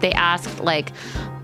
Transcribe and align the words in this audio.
they 0.00 0.12
asked, 0.12 0.60
like, 0.60 0.92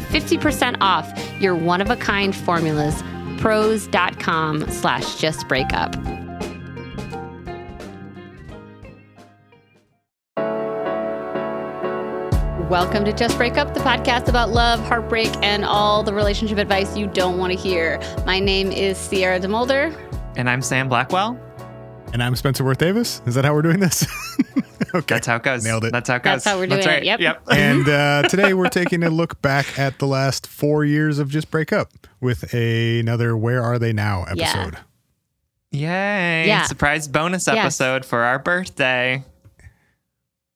50% 0.00 0.78
off 0.80 1.12
your 1.40 1.54
one 1.54 1.80
of 1.80 1.90
a 1.90 1.96
kind 1.96 2.34
formulas. 2.34 3.02
Prose.com 3.38 4.70
slash 4.70 5.16
just 5.16 5.48
break. 5.48 5.68
Welcome 12.72 13.04
to 13.04 13.12
Just 13.12 13.36
Break 13.36 13.58
Up, 13.58 13.74
the 13.74 13.80
podcast 13.80 14.28
about 14.28 14.50
love, 14.50 14.80
heartbreak, 14.80 15.30
and 15.42 15.64
all 15.64 16.02
the 16.02 16.14
relationship 16.14 16.56
advice 16.56 16.96
you 16.96 17.06
don't 17.06 17.36
want 17.36 17.52
to 17.52 17.58
hear. 17.58 18.00
My 18.24 18.38
name 18.38 18.72
is 18.72 18.96
Sierra 18.96 19.38
DeMulder. 19.38 19.94
And 20.36 20.48
I'm 20.48 20.62
Sam 20.62 20.88
Blackwell. 20.88 21.38
And 22.14 22.22
I'm 22.22 22.34
Spencer 22.34 22.64
Worth 22.64 22.78
Davis. 22.78 23.20
Is 23.26 23.34
that 23.34 23.44
how 23.44 23.52
we're 23.52 23.62
doing 23.62 23.80
this? 23.80 24.06
okay. 24.94 25.14
That's 25.14 25.26
how 25.26 25.36
it 25.36 25.42
goes. 25.42 25.64
Nailed 25.64 25.84
it. 25.84 25.92
That's 25.92 26.08
how 26.08 26.16
it 26.16 26.22
goes. 26.22 26.32
That's 26.32 26.44
how 26.44 26.58
we're 26.58 26.66
doing 26.66 26.80
it. 26.80 26.86
right. 26.86 27.04
Yep. 27.04 27.20
Yep. 27.20 27.42
and 27.50 27.88
uh, 27.88 28.22
today 28.28 28.54
we're 28.54 28.68
taking 28.68 29.02
a 29.02 29.10
look 29.10 29.40
back 29.42 29.78
at 29.78 29.98
the 29.98 30.06
last 30.06 30.46
four 30.46 30.84
years 30.84 31.18
of 31.18 31.28
Just 31.28 31.50
Break 31.50 31.72
Up 31.72 31.90
with 32.20 32.52
another 32.54 33.36
Where 33.36 33.62
Are 33.62 33.78
They 33.78 33.92
Now 33.92 34.22
episode. 34.22 34.38
Yeah. 34.38 34.50
episode. 34.62 34.78
Yay. 35.74 36.46
Yeah. 36.46 36.62
Surprise 36.64 37.08
bonus 37.08 37.46
Yes. 37.46 37.56
episode 37.56 38.04
for 38.04 38.20
our 38.20 38.38
birthday. 38.38 39.24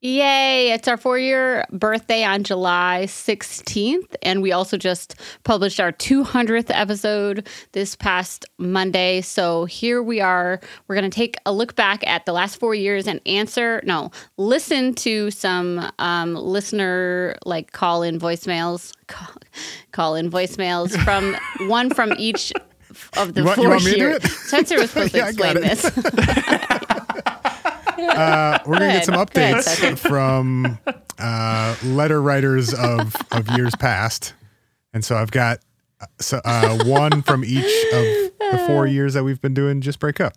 Yay! 0.06 0.70
It's 0.70 0.86
our 0.86 0.96
four 0.96 1.18
year 1.18 1.64
birthday 1.72 2.22
on 2.22 2.44
July 2.44 3.06
16th. 3.08 4.14
And 4.22 4.40
we 4.40 4.52
also 4.52 4.76
just 4.76 5.16
published 5.42 5.80
our 5.80 5.90
200th 5.90 6.66
episode 6.70 7.48
this 7.72 7.96
past 7.96 8.44
Monday. 8.56 9.20
So 9.20 9.64
here 9.64 10.00
we 10.00 10.20
are. 10.20 10.60
We're 10.86 10.94
going 10.94 11.10
to 11.10 11.14
take 11.14 11.38
a 11.44 11.52
look 11.52 11.74
back 11.74 12.06
at 12.06 12.24
the 12.24 12.32
last 12.32 12.60
four 12.60 12.72
years 12.72 13.08
and 13.08 13.20
answer, 13.26 13.82
no, 13.84 14.12
listen 14.36 14.94
to 14.94 15.32
some 15.32 15.90
um, 15.98 16.34
listener 16.36 17.36
like 17.44 17.72
call 17.72 18.04
in 18.04 18.20
voicemails, 18.20 18.92
call, 19.08 19.34
call 19.90 20.14
in 20.14 20.30
voicemails 20.30 20.96
from 21.04 21.36
one 21.68 21.90
from 21.90 22.12
each 22.16 22.52
of 23.16 23.34
the 23.34 23.40
You 23.40 23.46
want- 23.46 23.56
four 23.56 23.68
want 23.70 23.84
me 23.84 23.90
to 23.90 23.96
do 23.96 24.02
years. 24.04 24.24
it? 24.24 24.30
Spencer 24.30 24.78
was 24.78 24.90
supposed 24.90 25.10
to 25.14 25.18
Yeah, 25.18 25.26
I 25.26 25.32
got 25.32 25.56
explain 25.56 25.68
this. 25.68 27.32
Uh, 27.98 28.58
we're 28.66 28.78
going 28.78 28.90
to 28.90 28.96
get 28.98 29.04
some 29.04 29.14
ahead. 29.14 29.32
Go 29.32 29.40
ahead, 29.42 29.64
updates 29.64 29.98
from 30.08 30.78
uh, 31.18 31.76
letter 31.84 32.20
writers 32.20 32.72
of, 32.74 33.14
of 33.32 33.48
years 33.56 33.74
past. 33.76 34.34
And 34.92 35.04
so 35.04 35.16
I've 35.16 35.30
got 35.30 35.58
uh, 36.00 36.06
so, 36.20 36.40
uh, 36.44 36.84
one 36.84 37.22
from 37.22 37.44
each 37.44 37.64
of 37.92 38.04
the 38.52 38.64
four 38.66 38.86
years 38.86 39.14
that 39.14 39.24
we've 39.24 39.40
been 39.40 39.54
doing 39.54 39.80
Just 39.80 39.98
Break 39.98 40.20
Up. 40.20 40.34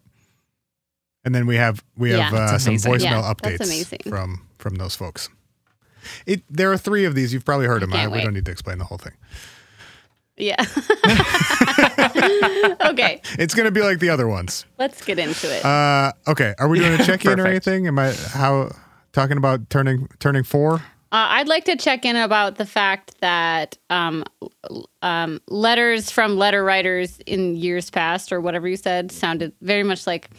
And 1.25 1.35
then 1.35 1.45
we 1.47 1.57
have 1.57 1.83
we 1.97 2.11
have 2.11 2.31
Yeah. 2.33 2.39
uh, 2.39 2.57
some 2.57 2.75
voicemail 2.75 3.01
Yeah, 3.01 3.33
updates 3.33 4.09
from 4.09 4.47
from 4.57 4.75
those 4.75 4.95
folks. 4.95 5.27
It 6.25 6.43
there 6.49 6.71
are 6.71 6.77
three 6.77 7.03
of 7.03 7.13
these. 7.13 7.33
You've 7.33 7.43
probably 7.45 7.67
heard 7.67 7.81
them. 7.81 7.93
I, 7.93 8.07
we 8.07 8.21
don't 8.21 8.33
need 8.33 8.45
to 8.45 8.51
explain 8.51 8.77
the 8.77 8.85
whole 8.85 8.97
thing. 8.97 9.13
Yeah. 10.39 10.55
okay, 12.85 13.21
It's 13.37 13.53
going 13.53 13.65
to 13.65 13.71
be 13.71 13.81
like 13.81 13.99
the 13.99 14.09
other 14.09 14.27
ones. 14.27 14.65
let's 14.77 15.03
get 15.03 15.19
into 15.19 15.53
it. 15.53 15.63
Uh, 15.63 16.11
okay, 16.27 16.55
are 16.59 16.67
we 16.67 16.79
doing 16.79 16.99
a 16.99 17.03
check 17.05 17.25
in 17.25 17.39
or 17.39 17.47
anything? 17.47 17.87
Am 17.87 17.99
I 17.99 18.13
how 18.13 18.71
talking 19.13 19.37
about 19.37 19.69
turning 19.69 20.07
turning 20.19 20.43
four? 20.43 20.81
Uh, 21.11 21.25
I'd 21.29 21.47
like 21.47 21.65
to 21.65 21.75
check 21.75 22.05
in 22.05 22.15
about 22.15 22.55
the 22.55 22.67
fact 22.67 23.19
that 23.19 23.77
um, 23.89 24.23
um, 25.01 25.41
letters 25.47 26.11
from 26.11 26.37
letter 26.37 26.63
writers 26.63 27.17
in 27.25 27.55
years 27.55 27.89
past, 27.89 28.31
or 28.31 28.39
whatever 28.39 28.67
you 28.67 28.77
said, 28.77 29.11
sounded 29.11 29.53
very 29.61 29.81
much 29.81 30.05
like 30.05 30.29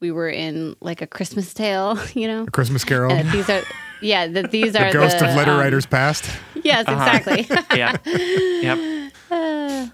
we 0.00 0.10
were 0.10 0.28
in 0.28 0.76
like 0.80 1.00
a 1.00 1.06
Christmas 1.06 1.54
tale, 1.54 1.98
you 2.14 2.28
know. 2.28 2.42
A 2.42 2.50
Christmas 2.50 2.84
Carol. 2.84 3.10
And 3.12 3.30
these 3.30 3.48
are, 3.48 3.62
yeah, 4.02 4.26
that 4.26 4.50
these 4.50 4.74
the 4.74 4.84
are 4.86 4.92
ghost 4.92 5.18
the 5.18 5.30
of 5.30 5.34
letter 5.34 5.52
um, 5.52 5.60
writers 5.60 5.86
past. 5.86 6.30
Yes, 6.62 6.82
exactly. 6.82 7.46
Yeah. 7.74 7.96
yep. 8.06 8.97
Uh, 9.30 9.86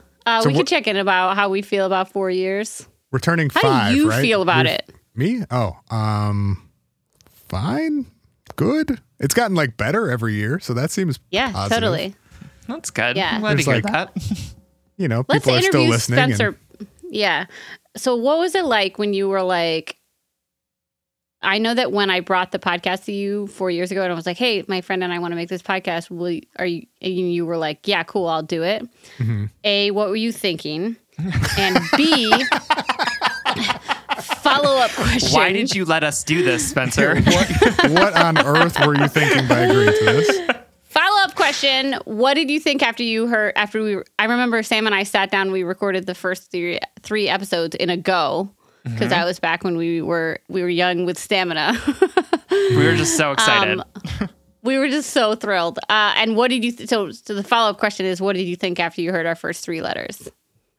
So 0.43 0.49
we 0.49 0.53
what- 0.55 0.61
could 0.61 0.67
check 0.69 0.87
in 0.87 0.97
about 0.97 1.37
how 1.37 1.49
we 1.49 1.63
feel 1.63 1.87
about 1.87 2.11
four 2.13 2.31
years. 2.31 2.87
We're 3.11 3.19
turning 3.21 3.51
How 3.51 3.91
do 3.91 3.97
you 3.97 4.09
right? 4.11 4.21
feel 4.21 4.43
about 4.43 4.65
We're- 4.67 4.77
it? 4.77 4.93
Me? 5.15 5.45
Oh, 5.51 5.77
um, 5.91 6.69
fine, 7.49 8.07
good. 8.57 9.01
It's 9.21 9.35
gotten 9.35 9.55
like 9.57 9.77
better 9.77 10.11
every 10.11 10.35
year, 10.35 10.59
so 10.61 10.75
that 10.75 10.91
seems 10.91 11.21
Yeah, 11.31 11.53
positive. 11.53 11.77
totally. 11.83 12.15
That's 12.67 12.91
good. 12.91 13.17
Yeah. 13.17 13.31
I'm 13.35 13.41
glad 13.41 13.51
to 13.51 13.65
There's 13.65 13.67
hear 13.67 13.75
like- 13.77 13.85
that. 13.85 14.53
You 14.97 15.09
know, 15.09 15.25
Let's 15.29 15.45
people 15.45 15.57
are 15.59 15.63
still 15.63 15.81
interview 15.81 15.91
listening. 15.91 16.19
and- 16.21 16.35
Spencer. 16.35 16.59
Yeah. 17.11 17.47
So, 17.97 18.17
what 18.17 18.39
was 18.39 18.55
it 18.55 18.65
like 18.65 18.99
when 18.99 19.13
you 19.15 19.29
were 19.29 19.43
like? 19.43 19.97
I 21.45 21.59
know 21.59 21.75
that 21.75 21.93
when 21.93 22.11
I 22.11 22.21
brought 22.21 22.53
the 22.53 22.59
podcast 22.59 23.05
to 23.05 23.13
you 23.13 23.47
four 23.49 23.71
years 23.71 23.91
ago, 23.91 24.03
and 24.03 24.13
I 24.13 24.15
was 24.17 24.27
like, 24.27 24.39
"Hey, 24.39 24.65
my 24.67 24.81
friend 24.81 25.05
and 25.05 25.13
I 25.13 25.19
want 25.19 25.33
to 25.33 25.37
make 25.37 25.49
this 25.49 25.63
podcast. 25.63 26.11
Will 26.11 26.31
you, 26.31 26.43
are 26.59 26.67
you?" 26.67 26.87
And 27.01 27.33
you 27.33 27.47
were 27.47 27.59
like, 27.59 27.87
"Yeah, 27.87 28.03
cool, 28.03 28.27
I'll 28.27 28.43
do 28.43 28.63
it." 28.63 28.83
Mm-hmm. 29.19 29.45
A, 29.65 29.91
what 29.91 30.09
were 30.09 30.17
you 30.17 30.33
thinking? 30.33 30.97
And 31.59 31.79
B, 31.97 32.33
follow 34.21 34.79
up 34.79 34.91
question. 34.93 35.33
Why 35.33 35.53
did 35.53 35.75
you 35.75 35.85
let 35.85 36.03
us 36.03 36.25
do 36.25 36.43
this, 36.43 36.69
Spencer? 36.69 37.21
what, 37.23 37.91
what 37.91 38.17
on 38.17 38.39
earth 38.39 38.85
were 38.85 38.97
you 38.97 39.09
thinking 39.09 39.47
by 39.47 39.61
agreeing 39.61 39.93
to 39.93 40.05
this? 40.05 40.41
Follow 40.85 41.23
up 41.23 41.35
question. 41.35 41.93
question: 41.93 42.01
What 42.05 42.35
did 42.35 42.51
you 42.51 42.59
think 42.59 42.83
after 42.83 43.03
you 43.03 43.27
heard? 43.27 43.53
After 43.57 43.83
we, 43.83 43.99
I 44.19 44.25
remember 44.25 44.63
Sam 44.63 44.87
and 44.87 44.95
I 44.95 45.03
sat 45.03 45.31
down. 45.31 45.53
We 45.53 45.63
recorded 45.63 46.07
the 46.07 46.15
first 46.15 46.51
three 46.51 46.81
three 47.03 47.29
episodes 47.29 47.75
in 47.77 47.91
a 47.91 47.97
go 47.97 48.51
because 48.85 49.13
I 49.13 49.25
was 49.25 49.41
back 49.41 49.65
when 49.65 49.77
we 49.77 50.01
were 50.03 50.39
we 50.49 50.63
were 50.63 50.69
young 50.69 51.05
with 51.07 51.19
stamina. 51.19 51.75
We 52.51 52.77
were 52.87 52.95
just 52.97 53.17
so 53.17 53.33
excited. 53.33 53.81
Um, 53.81 54.29
we 54.63 54.79
were 54.79 54.89
just 54.89 55.11
so 55.11 55.35
thrilled. 55.35 55.79
Uh, 55.89 56.13
and 56.17 56.37
what 56.37 56.49
did 56.49 56.65
you? 56.65 56.73
Th- 56.73 56.89
so, 56.89 57.11
so 57.11 57.35
the 57.35 57.43
follow 57.43 57.71
up 57.71 57.79
question 57.79 58.07
is: 58.07 58.21
What 58.21 58.35
did 58.37 58.45
you 58.47 58.57
think 58.57 58.79
after 58.81 59.01
you 59.03 59.11
heard 59.13 59.27
our 59.27 59.35
first 59.35 59.65
three 59.65 59.83
letters 59.83 60.29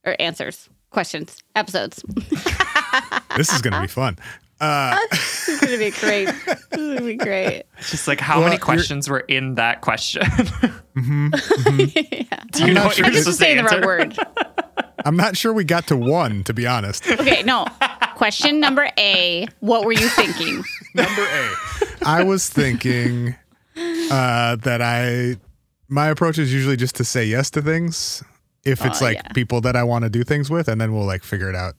or 0.06 0.16
answers, 0.19 0.69
questions, 0.92 1.38
episodes? 1.56 2.04
This 3.36 3.52
is 3.52 3.62
going 3.62 3.74
to 3.74 3.81
be 3.81 3.88
fun. 3.88 4.18
this 5.12 5.50
is 5.50 5.60
gonna 5.60 5.78
be 5.78 5.92
great. 5.92 6.25
This 6.28 6.62
is 6.72 6.88
gonna 6.94 7.01
be 7.01 7.16
great. 7.18 7.63
just 7.81 8.08
like 8.08 8.22
how 8.22 8.36
Well, 8.36 8.46
many 8.46 8.54
you're- 8.56 8.63
questions 8.63 9.10
were 9.10 9.19
in 9.19 9.56
that 9.56 9.81
question? 9.81 10.22
yeah. 10.96 12.44
Do 12.51 12.66
you 12.66 12.74
know 12.74 12.86
what 12.86 12.96
sure 12.96 13.06
you're 13.06 13.12
I 13.12 13.13
guess 13.13 13.24
supposed 13.24 13.25
to 13.25 13.34
saying 13.34 13.58
the 13.58 13.63
wrong 13.63 13.81
word. 13.86 14.18
I'm 15.07 15.16
not 15.16 15.38
sure 15.38 15.54
we 15.54 15.63
got 15.63 15.88
to 15.88 15.98
one, 15.98 16.44
to 16.46 16.54
be 16.54 16.66
honest. 16.68 17.06
Okay, 17.19 17.44
no. 17.44 17.66
Question 18.16 18.60
number 18.60 18.90
A: 18.98 19.48
What 19.60 19.86
were 19.86 19.92
you 19.94 20.07
thinking? 20.10 20.63
Number 20.96 21.22
A. 21.22 21.52
I 22.06 22.24
was 22.24 22.48
thinking 22.50 23.36
uh, 23.78 24.56
that 24.57 24.81
I 24.81 25.36
my 25.90 26.07
approach 26.07 26.38
is 26.38 26.54
usually 26.54 26.78
just 26.78 26.96
to 26.96 27.04
say 27.04 27.25
yes 27.25 27.50
to 27.52 27.62
things 27.62 28.24
if 28.63 28.84
it's 28.86 29.02
Oh, 29.02 29.06
like 29.06 29.18
yeah. 29.18 29.28
people 29.34 29.60
that 29.62 29.75
I 29.75 29.84
want 29.84 30.04
to 30.04 30.10
do 30.10 30.24
things 30.24 30.50
with, 30.50 30.68
and 30.69 30.80
then 30.80 30.94
we'll 30.94 31.06
like 31.06 31.24
figure 31.24 31.50
it 31.50 31.56
out 31.56 31.75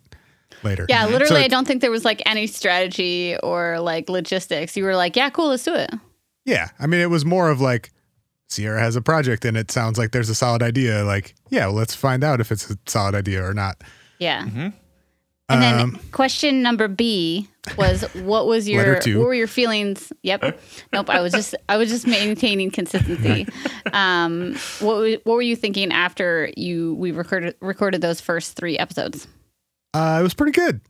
later. 0.62 0.84
Yeah, 0.88 1.06
literally, 1.06 1.26
So 1.40 1.44
I 1.44 1.48
don't 1.48 1.66
think 1.66 1.80
there 1.80 1.90
was 1.90 2.04
like 2.04 2.22
any 2.26 2.46
strategy 2.46 3.36
or 3.42 3.80
like 3.80 4.08
logistics. 4.10 4.76
You 4.76 4.84
were 4.84 4.96
like, 4.96 5.16
yeah, 5.16 5.30
cool, 5.30 5.48
let's 5.48 5.64
do 5.64 5.74
it. 5.74 5.90
Yeah, 6.44 6.68
I 6.78 6.86
mean, 6.86 7.00
it 7.00 7.10
was 7.10 7.24
more 7.24 7.48
of 7.50 7.60
like 7.60 7.90
Sierra 8.48 8.80
has 8.80 8.96
a 8.96 9.02
project, 9.02 9.44
and 9.44 9.56
it 9.56 9.70
sounds 9.70 9.98
like 9.98 10.12
there's 10.12 10.28
a 10.28 10.34
solid 10.34 10.62
idea. 10.62 11.04
Like, 11.04 11.34
yeah, 11.50 11.66
well, 11.66 11.74
let's 11.76 11.94
find 11.94 12.22
out 12.22 12.40
if 12.40 12.52
it's 12.52 12.70
a 12.70 12.76
solid 12.86 13.14
idea 13.14 13.44
or 13.44 13.52
not. 13.54 13.82
Yeah. 14.18 14.44
Mm-hmm. 14.44 14.68
And 15.48 15.62
then 15.62 15.78
Um, 15.80 16.00
question 16.10 16.60
number 16.60 16.88
B 16.88 17.48
was 17.76 18.02
what 18.14 18.46
was 18.48 18.68
your 18.68 18.94
what 18.94 19.06
were 19.06 19.34
your 19.34 19.46
feelings? 19.46 20.12
Yep. 20.22 20.60
Nope. 20.92 21.08
I 21.10 21.20
was 21.20 21.32
just 21.32 21.54
I 21.68 21.76
was 21.76 21.88
just 21.88 22.06
maintaining 22.06 22.70
consistency. 22.70 23.46
Um, 23.92 24.56
what 24.80 25.20
what 25.24 25.34
were 25.34 25.42
you 25.42 25.54
thinking 25.54 25.92
after 25.92 26.50
you 26.56 26.94
we 26.96 27.12
recorded 27.12 27.54
recorded 27.60 28.00
those 28.00 28.20
first 28.20 28.56
three 28.56 28.76
episodes? 28.76 29.28
Uh, 29.94 30.18
it 30.20 30.22
was 30.24 30.34
pretty 30.34 30.52
good. 30.52 30.80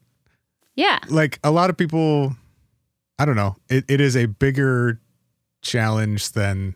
Yeah. 0.74 0.98
like 1.08 1.38
a 1.44 1.50
lot 1.50 1.70
of 1.70 1.76
people 1.78 2.34
i 3.18 3.24
don't 3.24 3.36
know 3.36 3.56
it, 3.70 3.84
it 3.88 3.98
is 4.00 4.14
a 4.16 4.26
bigger 4.26 5.00
challenge 5.62 6.32
than 6.32 6.74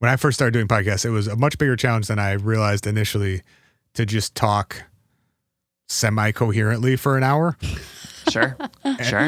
when 0.00 0.10
i 0.10 0.16
first 0.16 0.36
started 0.38 0.52
doing 0.52 0.68
podcasts 0.68 1.04
it 1.04 1.10
was 1.10 1.26
a 1.26 1.36
much 1.36 1.58
bigger 1.58 1.76
challenge 1.76 2.06
than 2.08 2.18
i 2.18 2.32
realized 2.32 2.86
initially 2.86 3.42
to 3.94 4.04
just 4.06 4.34
talk 4.34 4.84
semi-coherently 5.88 6.96
for 6.96 7.16
an 7.16 7.22
hour 7.22 7.56
Sure. 8.30 8.56
Sure. 9.02 9.26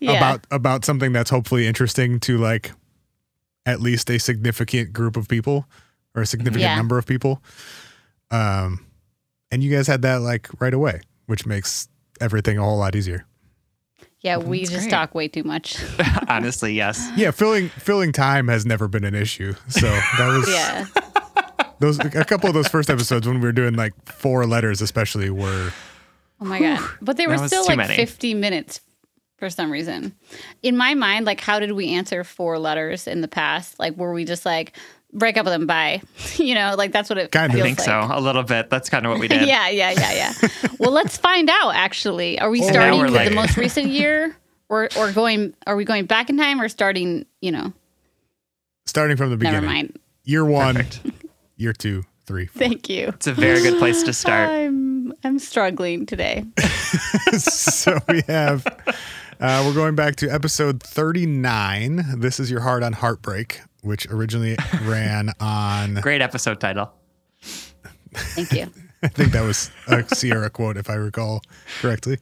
Yeah. 0.00 0.16
about 0.16 0.44
about 0.50 0.84
something 0.84 1.12
that's 1.12 1.30
hopefully 1.30 1.68
interesting 1.68 2.18
to 2.20 2.36
like 2.36 2.72
at 3.64 3.80
least 3.80 4.10
a 4.10 4.18
significant 4.18 4.92
group 4.92 5.16
of 5.16 5.28
people 5.28 5.66
or 6.16 6.22
a 6.22 6.26
significant 6.26 6.62
Yeah. 6.62 6.74
number 6.74 6.98
of 6.98 7.06
people 7.06 7.40
um 8.32 8.84
and 9.52 9.62
you 9.62 9.70
guys 9.74 9.86
had 9.86 10.02
that 10.02 10.16
like 10.22 10.48
right 10.60 10.74
away 10.74 11.00
which 11.26 11.46
makes 11.46 11.88
everything 12.20 12.58
a 12.58 12.62
whole 12.62 12.78
lot 12.78 12.96
easier 12.96 13.24
yeah. 14.20 14.36
We 14.36 14.60
That's 14.60 14.70
just 14.70 14.82
great. 14.84 14.90
talk 14.90 15.14
way 15.14 15.28
too 15.28 15.44
much. 15.44 15.76
Honestly, 16.28 16.74
yes. 16.74 17.10
yeah 17.16 17.30
filling 17.30 17.68
filling 17.70 18.12
time 18.12 18.48
has 18.48 18.64
never 18.66 18.88
been 18.88 19.04
an 19.04 19.14
issue 19.14 19.54
so 19.68 19.86
that 19.88 20.28
was 20.28 20.48
Yeah. 20.50 20.86
those 21.80 21.98
a 21.98 22.24
couple 22.24 22.48
of 22.48 22.54
those 22.54 22.68
first 22.68 22.90
episodes 22.90 23.26
when 23.26 23.40
we 23.40 23.46
were 23.46 23.52
doing 23.52 23.74
like 23.74 23.92
four 24.06 24.46
letters 24.46 24.80
especially 24.82 25.30
were 25.30 25.72
Oh 26.42 26.46
my 26.46 26.58
god! 26.58 26.80
But 27.02 27.18
they 27.18 27.26
were 27.26 27.36
still 27.46 27.66
like 27.66 27.76
many. 27.76 27.94
fifty 27.96 28.32
minutes 28.32 28.80
for 29.38 29.50
some 29.50 29.70
reason. 29.70 30.14
In 30.62 30.74
my 30.76 30.94
mind, 30.94 31.26
like, 31.26 31.38
how 31.40 31.58
did 31.60 31.72
we 31.72 31.88
answer 31.90 32.24
four 32.24 32.58
letters 32.58 33.06
in 33.06 33.20
the 33.20 33.28
past? 33.28 33.78
Like, 33.78 33.94
were 33.98 34.14
we 34.14 34.24
just 34.24 34.46
like 34.46 34.74
break 35.12 35.36
up 35.36 35.44
with 35.44 35.52
them? 35.52 35.66
Bye. 35.66 36.02
You 36.36 36.54
know, 36.54 36.74
like 36.78 36.92
that's 36.92 37.10
what 37.10 37.18
it 37.18 37.30
Kind 37.32 37.52
of. 37.52 37.58
I 37.58 37.62
think 37.62 37.78
like. 37.78 37.84
so. 37.84 38.08
A 38.10 38.20
little 38.20 38.42
bit. 38.42 38.70
That's 38.70 38.88
kind 38.88 39.04
of 39.04 39.10
what 39.10 39.20
we 39.20 39.28
did. 39.28 39.46
yeah, 39.46 39.68
yeah, 39.68 39.90
yeah, 39.90 40.12
yeah. 40.42 40.48
well, 40.78 40.90
let's 40.92 41.16
find 41.18 41.50
out. 41.50 41.74
Actually, 41.74 42.38
are 42.40 42.48
we 42.50 42.62
starting 42.62 43.00
with 43.00 43.10
like- 43.12 43.28
the 43.28 43.34
most 43.34 43.56
recent 43.56 43.88
year, 43.88 44.34
or 44.68 44.88
or 44.96 45.12
going? 45.12 45.54
Are 45.66 45.76
we 45.76 45.84
going 45.84 46.06
back 46.06 46.30
in 46.30 46.36
time, 46.38 46.60
or 46.60 46.68
starting? 46.68 47.26
You 47.42 47.52
know, 47.52 47.72
starting 48.86 49.16
from 49.18 49.30
the 49.30 49.36
beginning 49.36 49.60
never 49.62 49.66
mind. 49.74 49.98
year 50.24 50.44
one 50.44 50.76
Perfect. 50.76 51.00
year 51.56 51.72
two 51.74 52.04
three 52.24 52.46
four. 52.46 52.58
Thank 52.60 52.88
you. 52.88 53.08
It's 53.08 53.26
a 53.26 53.34
very 53.34 53.60
good 53.60 53.78
place 53.78 54.02
to 54.04 54.12
start. 54.14 54.48
I'm 54.48 55.12
I'm 55.24 55.38
struggling 55.38 56.06
today. 56.06 56.44
so 57.38 57.98
we 58.08 58.22
have 58.28 58.66
uh, 59.40 59.62
we're 59.66 59.74
going 59.74 59.94
back 59.94 60.16
to 60.16 60.28
episode 60.32 60.82
39 60.82 62.04
this 62.18 62.38
is 62.40 62.50
your 62.50 62.60
heart 62.60 62.82
on 62.82 62.92
heartbreak 62.92 63.60
which 63.82 64.06
originally 64.10 64.56
ran 64.84 65.30
on 65.40 65.94
Great 65.96 66.22
episode 66.22 66.60
title. 66.60 66.92
Thank 68.12 68.52
you. 68.52 68.70
i 69.02 69.08
think 69.08 69.32
that 69.32 69.40
was 69.42 69.70
a 69.88 70.04
sierra 70.14 70.50
quote 70.50 70.76
if 70.76 70.90
i 70.90 70.94
recall 70.94 71.40
correctly 71.80 72.18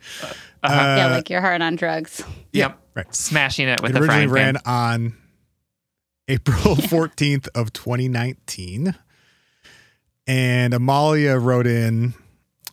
yeah, 0.63 1.07
Uh, 1.09 1.11
like 1.11 1.29
your 1.29 1.41
heart 1.41 1.61
on 1.61 1.75
drugs. 1.77 2.23
Yep. 2.53 2.79
right. 2.95 3.13
Smashing 3.15 3.67
it 3.69 3.81
with 3.83 3.91
it 3.91 3.95
the 3.95 4.01
originally 4.01 4.29
frying 4.29 4.31
ran 4.31 4.55
pan. 4.55 4.63
on 4.65 5.17
april 6.29 6.57
14th 6.77 7.49
of 7.55 7.73
2019 7.73 8.95
and 10.29 10.73
amalia 10.75 11.37
wrote 11.39 11.67
in 11.67 12.15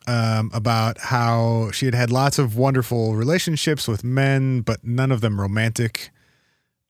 um, 0.07 0.51
about 0.53 0.99
how 0.99 1.71
she 1.71 1.85
had 1.87 1.95
had 1.95 2.11
lots 2.11 2.37
of 2.37 2.55
wonderful 2.55 3.15
relationships 3.15 3.87
with 3.87 4.03
men 4.03 4.61
but 4.61 4.83
none 4.83 5.11
of 5.11 5.21
them 5.21 5.41
romantic 5.41 6.11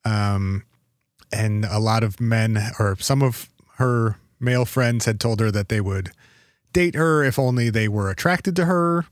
um, 0.04 0.64
and 1.36 1.66
a 1.66 1.80
lot 1.80 2.04
of 2.04 2.20
men 2.20 2.58
or 2.80 2.96
some 3.00 3.22
of 3.22 3.50
her 3.76 4.18
male 4.40 4.66
friends 4.66 5.06
had 5.06 5.20
told 5.20 5.40
her 5.40 5.52
that 5.52 5.70
they 5.70 5.82
would 5.82 6.12
date 6.74 6.96
her 6.96 7.24
if 7.24 7.38
only 7.38 7.70
they 7.70 7.88
were 7.88 8.10
attracted 8.10 8.56
to 8.56 8.66
her 8.66 9.06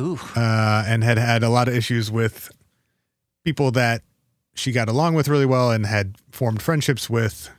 Ooh. 0.00 0.18
uh, 0.36 0.84
and 0.86 1.04
had 1.04 1.18
had 1.18 1.42
a 1.42 1.48
lot 1.48 1.68
of 1.68 1.74
issues 1.74 2.10
with 2.10 2.50
people 3.44 3.70
that 3.72 4.02
she 4.54 4.72
got 4.72 4.88
along 4.88 5.14
with 5.14 5.28
really 5.28 5.46
well 5.46 5.70
and 5.70 5.86
had 5.86 6.16
formed 6.30 6.62
friendships 6.62 7.10
with, 7.10 7.50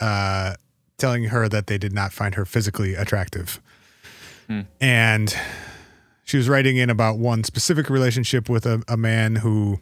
uh, 0.00 0.54
telling 0.98 1.24
her 1.24 1.48
that 1.48 1.66
they 1.66 1.78
did 1.78 1.92
not 1.92 2.12
find 2.12 2.34
her 2.34 2.44
physically 2.44 2.94
attractive. 2.94 3.60
Hmm. 4.46 4.62
And 4.80 5.34
she 6.24 6.36
was 6.36 6.48
writing 6.48 6.76
in 6.76 6.90
about 6.90 7.18
one 7.18 7.44
specific 7.44 7.90
relationship 7.90 8.48
with 8.48 8.66
a, 8.66 8.82
a 8.88 8.96
man 8.96 9.36
who 9.36 9.80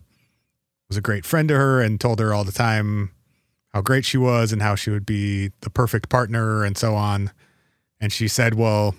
was 0.92 0.98
a 0.98 1.00
great 1.00 1.24
friend 1.24 1.48
to 1.48 1.56
her 1.56 1.80
and 1.80 1.98
told 1.98 2.20
her 2.20 2.34
all 2.34 2.44
the 2.44 2.52
time 2.52 3.10
how 3.72 3.80
great 3.80 4.04
she 4.04 4.18
was 4.18 4.52
and 4.52 4.60
how 4.60 4.74
she 4.74 4.90
would 4.90 5.06
be 5.06 5.50
the 5.62 5.70
perfect 5.70 6.10
partner 6.10 6.64
and 6.64 6.76
so 6.76 6.94
on. 6.94 7.30
And 7.98 8.12
she 8.12 8.28
said, 8.28 8.52
Well, 8.54 8.94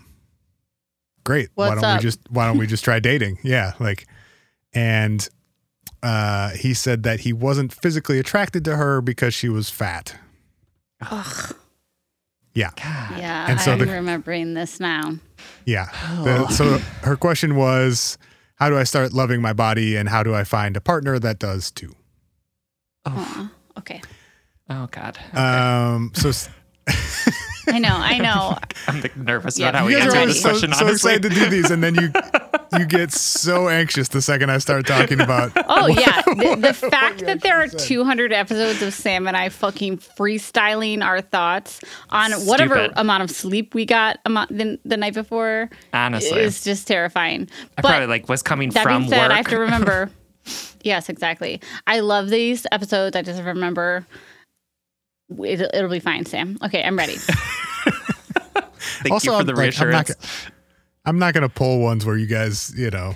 great. 1.24 1.50
why 1.54 1.76
don't 1.76 1.84
up? 1.84 2.00
we 2.00 2.02
just 2.02 2.20
why 2.32 2.48
don't 2.48 2.58
we 2.58 2.66
just 2.66 2.84
try 2.84 3.00
dating? 3.00 3.38
Yeah. 3.44 3.74
Like 3.80 4.08
and 4.74 5.30
uh 6.02 6.50
he 6.52 6.74
said 6.74 7.04
that 7.04 7.20
he 7.20 7.32
wasn't 7.32 7.72
physically 7.72 8.18
attracted 8.18 8.66
to 8.66 8.76
her 8.76 9.00
because 9.00 9.36
she 9.36 9.50
was 9.50 9.70
fat. 9.70 10.16
Ugh. 11.12 11.56
Yeah. 12.56 12.72
God. 12.76 13.18
Yeah, 13.20 13.46
And 13.52 13.62
so 13.62 13.74
I'm 13.74 13.80
the- 13.80 13.86
remembering 13.86 14.56
this 14.56 14.80
now. 14.80 15.14
Yeah. 15.66 15.90
The- 16.24 16.48
so 16.50 16.80
her 17.04 17.16
question 17.16 17.56
was 17.56 18.18
how 18.56 18.70
do 18.70 18.78
I 18.78 18.84
start 18.84 19.14
loving 19.14 19.42
my 19.42 19.54
body 19.54 19.96
and 19.96 20.10
how 20.10 20.24
do 20.24 20.34
I 20.34 20.44
find 20.44 20.78
a 20.78 20.82
partner 20.82 21.20
that 21.20 21.40
does 21.40 21.72
too? 21.72 21.96
Oh, 23.06 23.50
okay. 23.78 24.02
Oh 24.70 24.88
God. 24.92 25.18
Okay. 25.30 25.38
Um 25.38 26.12
so 26.16 26.32
I 27.68 27.80
know, 27.80 27.96
I 27.96 28.18
know. 28.18 28.58
I'm 28.88 29.02
like, 29.02 29.16
nervous 29.16 29.58
yeah, 29.58 29.70
about 29.70 29.80
how 29.80 29.88
you 29.88 29.96
we 29.96 30.02
guys 30.02 30.14
answer 30.14 30.18
are 30.18 30.26
this 30.28 30.38
always 30.38 30.42
so, 30.42 30.50
question. 30.50 30.74
so 30.74 30.86
honestly, 30.86 31.14
excited 31.14 31.30
to 31.34 31.40
do 31.40 31.50
these 31.50 31.72
and 31.72 31.84
then 31.84 31.96
you 31.96 32.12
you 32.80 32.86
get 32.86 33.12
so 33.12 33.68
anxious 33.70 34.08
the 34.10 34.22
second 34.22 34.50
I 34.50 34.58
start 34.58 34.86
talking 34.88 35.20
about 35.22 35.52
Oh 35.68 35.88
yeah, 35.88 36.22
the, 36.26 36.58
the 36.60 36.74
fact 36.74 37.22
you 37.22 37.28
that 37.28 37.42
there 37.42 37.62
are 37.62 37.68
said. 37.70 37.80
200 37.80 38.34
episodes 38.34 38.82
of 38.82 38.94
Sam 38.94 39.28
and 39.28 39.36
I 39.38 39.50
fucking 39.50 39.98
freestyling 39.98 41.04
our 41.04 41.22
thoughts 41.22 41.80
on 42.10 42.32
whatever 42.46 42.90
amount 42.96 43.24
of 43.24 43.32
sleep 43.32 43.74
we 43.74 43.86
got 43.86 44.20
amo- 44.26 44.48
the, 44.50 44.80
the 44.86 44.98
night 44.98 45.14
before 45.14 45.70
honestly, 45.94 46.40
is 46.40 46.64
just 46.64 46.88
terrifying. 46.88 47.50
I 47.78 47.82
But 47.82 47.86
probably 47.90 48.08
like 48.08 48.30
was 48.30 48.42
coming 48.44 48.70
that 48.72 48.84
from 48.84 49.02
being 49.04 49.10
said, 49.10 49.22
work. 49.24 49.32
I 49.32 49.36
have 49.38 49.48
to 49.48 49.60
remember. 49.60 50.10
yes, 50.84 51.10
exactly. 51.10 51.62
I 51.88 52.00
love 52.02 52.30
these 52.30 52.66
episodes. 52.72 53.16
I 53.16 53.22
just 53.22 53.42
remember. 53.44 54.06
It'll, 55.30 55.70
it'll 55.74 55.90
be 55.90 56.00
fine, 56.00 56.26
Sam. 56.26 56.58
Okay, 56.64 56.84
I'm 56.84 56.98
ready. 56.98 57.16
Thank 59.02 59.24
you 59.24 59.32
for 59.32 59.44
the 59.44 59.54
like, 59.54 59.80
I'm 59.80 59.90
not, 59.90 60.08
reassurance. 60.10 60.14
go- 60.16 60.54
I'm 61.06 61.20
not 61.20 61.34
gonna 61.34 61.50
pull 61.50 61.80
ones 61.80 62.06
where 62.06 62.18
you 62.18 62.28
guys, 62.28 62.74
you 62.78 62.90
know, 62.90 63.14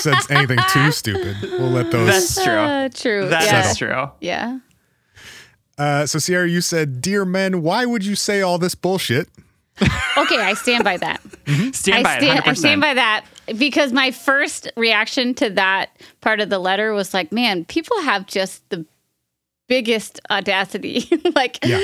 said 0.00 0.16
anything 0.30 0.58
too 0.72 0.90
stupid. 0.92 1.36
We'll 1.42 1.70
let 1.70 1.90
those 1.90 2.08
That's 2.08 2.44
true. 2.44 2.54
Uh, 2.54 2.88
true. 2.88 3.28
That 3.28 3.42
is 3.42 3.80
yeah. 3.80 3.86
true. 3.86 4.10
Yeah. 4.20 4.58
Uh, 5.78 6.06
so 6.06 6.18
Sierra, 6.18 6.48
you 6.48 6.62
said, 6.62 7.02
"Dear 7.02 7.24
men, 7.26 7.62
why 7.62 7.84
would 7.84 8.04
you 8.04 8.14
say 8.16 8.40
all 8.40 8.58
this 8.58 8.74
bullshit?" 8.74 9.28
Okay, 10.16 10.40
I 10.40 10.54
stand 10.54 10.84
by 10.84 10.96
that. 10.96 11.20
Stand 11.74 12.02
by 12.02 12.14
I 12.14 12.18
it. 12.18 12.42
100%. 12.44 12.48
I 12.48 12.52
stand 12.54 12.80
by 12.80 12.94
that 12.94 13.26
because 13.58 13.92
my 13.92 14.10
first 14.10 14.72
reaction 14.76 15.34
to 15.34 15.50
that 15.50 15.90
part 16.22 16.40
of 16.40 16.48
the 16.48 16.58
letter 16.58 16.94
was 16.94 17.12
like, 17.12 17.30
man, 17.30 17.66
people 17.66 18.00
have 18.00 18.26
just 18.26 18.66
the 18.70 18.86
biggest 19.68 20.20
audacity. 20.30 21.08
like 21.34 21.58
Yeah. 21.64 21.78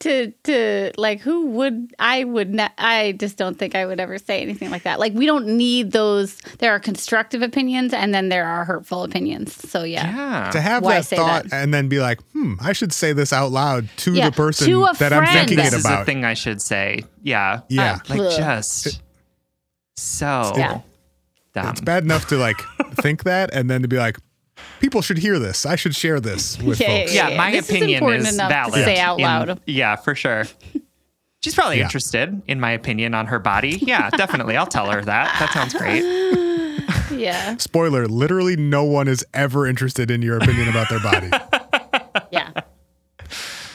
to 0.00 0.32
to 0.44 0.92
like 0.98 1.20
who 1.20 1.46
would 1.46 1.92
I 1.98 2.24
would 2.24 2.52
not 2.52 2.72
I 2.76 3.12
just 3.12 3.38
don't 3.38 3.58
think 3.58 3.74
I 3.74 3.86
would 3.86 4.00
ever 4.00 4.18
say 4.18 4.42
anything 4.42 4.70
like 4.70 4.82
that. 4.82 5.00
Like 5.00 5.14
we 5.14 5.24
don't 5.24 5.46
need 5.46 5.92
those 5.92 6.36
there 6.58 6.72
are 6.72 6.78
constructive 6.78 7.40
opinions 7.40 7.94
and 7.94 8.12
then 8.14 8.28
there 8.28 8.44
are 8.44 8.64
hurtful 8.66 9.02
opinions. 9.02 9.54
So 9.70 9.82
yeah. 9.82 10.14
Yeah. 10.14 10.50
To 10.50 10.60
have 10.60 10.82
Why 10.82 11.00
that 11.00 11.06
thought 11.06 11.44
that? 11.48 11.52
and 11.62 11.72
then 11.72 11.88
be 11.88 12.00
like, 12.00 12.20
"Hmm, 12.32 12.54
I 12.60 12.72
should 12.74 12.92
say 12.92 13.12
this 13.14 13.32
out 13.32 13.50
loud 13.50 13.88
to 13.98 14.12
Yeah, 14.12 14.28
the 14.28 14.36
person 14.36 14.66
to 14.68 14.84
a 14.84 14.94
that 14.98 15.12
I'm 15.12 15.24
friend. 15.24 15.38
thinking 15.38 15.56
this 15.56 15.72
it 15.72 15.76
is 15.78 15.82
the 15.84 15.88
about." 15.88 16.06
thing 16.06 16.24
I 16.26 16.34
should 16.34 16.60
say. 16.60 17.04
Yeah. 17.22 17.60
Yeah. 17.68 17.94
Uh, 17.94 17.98
Like 18.14 18.20
Ugh. 18.20 18.32
just 18.36 19.00
so 19.96 20.52
Yeah. 20.56 20.80
dumb. 21.54 21.68
It's 21.70 21.80
bad 21.80 22.02
enough 22.04 22.28
to 22.28 22.36
like 22.36 22.56
think 23.00 23.24
that 23.24 23.54
and 23.54 23.70
then 23.70 23.82
to 23.82 23.88
be 23.88 23.96
like, 23.96 24.18
"People 24.82 25.00
should 25.00 25.16
hear 25.18 25.38
this. 25.38 25.64
I 25.64 25.76
should 25.76 25.94
share 25.96 26.20
this 26.20 26.58
with 26.62 26.78
Yeah, 26.80 26.86
folks." 27.00 27.14
yeah, 27.14 27.28
Yeah, 27.30 27.36
my 27.38 27.50
this 27.52 27.64
is 27.70 27.70
opinion 27.76 27.98
important 28.02 28.26
is, 28.28 28.34
enough 28.34 28.48
to 28.48 28.54
valid. 28.54 28.84
say 28.84 28.98
out 28.98 29.18
in- 29.18 29.24
loud. 29.24 29.60
yeah, 29.66 29.96
for 29.96 30.14
sure. 30.14 30.44
She's 31.42 31.54
probably 31.54 31.78
Yeah. 31.78 31.84
interested 31.84 32.40
in 32.46 32.60
my 32.60 32.70
opinion 32.72 33.14
on 33.14 33.26
her 33.28 33.38
body. 33.38 33.78
Yeah, 33.82 34.10
definitely. 34.10 34.56
I'll 34.56 34.66
tell 34.66 34.90
her 34.90 35.02
that. 35.02 35.36
That 35.40 35.52
sounds 35.52 35.72
great. 35.74 36.02
Yeah. 37.18 37.56
Spoiler: 37.58 38.06
literally, 38.06 38.56
no 38.56 38.84
one 38.84 39.08
is 39.08 39.24
ever 39.34 39.66
interested 39.66 40.10
in 40.10 40.20
your 40.22 40.36
opinion 40.38 40.68
about 40.68 40.88
their 40.90 41.00
body. 41.00 41.30
Yeah. 42.30 42.50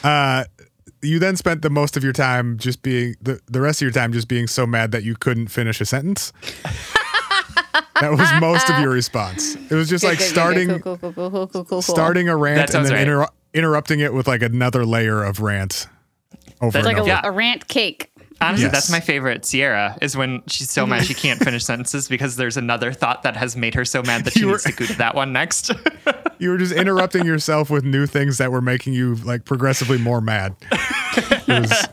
Uh, 0.03 0.45
you 1.03 1.19
then 1.19 1.35
spent 1.35 1.61
the 1.61 1.69
most 1.69 1.95
of 1.97 2.03
your 2.03 2.13
time 2.13 2.57
just 2.57 2.81
being 2.81 3.15
the, 3.21 3.39
the 3.47 3.61
rest 3.61 3.81
of 3.81 3.85
your 3.85 3.91
time 3.91 4.11
just 4.13 4.27
being 4.27 4.47
so 4.47 4.65
mad 4.65 4.91
that 4.91 5.03
you 5.03 5.15
couldn't 5.15 5.47
finish 5.47 5.79
a 5.81 5.85
sentence. 5.85 6.33
That 8.01 8.11
was 8.11 8.29
most 8.39 8.69
of 8.69 8.79
your 8.79 8.89
response. 8.89 9.55
It 9.55 9.71
was 9.75 9.89
just 9.89 10.03
like 10.03 10.19
starting 10.19 10.81
starting 11.81 12.29
a 12.29 12.31
That 12.33 12.37
rant 12.37 12.73
and 12.73 12.85
then 12.85 12.93
right. 12.93 13.01
inter- 13.01 13.27
interrupting 13.53 13.99
it 13.99 14.13
with 14.13 14.27
like 14.27 14.41
another 14.41 14.85
layer 14.85 15.23
of 15.23 15.39
rant 15.41 15.87
over 16.61 16.71
That's 16.71 16.75
and 16.77 16.85
like 16.85 16.97
a, 16.97 16.99
over. 17.01 17.07
Yeah. 17.09 17.21
a 17.23 17.31
rant 17.31 17.67
cake. 17.67 18.11
Honestly, 18.39 18.65
Yes. 18.65 18.71
that's 18.71 18.91
my 18.91 18.99
favorite 18.99 19.45
Sierra 19.45 19.97
is 19.99 20.15
when 20.15 20.43
she's 20.45 20.69
so 20.69 20.85
mad 20.85 21.05
she 21.05 21.13
can't 21.15 21.39
finish 21.43 21.63
sentences 21.65 22.07
because 22.07 22.35
there's 22.35 22.55
another 22.55 22.93
thought 22.93 23.23
that 23.23 23.35
has 23.35 23.55
made 23.57 23.73
her 23.73 23.83
so 23.83 24.03
mad 24.03 24.25
that 24.25 24.33
she 24.33 24.41
You 24.41 24.45
were- 24.47 24.51
needs 24.53 24.63
to 24.65 24.71
go 24.73 24.85
to 24.85 24.93
that 24.99 25.15
one 25.15 25.33
next. 25.33 25.71
You 26.39 26.51
were 26.51 26.57
just 26.57 26.73
interrupting 26.73 27.25
yourself 27.25 27.69
with 27.69 27.83
new 27.83 28.05
things 28.05 28.37
that 28.37 28.51
were 28.51 28.61
making 28.61 28.93
you 28.93 29.15
like 29.15 29.45
progressively 29.45 29.97
more 29.97 30.21
mad. 30.21 30.55
Was- 31.47 31.87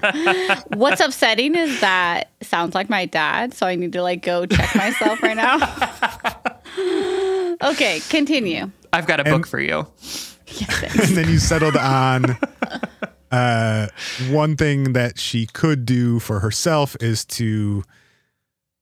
What's 0.68 1.00
upsetting 1.00 1.54
is 1.54 1.80
that 1.80 2.30
sounds 2.42 2.74
like 2.74 2.90
my 2.90 3.06
dad, 3.06 3.54
so 3.54 3.66
I 3.66 3.74
need 3.74 3.92
to 3.94 4.02
like 4.02 4.22
go 4.22 4.46
check 4.46 4.74
myself 4.74 5.22
right 5.22 5.36
now. 5.36 5.58
okay, 7.70 8.00
continue. 8.08 8.70
I've 8.92 9.06
got 9.06 9.20
a 9.20 9.24
book 9.24 9.46
for 9.46 9.60
you. 9.60 9.86
and 10.82 11.16
then 11.16 11.28
you 11.28 11.38
settled 11.38 11.76
on 11.76 12.36
uh, 13.32 13.88
one 14.30 14.56
thing 14.56 14.92
that 14.92 15.18
she 15.18 15.46
could 15.46 15.84
do 15.86 16.20
for 16.20 16.40
herself 16.40 16.96
is 17.00 17.24
to 17.24 17.82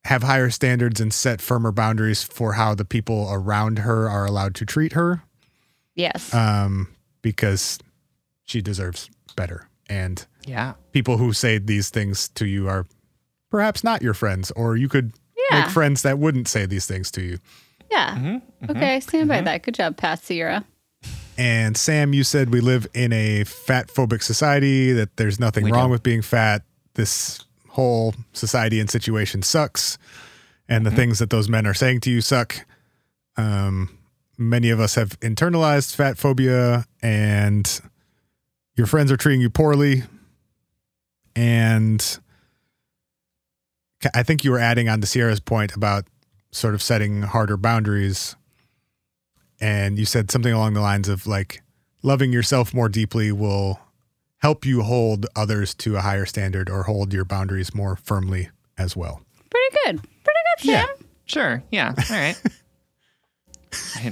have 0.04 0.24
higher 0.24 0.50
standards 0.50 1.00
and 1.00 1.14
set 1.14 1.40
firmer 1.40 1.70
boundaries 1.70 2.22
for 2.24 2.54
how 2.54 2.74
the 2.74 2.84
people 2.84 3.28
around 3.30 3.78
her 3.80 4.10
are 4.10 4.26
allowed 4.26 4.54
to 4.56 4.66
treat 4.66 4.92
her 4.92 5.22
Yes. 5.94 6.32
um, 6.34 6.88
because 7.22 7.78
she 8.44 8.60
deserves 8.62 9.10
better. 9.36 9.68
And 9.88 10.24
Yeah. 10.46 10.74
people 10.92 11.18
who 11.18 11.32
say 11.32 11.58
these 11.58 11.90
things 11.90 12.28
to 12.30 12.46
you 12.46 12.68
are 12.68 12.86
perhaps 13.50 13.84
not 13.84 14.02
your 14.02 14.14
friends, 14.14 14.50
or 14.52 14.76
you 14.76 14.88
could 14.88 15.12
Yeah. 15.50 15.60
make 15.62 15.70
friends 15.70 16.02
that 16.02 16.18
wouldn't 16.18 16.48
say 16.48 16.66
these 16.66 16.86
things 16.86 17.10
to 17.12 17.22
you. 17.22 17.38
yeah. 17.90 18.14
Mm-hmm, 18.16 18.70
Okay, 18.70 18.94
I 18.96 18.98
stand 19.00 19.28
by 19.28 19.42
that. 19.42 19.62
Good 19.62 19.74
job, 19.74 19.96
Pat 19.98 20.22
Sierra. 20.24 20.64
And 21.36 21.76
Sam, 21.76 22.12
you 22.14 22.24
said 22.24 22.50
we 22.50 22.60
live 22.60 22.86
in 22.94 23.12
a 23.12 23.44
fat 23.44 23.88
phobic 23.88 24.22
society, 24.22 24.92
that 24.92 25.16
there's 25.16 25.38
nothing 25.40 25.64
We 25.64 25.72
wrong 25.72 25.88
do. 25.88 25.92
with 25.92 26.02
being 26.02 26.22
fat. 26.22 26.62
This 26.94 27.40
whole 27.68 28.14
society 28.32 28.80
and 28.80 28.88
situation 28.90 29.42
sucks. 29.42 29.98
And 30.68 30.86
the 30.86 30.90
Mm-hmm. 30.90 30.96
things 30.96 31.18
that 31.18 31.28
those 31.30 31.48
men 31.50 31.66
are 31.66 31.74
saying 31.74 32.00
to 32.00 32.10
you 32.10 32.20
suck. 32.22 32.64
Um, 33.36 33.98
many 34.48 34.70
of 34.70 34.80
us 34.80 34.94
have 34.94 35.18
internalized 35.20 35.94
fat 35.94 36.18
phobia, 36.18 36.86
and 37.02 37.80
your 38.76 38.86
friends 38.86 39.10
are 39.12 39.16
treating 39.16 39.40
you 39.40 39.50
poorly. 39.50 40.02
And 41.34 42.18
I 44.14 44.22
think 44.22 44.44
you 44.44 44.50
were 44.50 44.58
adding 44.58 44.88
on 44.88 45.00
to 45.00 45.06
Sierra's 45.06 45.40
point 45.40 45.74
about 45.74 46.04
sort 46.50 46.74
of 46.74 46.82
setting 46.82 47.22
harder 47.22 47.56
boundaries 47.56 48.36
and 49.62 49.96
you 49.96 50.04
said 50.04 50.30
something 50.30 50.52
along 50.52 50.74
the 50.74 50.80
lines 50.80 51.08
of 51.08 51.26
like 51.26 51.62
loving 52.02 52.32
yourself 52.32 52.74
more 52.74 52.88
deeply 52.88 53.30
will 53.30 53.80
help 54.38 54.66
you 54.66 54.82
hold 54.82 55.24
others 55.36 55.72
to 55.72 55.96
a 55.96 56.00
higher 56.00 56.26
standard 56.26 56.68
or 56.68 56.82
hold 56.82 57.12
your 57.14 57.24
boundaries 57.24 57.72
more 57.72 57.94
firmly 57.94 58.50
as 58.76 58.96
well. 58.96 59.22
Pretty 59.50 59.76
good. 59.84 60.02
Pretty 60.24 60.40
good, 60.56 60.66
Sam. 60.66 60.88
Sure. 61.26 61.62
Yeah. 61.70 61.94
All 62.10 62.16
right. 62.16 62.36
I 63.72 64.10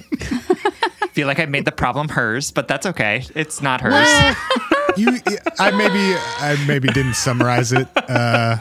feel 1.13 1.27
like 1.27 1.39
I 1.41 1.47
made 1.47 1.65
the 1.65 1.73
problem 1.73 2.09
hers, 2.09 2.51
but 2.51 2.69
that's 2.69 2.87
okay. 2.87 3.25
It's 3.35 3.61
not 3.63 3.81
hers. 3.81 4.37
You 4.97 5.19
I 5.61 5.71
maybe 5.71 6.19
I 6.41 6.65
maybe 6.67 6.89
didn't 6.89 7.15
summarize 7.15 7.71
it 7.73 7.87
uh 7.97 8.57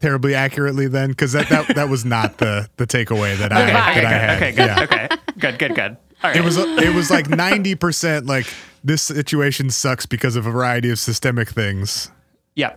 terribly 0.00 0.34
accurately 0.34 0.88
then 0.88 1.10
because 1.10 1.32
that, 1.32 1.48
that 1.50 1.74
that 1.76 1.88
was 1.90 2.06
not 2.06 2.38
the 2.38 2.68
the 2.78 2.86
takeaway 2.86 3.36
that 3.36 3.52
I 3.52 3.62
Okay. 3.64 3.72
that 3.72 3.96
Okay. 3.98 4.06
I 4.06 4.10
had. 4.12 4.36
Okay. 4.36 4.52
Good. 4.52 4.66
Yeah. 4.66 4.82
Okay. 4.82 5.08
Good. 5.38 5.58
Good. 5.58 5.74
Good. 5.74 5.96
All 6.24 6.30
right. 6.30 6.36
It 6.36 6.42
was 6.42 6.56
it 6.56 6.94
was 6.94 7.10
like 7.10 7.26
90% 7.28 8.26
like 8.26 8.46
this 8.82 9.02
situation 9.02 9.68
sucks 9.68 10.06
because 10.06 10.36
of 10.36 10.46
a 10.46 10.50
variety 10.50 10.88
of 10.90 10.98
systemic 10.98 11.50
things. 11.50 12.10
Yeah. 12.54 12.76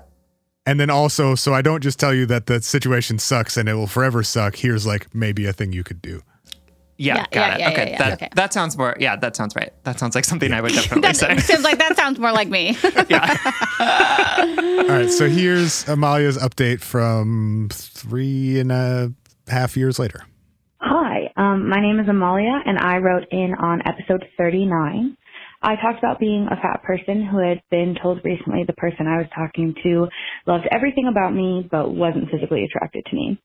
And 0.65 0.79
then 0.79 0.89
also, 0.89 1.36
so 1.36 1.53
I 1.53 1.62
don't 1.62 1.81
just 1.81 1.98
tell 2.00 2.13
you 2.13 2.25
that 2.25 2.48
the 2.48 2.62
situation 2.62 3.19
sucks 3.19 3.55
and 3.55 3.69
it 3.69 3.75
will 3.75 3.88
forever 3.88 4.22
suck. 4.24 4.55
Here's 4.57 4.86
like 4.86 5.13
maybe 5.15 5.45
a 5.45 5.53
thing 5.53 5.72
you 5.72 5.84
could 5.84 6.01
do. 6.01 6.24
Yeah. 6.98 7.16
Yeah, 7.18 7.24
got 7.24 7.30
yeah, 7.34 7.56
it. 7.56 7.60
yeah, 7.60 7.70
okay. 7.70 7.84
yeah, 7.84 7.90
yeah, 7.90 7.98
that 7.98 8.14
okay. 8.14 8.30
that 8.36 8.54
sounds 8.54 8.78
more. 8.78 8.96
Yeah. 9.00 9.16
That 9.18 9.36
sounds 9.36 9.56
right. 9.56 9.72
That 9.84 10.00
sounds 10.00 10.16
like 10.16 10.24
something 10.25 10.54
I 10.54 10.62
would 10.62 10.72
definitely 10.74 11.02
That 11.02 11.18
say. 11.18 11.38
seems 11.40 11.64
like 11.64 11.78
that 11.80 11.96
sounds 11.98 12.20
more 12.20 12.32
like 12.32 12.48
me. 12.48 12.78
Yeah. 13.10 13.38
All 13.80 14.88
right. 14.88 15.10
So 15.12 15.28
here's 15.30 15.84
Amalia's 15.86 16.38
update 16.38 16.82
from 16.82 17.70
three 17.72 18.60
and 18.60 18.72
a 18.72 19.12
half 19.48 19.75
years 19.78 20.00
later. 20.00 20.22
Hi, 20.80 21.32
um, 21.36 21.68
my 21.68 21.80
name 21.82 22.00
is 22.00 22.08
Amalia, 22.08 22.62
and 22.66 22.78
I 22.78 22.98
wrote 22.98 23.25
in 23.32 23.56
on 23.56 23.82
episode 23.88 24.25
39. 24.38 25.18
I 25.65 25.75
talked 25.81 25.98
about 25.98 26.19
being 26.19 26.45
a 26.45 26.62
fat 26.62 26.84
person 26.84 27.25
who 27.25 27.39
had 27.39 27.60
been 27.72 27.95
told 28.00 28.19
recently 28.24 28.65
the 28.67 28.74
person 28.74 29.07
I 29.07 29.17
was 29.17 29.27
talking 29.34 29.74
to 29.81 30.07
loved 30.45 30.67
everything 30.69 31.07
about 31.10 31.34
me 31.34 31.67
but 31.69 31.89
wasn't 31.89 32.29
physically 32.29 32.63
attracted 32.63 33.03
to 33.10 33.15
me. 33.15 33.41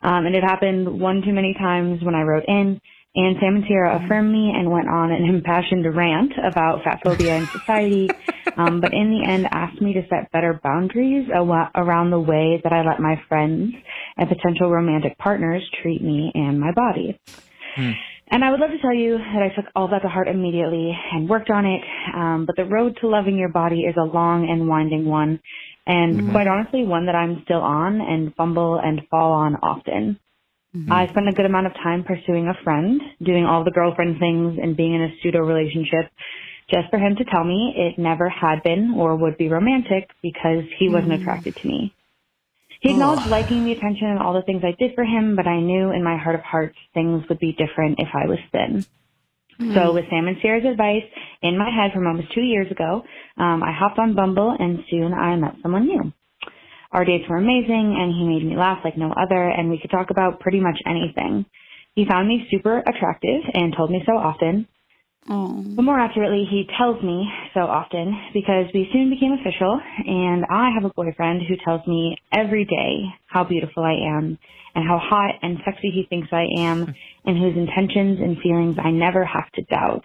Um, 0.00 0.26
and 0.26 0.36
it 0.36 0.44
happened 0.44 1.00
one 1.00 1.22
too 1.26 1.32
many 1.32 1.54
times 1.58 2.04
when 2.04 2.14
I 2.14 2.22
wrote 2.22 2.44
in, 2.46 2.80
and 3.16 3.36
Sam 3.40 3.56
and 3.56 3.64
Sierra 3.66 4.04
affirmed 4.04 4.30
me 4.30 4.52
and 4.54 4.70
went 4.70 4.88
on 4.88 5.10
an 5.10 5.24
impassioned 5.34 5.84
rant 5.96 6.32
about 6.38 6.84
fat 6.84 7.00
phobia 7.02 7.34
in 7.34 7.50
society, 7.58 8.14
um, 8.56 8.80
but 8.80 8.92
in 8.92 9.10
the 9.10 9.28
end 9.28 9.46
asked 9.50 9.82
me 9.82 9.92
to 9.94 10.06
set 10.08 10.30
better 10.30 10.60
boundaries 10.62 11.28
around 11.34 12.10
the 12.10 12.20
way 12.20 12.60
that 12.62 12.72
I 12.72 12.86
let 12.86 13.00
my 13.00 13.20
friends 13.28 13.74
and 14.16 14.28
potential 14.28 14.70
romantic 14.70 15.18
partners 15.18 15.68
treat 15.82 16.00
me 16.00 16.30
and 16.32 16.60
my 16.60 16.70
body. 16.70 17.18
And 18.28 18.44
I 18.44 18.50
would 18.50 18.58
love 18.58 18.70
to 18.70 18.78
tell 18.78 18.94
you 18.94 19.18
that 19.18 19.42
I 19.42 19.54
took 19.54 19.70
all 19.76 19.88
that 19.88 20.02
to 20.02 20.08
heart 20.08 20.26
immediately 20.26 20.92
and 21.12 21.28
worked 21.28 21.50
on 21.50 21.64
it, 21.64 21.80
um, 22.14 22.44
but 22.44 22.56
the 22.56 22.64
road 22.64 22.98
to 23.00 23.08
loving 23.08 23.38
your 23.38 23.50
body 23.50 23.82
is 23.82 23.94
a 23.96 24.04
long 24.04 24.48
and 24.50 24.68
winding 24.68 25.04
one, 25.06 25.40
and 25.86 26.16
mm-hmm. 26.16 26.30
quite 26.32 26.48
honestly, 26.48 26.84
one 26.84 27.06
that 27.06 27.14
I'm 27.14 27.42
still 27.44 27.60
on 27.60 28.00
and 28.00 28.34
fumble 28.34 28.80
and 28.82 29.02
fall 29.10 29.32
on 29.32 29.54
often. 29.56 30.18
Mm-hmm. 30.74 30.92
I 30.92 31.06
spent 31.08 31.28
a 31.28 31.32
good 31.32 31.46
amount 31.46 31.68
of 31.68 31.74
time 31.74 32.02
pursuing 32.02 32.48
a 32.48 32.64
friend, 32.64 33.00
doing 33.22 33.44
all 33.44 33.62
the 33.62 33.70
girlfriend 33.70 34.18
things 34.18 34.58
and 34.60 34.76
being 34.76 34.94
in 34.94 35.02
a 35.02 35.14
pseudo 35.22 35.38
relationship 35.38 36.10
just 36.68 36.90
for 36.90 36.98
him 36.98 37.14
to 37.16 37.24
tell 37.24 37.44
me 37.44 37.74
it 37.76 38.00
never 38.00 38.28
had 38.28 38.62
been 38.62 38.94
or 38.96 39.14
would 39.16 39.38
be 39.38 39.48
romantic 39.48 40.10
because 40.22 40.64
he 40.78 40.88
wasn't 40.88 41.12
mm-hmm. 41.12 41.22
attracted 41.22 41.54
to 41.56 41.68
me. 41.68 41.94
He 42.80 42.90
acknowledged 42.90 43.26
liking 43.26 43.64
the 43.64 43.72
attention 43.72 44.08
and 44.08 44.18
all 44.18 44.34
the 44.34 44.42
things 44.42 44.62
I 44.64 44.76
did 44.78 44.94
for 44.94 45.04
him, 45.04 45.36
but 45.36 45.46
I 45.46 45.60
knew 45.60 45.92
in 45.92 46.04
my 46.04 46.16
heart 46.16 46.34
of 46.36 46.42
hearts 46.42 46.76
things 46.94 47.24
would 47.28 47.38
be 47.38 47.52
different 47.52 47.98
if 47.98 48.08
I 48.14 48.26
was 48.26 48.38
thin. 48.52 48.86
So 49.58 49.94
with 49.94 50.04
Sam 50.10 50.28
and 50.28 50.36
Sierra's 50.42 50.66
advice 50.70 51.04
in 51.42 51.56
my 51.56 51.70
head 51.70 51.92
from 51.94 52.06
almost 52.06 52.32
two 52.34 52.42
years 52.42 52.70
ago, 52.70 53.02
um, 53.38 53.62
I 53.62 53.72
hopped 53.72 53.98
on 53.98 54.14
Bumble 54.14 54.54
and 54.58 54.84
soon 54.90 55.14
I 55.14 55.34
met 55.36 55.56
someone 55.62 55.86
new. 55.86 56.12
Our 56.92 57.04
dates 57.04 57.24
were 57.28 57.38
amazing 57.38 57.96
and 57.98 58.12
he 58.12 58.28
made 58.28 58.44
me 58.46 58.56
laugh 58.56 58.80
like 58.84 58.98
no 58.98 59.12
other 59.12 59.48
and 59.48 59.70
we 59.70 59.78
could 59.80 59.90
talk 59.90 60.10
about 60.10 60.40
pretty 60.40 60.60
much 60.60 60.76
anything. 60.86 61.46
He 61.94 62.04
found 62.04 62.28
me 62.28 62.46
super 62.50 62.78
attractive 62.78 63.42
and 63.54 63.74
told 63.74 63.90
me 63.90 64.02
so 64.04 64.12
often. 64.12 64.68
Oh. 65.28 65.64
But 65.74 65.82
more 65.82 65.98
accurately, 65.98 66.46
he 66.48 66.68
tells 66.78 67.02
me 67.02 67.28
so 67.54 67.60
often 67.60 68.16
because 68.32 68.66
we 68.72 68.88
soon 68.92 69.10
became 69.10 69.32
official 69.32 69.80
and 70.06 70.44
I 70.50 70.70
have 70.74 70.84
a 70.84 70.94
boyfriend 70.94 71.42
who 71.42 71.56
tells 71.64 71.86
me 71.86 72.16
every 72.32 72.64
day 72.64 73.06
how 73.26 73.44
beautiful 73.44 73.82
I 73.82 74.16
am 74.16 74.38
and 74.74 74.86
how 74.86 74.98
hot 74.98 75.34
and 75.42 75.58
sexy 75.64 75.90
he 75.90 76.06
thinks 76.08 76.28
I 76.32 76.46
am 76.58 76.94
and 77.24 77.38
whose 77.38 77.56
intentions 77.56 78.20
and 78.20 78.38
feelings 78.38 78.76
I 78.82 78.90
never 78.90 79.24
have 79.24 79.50
to 79.52 79.62
doubt. 79.62 80.04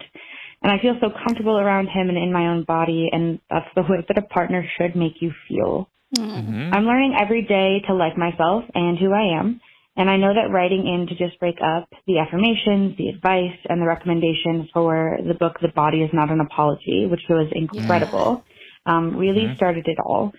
And 0.62 0.72
I 0.72 0.80
feel 0.80 0.96
so 1.00 1.10
comfortable 1.10 1.58
around 1.58 1.86
him 1.86 2.08
and 2.08 2.18
in 2.18 2.32
my 2.32 2.48
own 2.48 2.64
body 2.64 3.08
and 3.12 3.38
that's 3.50 3.68
the 3.76 3.82
way 3.82 4.04
that 4.08 4.18
a 4.18 4.22
partner 4.22 4.64
should 4.78 4.96
make 4.96 5.20
you 5.20 5.32
feel. 5.48 5.88
Mm-hmm. 6.16 6.74
I'm 6.74 6.84
learning 6.84 7.16
every 7.18 7.42
day 7.42 7.82
to 7.86 7.94
like 7.94 8.18
myself 8.18 8.64
and 8.74 8.98
who 8.98 9.12
I 9.12 9.38
am 9.38 9.60
and 9.96 10.08
I 10.08 10.16
know 10.16 10.32
that 10.32 10.50
writing 10.50 10.86
in 10.86 11.06
to 11.06 11.14
just 11.14 11.38
break 11.38 11.56
up 11.62 11.88
the 12.06 12.18
affirmations, 12.18 12.96
the 12.96 13.08
advice, 13.08 13.58
and 13.68 13.80
the 13.80 13.86
recommendation 13.86 14.68
for 14.72 15.18
the 15.26 15.34
book, 15.34 15.58
The 15.60 15.68
Body 15.68 16.02
is 16.02 16.10
Not 16.14 16.30
an 16.30 16.40
Apology, 16.40 17.06
which 17.10 17.20
was 17.28 17.52
incredible, 17.52 18.42
yeah. 18.86 18.96
um, 18.96 19.16
really 19.16 19.42
mm-hmm. 19.42 19.56
started 19.56 19.86
it 19.86 19.98
all. 20.02 20.32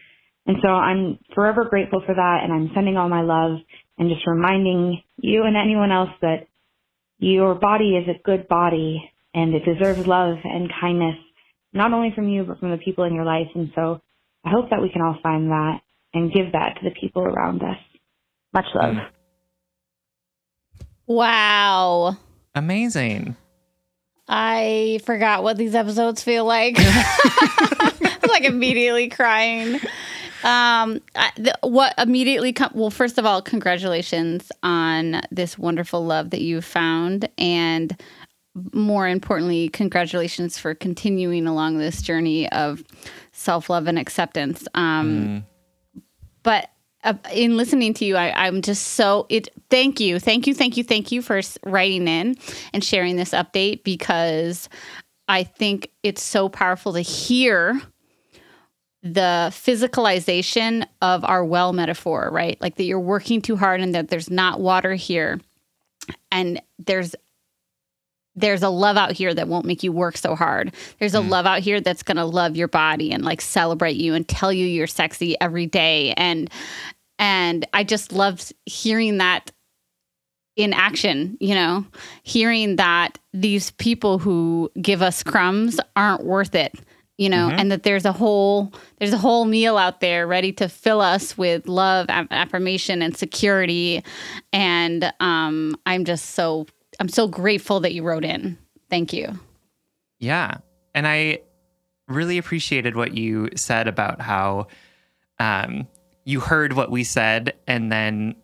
And 0.48 0.58
so 0.62 0.70
I'm 0.70 1.20
forever 1.36 1.66
grateful 1.70 2.02
for 2.06 2.16
that. 2.16 2.40
And 2.44 2.52
I'm 2.52 2.72
sending 2.74 2.98
all 2.98 3.10
my 3.10 3.22
love 3.22 3.60
and 3.98 4.10
just 4.10 4.26
reminding 4.26 5.04
you 5.18 5.44
and 5.44 5.56
anyone 5.56 5.92
else 5.92 6.10
that 6.22 6.48
your 7.20 7.54
body 7.54 7.96
is 7.96 8.08
a 8.08 8.22
good 8.24 8.48
body 8.48 9.10
and 9.36 9.54
it 9.54 9.64
deserves 9.66 10.06
love 10.08 10.38
and 10.44 10.70
kindness, 10.82 11.16
not 11.74 11.94
only 11.94 12.12
from 12.14 12.28
you, 12.28 12.44
but 12.44 12.60
from 12.60 12.72
the 12.72 12.78
people 12.78 13.04
in 13.04 13.14
your 13.14 13.24
life. 13.24 13.48
And 13.54 13.72
so 13.76 14.02
I 14.44 14.50
hope 14.50 14.72
that 14.72 14.82
we 14.82 14.90
can 14.90 15.04
all 15.04 15.18
find 15.22 15.52
that 15.52 15.82
and 16.14 16.34
give 16.34 16.52
that 16.54 16.78
to 16.82 16.90
the 16.90 16.96
people 17.00 17.22
around 17.22 17.62
us. 17.62 17.78
Much 18.52 18.66
love. 18.74 18.96
Mm-hmm. 18.96 19.23
Wow. 21.08 22.18
Amazing. 22.56 23.36
I 24.28 25.00
forgot 25.06 25.44
what 25.44 25.58
these 25.58 25.76
episodes 25.76 26.24
feel 26.24 26.46
like. 26.46 26.76
I 26.80 28.18
was 28.22 28.30
like 28.30 28.46
immediately 28.46 29.10
crying. 29.10 29.80
Um, 30.44 31.02
the, 31.38 31.58
what 31.62 31.94
immediately 31.98 32.54
come? 32.54 32.72
Well, 32.74 32.90
first 32.90 33.18
of 33.18 33.26
all, 33.26 33.42
congratulations 33.42 34.52
on 34.62 35.22
this 35.32 35.58
wonderful 35.58 36.06
love 36.06 36.32
that 36.32 36.42
you 36.42 36.62
found, 36.62 37.30
and 37.38 38.00
more 38.74 39.08
importantly, 39.08 39.70
congratulations 39.70 40.58
for 40.58 40.76
continuing 40.76 41.48
along 41.48 41.78
this 41.78 42.02
journey 42.02 42.52
of 42.52 42.84
self 43.32 43.70
love 43.70 43.88
and 43.88 43.98
acceptance. 43.98 44.68
Um, 44.76 45.44
mm. 45.96 46.02
But 46.44 46.70
uh, 47.04 47.14
in 47.34 47.58
listening 47.58 47.94
to 47.96 48.06
you, 48.06 48.16
I, 48.16 48.48
am 48.48 48.62
just 48.62 48.90
so 48.90 49.26
it. 49.30 49.50
Thank 49.70 50.00
you, 50.00 50.20
thank 50.20 50.48
you, 50.48 50.54
thank 50.54 50.78
you, 50.78 50.84
thank 50.84 51.12
you 51.12 51.22
for 51.22 51.42
writing 51.66 52.08
in 52.08 52.36
and 52.74 52.84
sharing 52.84 53.16
this 53.16 53.32
update 53.32 53.84
because 53.84 54.70
I 55.28 55.44
think 55.44 55.92
it's 56.04 56.24
so 56.24 56.50
powerful 56.50 56.94
to 56.94 57.02
hear 57.02 57.82
the 59.02 59.50
physicalization 59.52 60.86
of 61.02 61.26
our 61.26 61.44
well 61.44 61.74
metaphor, 61.74 62.30
right? 62.32 62.60
Like 62.62 62.76
that 62.76 62.84
you're 62.84 63.00
working 63.00 63.42
too 63.42 63.58
hard 63.58 63.82
and 63.82 63.94
that 63.96 64.08
there's 64.08 64.30
not 64.30 64.62
water 64.62 64.94
here, 64.94 65.42
and 66.32 66.62
there's 66.80 67.16
there's 68.36 68.64
a 68.64 68.70
love 68.70 68.98
out 68.98 69.12
here 69.12 69.34
that 69.34 69.48
won't 69.48 69.66
make 69.66 69.84
you 69.84 69.92
work 69.92 70.18
so 70.18 70.36
hard. 70.36 70.74
There's 71.00 71.16
a 71.16 71.20
mm. 71.20 71.30
love 71.30 71.46
out 71.46 71.60
here 71.60 71.82
that's 71.82 72.04
going 72.04 72.18
to 72.18 72.26
love 72.26 72.56
your 72.56 72.68
body 72.68 73.12
and 73.12 73.24
like 73.24 73.42
celebrate 73.42 73.96
you 73.96 74.14
and 74.14 74.28
tell 74.28 74.52
you 74.52 74.66
you're 74.66 74.88
sexy 74.88 75.40
every 75.40 75.66
day 75.68 76.14
and 76.14 76.50
and 77.20 77.68
I 77.74 77.84
just 77.84 78.12
loved 78.12 78.54
hearing 78.66 79.20
that 79.20 79.52
in 80.56 80.74
action, 80.74 81.38
you 81.40 81.56
know, 81.56 81.86
hearing 82.24 82.76
that 82.76 83.18
these 83.34 83.72
people 83.72 84.20
who 84.20 84.72
give 84.82 85.02
us 85.02 85.24
crumbs 85.24 85.80
aren't 85.96 86.26
worth 86.26 86.54
it, 86.54 86.76
you 87.18 87.30
know, 87.30 87.48
mm-hmm. 87.48 87.60
and 87.60 87.72
that 87.72 87.84
there's 87.84 88.06
a 88.06 88.12
whole 88.12 88.74
there's 89.00 89.14
a 89.14 89.18
whole 89.18 89.46
meal 89.46 89.78
out 89.78 90.00
there 90.00 90.28
ready 90.28 90.52
to 90.54 90.68
fill 90.68 91.02
us 91.02 91.38
with 91.38 91.68
love, 91.68 92.08
affirmation 92.10 93.02
and 93.02 93.16
security 93.16 94.04
and 94.52 95.14
um 95.20 95.76
I'm 95.86 96.06
just 96.06 96.32
so 96.32 96.66
I'm 97.00 97.10
so 97.10 97.28
grateful 97.28 97.80
that 97.82 97.94
you 97.94 98.04
wrote 98.04 98.26
in. 98.26 98.58
Thank 98.90 99.14
you. 99.14 99.40
Yeah. 100.20 100.58
And 100.94 101.08
I 101.08 101.40
really 102.08 102.38
appreciated 102.38 102.96
what 102.96 103.16
you 103.16 103.50
said 103.56 103.88
about 103.88 104.22
how 104.22 104.68
um 105.40 105.88
you 106.26 106.40
heard 106.40 106.74
what 106.74 106.92
we 106.92 107.04
said 107.04 107.54
and 107.68 107.92
then 107.92 108.36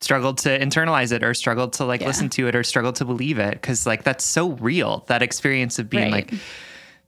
struggled 0.00 0.38
to 0.38 0.58
internalize 0.58 1.12
it 1.12 1.22
or 1.22 1.34
struggled 1.34 1.72
to 1.72 1.84
like 1.84 2.02
yeah. 2.02 2.06
listen 2.06 2.28
to 2.28 2.46
it 2.46 2.54
or 2.54 2.62
struggled 2.62 2.96
to 2.96 3.04
believe 3.04 3.38
it 3.38 3.52
because 3.52 3.86
like 3.86 4.04
that's 4.04 4.24
so 4.24 4.50
real 4.52 5.04
that 5.08 5.22
experience 5.22 5.78
of 5.78 5.88
being 5.88 6.12
right. 6.12 6.30
like 6.30 6.40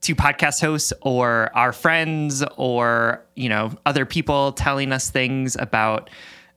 two 0.00 0.14
podcast 0.14 0.60
hosts 0.60 0.92
or 1.02 1.50
our 1.54 1.72
friends 1.72 2.42
or 2.56 3.24
you 3.34 3.48
know 3.48 3.70
other 3.84 4.06
people 4.06 4.52
telling 4.52 4.92
us 4.92 5.10
things 5.10 5.56
about 5.58 6.10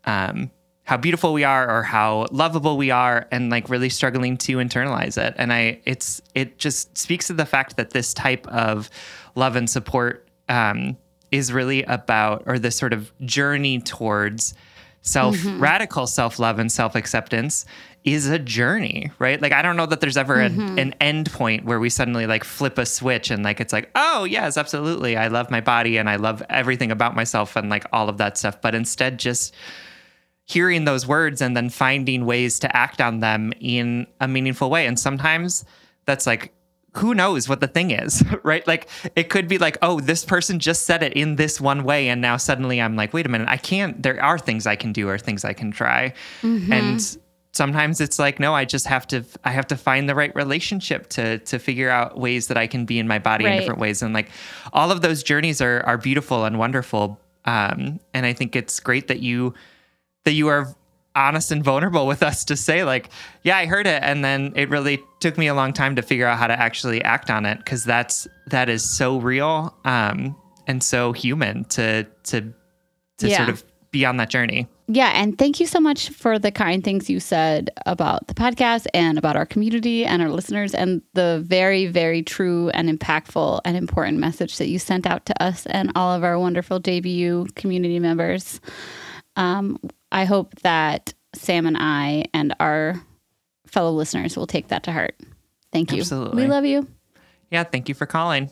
um, 0.06 0.50
how 0.90 0.98
beautiful 0.98 1.34
we 1.34 1.44
are 1.44 1.70
or 1.70 1.84
how 1.84 2.26
lovable 2.32 2.76
we 2.76 2.90
are 2.90 3.28
and 3.32 3.50
like 3.50 3.70
really 3.70 3.90
struggling 3.90 4.36
to 4.36 4.58
internalize 4.58 5.18
it 5.18 5.36
and 5.38 5.54
i 5.54 5.80
it's 5.86 6.22
it 6.34 6.58
just 6.58 6.98
speaks 6.98 7.28
to 7.28 7.34
the 7.34 7.46
fact 7.46 7.78
that 7.78 7.92
this 7.92 8.14
type 8.14 8.48
of 8.48 8.90
love 9.36 9.56
and 9.56 9.70
support 9.70 10.28
um, 10.50 10.98
is 11.32 11.54
really 11.54 11.84
about, 11.84 12.44
or 12.46 12.60
this 12.60 12.76
sort 12.76 12.94
of 12.94 13.12
journey 13.22 13.80
towards 13.80 14.54
self 15.02 15.38
mm-hmm. 15.38 15.62
radical 15.62 16.08
self 16.08 16.40
love 16.40 16.60
and 16.60 16.72
self 16.72 16.96
acceptance 16.96 17.66
is 18.04 18.28
a 18.28 18.40
journey, 18.40 19.12
right? 19.20 19.42
Like 19.42 19.52
I 19.52 19.62
don't 19.62 19.78
know 19.78 19.86
that 19.86 20.02
there's 20.02 20.18
ever 20.18 20.38
mm-hmm. 20.38 20.62
an, 20.62 20.80
an 20.80 20.96
end 21.00 21.32
point 21.32 21.66
where 21.66 21.80
we 21.80 21.90
suddenly 21.90 22.26
like 22.28 22.44
flip 22.44 22.78
a 22.78 22.86
switch 22.86 23.30
and 23.30 23.44
like 23.44 23.60
it's 23.60 23.74
like, 23.74 23.90
oh 23.96 24.24
yes, 24.24 24.58
absolutely, 24.58 25.16
I 25.16 25.28
love 25.28 25.52
my 25.52 25.62
body 25.62 25.98
and 25.98 26.10
I 26.10 26.18
love 26.18 26.44
everything 26.50 26.92
about 26.92 27.16
myself 27.16 27.56
and 27.56 27.70
like 27.70 27.86
all 27.94 28.10
of 28.10 28.18
that 28.18 28.38
stuff. 28.38 28.62
But 28.62 28.76
instead, 28.76 29.20
just 29.20 29.54
hearing 30.50 30.86
those 30.86 31.06
words 31.06 31.42
and 31.42 31.56
then 31.56 31.70
finding 31.70 32.26
ways 32.26 32.58
to 32.58 32.76
act 32.76 33.00
on 33.00 33.20
them 33.20 33.54
in 33.60 34.08
a 34.20 34.28
meaningful 34.28 34.70
way. 34.72 34.88
And 34.88 35.00
sometimes 35.00 35.64
that's 36.06 36.26
like 36.26 36.52
who 36.96 37.14
knows 37.14 37.48
what 37.48 37.60
the 37.60 37.68
thing 37.68 37.92
is, 37.92 38.24
right? 38.44 38.66
Like 38.66 38.90
it 39.16 39.30
could 39.30 39.48
be 39.48 39.60
like, 39.60 39.78
oh, 39.84 40.00
this 40.00 40.26
person 40.26 40.58
just 40.58 40.84
said 40.88 41.04
it 41.04 41.14
in 41.14 41.36
this 41.36 41.62
one 41.62 41.84
way, 41.84 42.10
and 42.10 42.20
now 42.20 42.36
suddenly 42.36 42.82
I'm 42.82 42.96
like, 42.96 43.14
wait 43.14 43.28
a 43.28 43.30
minute, 43.30 43.48
I 43.48 43.58
can't. 43.58 44.02
There 44.02 44.22
are 44.24 44.40
things 44.40 44.66
I 44.66 44.76
can 44.76 44.92
do 44.92 45.08
or 45.08 45.20
things 45.20 45.46
I 45.46 45.54
can 45.54 45.72
try, 45.72 46.14
mm-hmm. 46.42 46.74
and 46.74 47.18
sometimes 47.52 48.02
it's 48.02 48.18
like, 48.18 48.40
no, 48.40 48.56
I 48.56 48.66
just 48.66 48.88
have 48.88 49.06
to. 49.08 49.24
I 49.44 49.52
have 49.52 49.68
to 49.68 49.78
find 49.78 50.10
the 50.10 50.16
right 50.16 50.36
relationship 50.36 51.10
to 51.10 51.38
to 51.38 51.60
figure 51.60 51.92
out 51.92 52.18
ways 52.18 52.48
that 52.48 52.58
I 52.58 52.66
can 52.66 52.86
be 52.86 52.98
in 52.98 53.08
my 53.08 53.20
body 53.20 53.46
right. 53.46 53.54
in 53.54 53.60
different 53.60 53.80
ways, 53.80 54.02
and 54.02 54.16
like 54.16 54.32
all 54.74 54.92
of 54.92 55.02
those 55.02 55.22
journeys 55.22 55.62
are 55.62 55.82
are 55.86 56.00
beautiful 56.00 56.46
and 56.46 56.58
wonderful. 56.58 57.20
Um, 57.46 58.00
and 58.16 58.26
I 58.26 58.34
think 58.34 58.56
it's 58.56 58.80
great 58.80 59.08
that 59.10 59.20
you 59.20 59.54
that 60.26 60.34
you 60.34 60.48
are 60.48 60.76
honest 61.16 61.52
and 61.52 61.64
vulnerable 61.64 62.08
with 62.08 62.22
us 62.24 62.46
to 62.46 62.56
say 62.56 62.84
like 62.84 63.10
yeah 63.44 63.58
i 63.58 63.66
heard 63.66 63.88
it. 63.88 64.02
And 64.04 64.24
then 64.24 64.54
it 64.56 64.70
really 64.70 65.02
took 65.20 65.38
me 65.38 65.48
a 65.48 65.54
long 65.54 65.74
time 65.74 65.96
to 65.96 66.02
figure 66.02 66.28
out 66.28 66.38
how 66.38 66.48
to 66.48 66.58
actually 66.58 67.04
act 67.04 67.30
on 67.30 67.46
it 67.46 67.58
because 67.58 67.84
that's 67.84 68.28
that 68.48 68.70
is 68.70 68.88
so 68.88 69.20
real 69.20 69.76
um 69.86 70.36
and 70.68 70.84
so 70.84 71.12
human 71.12 71.66
to 71.66 72.06
to 72.24 72.54
to 73.18 73.28
yeah. 73.28 73.38
sort 73.38 73.50
of 73.50 73.64
be 73.92 74.06
on 74.06 74.18
that 74.18 74.30
journey. 74.30 74.68
Yeah 74.88 75.12
and 75.16 75.38
thank 75.38 75.60
you 75.60 75.66
so 75.66 75.80
much 75.80 76.10
for 76.10 76.38
the 76.38 76.52
kind 76.52 76.84
things 76.84 77.10
you 77.10 77.20
said 77.20 77.72
about 77.88 78.28
the 78.28 78.36
podcast 78.36 78.86
and 78.94 79.18
about 79.18 79.36
our 79.36 79.48
community 79.48 80.06
and 80.06 80.22
our 80.22 80.30
listeners 80.30 80.76
and 80.76 81.02
the 81.16 81.44
very 81.46 81.88
very 81.88 82.22
true 82.22 82.70
and 82.70 82.88
impactful 82.88 83.62
and 83.66 83.76
important 83.76 84.20
message 84.20 84.58
that 84.58 84.68
you 84.68 84.78
sent 84.78 85.08
out 85.08 85.26
to 85.26 85.44
us 85.44 85.66
and 85.66 85.92
all 85.96 86.14
of 86.14 86.24
our 86.24 86.40
wonderful 86.40 86.80
jbu 86.80 87.54
community 87.56 88.00
members 88.00 88.62
um, 89.40 89.80
I 90.12 90.26
hope 90.26 90.54
that 90.62 91.14
Sam 91.34 91.66
and 91.66 91.78
I 91.80 92.26
and 92.34 92.54
our 92.60 93.02
fellow 93.66 93.92
listeners 93.92 94.36
will 94.36 94.48
take 94.48 94.68
that 94.68 94.84
to 94.84 94.92
heart. 94.92 95.16
Thank 95.72 95.92
you. 95.92 96.00
Absolutely. 96.00 96.44
We 96.44 96.50
love 96.50 96.66
you. 96.66 96.88
Yeah, 97.50 97.64
thank 97.64 97.88
you 97.88 97.96
for 97.96 98.06
calling. 98.06 98.52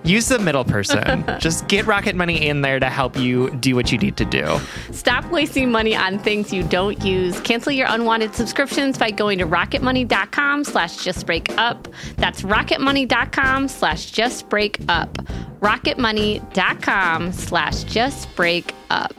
use 0.03 0.27
the 0.27 0.39
middle 0.39 0.63
person. 0.63 1.23
just 1.39 1.67
get 1.67 1.85
Rocket 1.85 2.15
Money 2.15 2.47
in 2.47 2.61
there 2.61 2.79
to 2.79 2.89
help 2.89 3.17
you 3.17 3.49
do 3.57 3.75
what 3.75 3.91
you 3.91 3.97
need 3.97 4.17
to 4.17 4.25
do. 4.25 4.59
Stop 4.91 5.25
wasting 5.31 5.71
money 5.71 5.95
on 5.95 6.19
things 6.19 6.51
you 6.53 6.63
don't 6.63 7.03
use. 7.03 7.39
Cancel 7.41 7.71
your 7.71 7.87
unwanted 7.89 8.35
subscriptions 8.35 8.97
by 8.97 9.11
going 9.11 9.37
to 9.39 9.47
rocketmoney.com 9.47 10.63
slash 10.63 10.97
justbreakup. 10.97 11.93
That's 12.17 12.41
rocketmoney.com 12.41 13.67
slash 13.67 14.11
justbreakup. 14.11 15.13
rocketmoney.com 15.59 17.31
slash 17.31 17.83
justbreakup. 17.85 19.11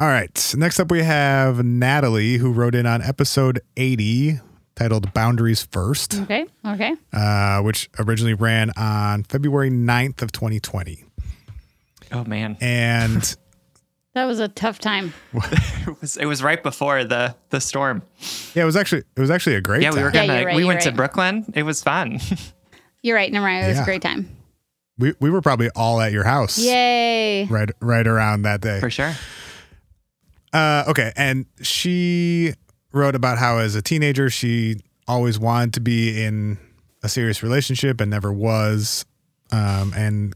All 0.00 0.08
right. 0.08 0.54
Next 0.56 0.80
up, 0.80 0.90
we 0.90 1.02
have 1.02 1.64
Natalie, 1.64 2.36
who 2.38 2.52
wrote 2.52 2.74
in 2.74 2.84
on 2.84 3.00
episode 3.00 3.60
80 3.76 4.40
titled 4.76 5.12
Boundaries 5.14 5.62
First, 5.70 6.14
Okay. 6.22 6.46
Okay. 6.66 6.94
uh, 7.12 7.60
which 7.62 7.88
originally 7.98 8.34
ran 8.34 8.70
on 8.76 9.22
February 9.24 9.70
9th 9.70 10.22
of 10.22 10.32
2020. 10.32 11.04
Oh 12.12 12.24
man. 12.24 12.56
And 12.60 13.36
That 14.14 14.26
was 14.26 14.38
a 14.38 14.46
tough 14.46 14.78
time. 14.78 15.12
It 15.32 16.00
was 16.00 16.16
it 16.16 16.26
was 16.26 16.40
right 16.42 16.62
before 16.62 17.02
the 17.02 17.34
the 17.50 17.60
storm. 17.60 18.02
yeah, 18.54 18.62
it 18.62 18.66
was 18.66 18.76
actually 18.76 19.02
it 19.16 19.20
was 19.20 19.30
actually 19.30 19.56
a 19.56 19.60
great 19.60 19.82
Yeah, 19.82 19.92
we 19.92 20.00
were 20.02 20.12
time. 20.12 20.22
Yeah, 20.22 20.26
gonna 20.28 20.38
you're 20.38 20.46
right, 20.46 20.54
we 20.56 20.62
you're 20.62 20.68
went 20.68 20.82
to. 20.82 20.92
Brooklyn. 20.92 21.44
It 21.54 21.64
was 21.64 21.82
fun. 21.82 22.20
You're 23.02 23.16
right, 23.16 23.30
Namara. 23.32 23.64
It 23.64 23.68
was 23.68 23.76
Yeah. 23.76 23.82
a 23.82 23.84
great 23.84 24.00
time. 24.02 24.28
we, 24.96 25.12
we 25.20 25.28
were 25.30 25.42
probably 25.42 25.68
all 25.76 26.00
at 26.00 26.10
your 26.12 26.24
house 26.24 26.56
Yay. 26.58 27.44
right 27.46 27.68
right 27.80 28.06
around 28.06 28.42
that 28.42 28.60
day. 28.62 28.78
For 28.80 28.88
sure. 28.88 29.12
Uh, 30.52 30.84
okay, 30.88 31.12
and 31.16 31.46
she 31.60 32.54
wrote 32.94 33.14
about 33.14 33.38
how 33.38 33.58
as 33.58 33.74
a 33.74 33.82
teenager 33.82 34.30
she 34.30 34.76
always 35.06 35.38
wanted 35.38 35.74
to 35.74 35.80
be 35.80 36.22
in 36.22 36.58
a 37.02 37.08
serious 37.08 37.42
relationship 37.42 38.00
and 38.00 38.10
never 38.10 38.32
was, 38.32 39.04
um, 39.50 39.92
and 39.94 40.34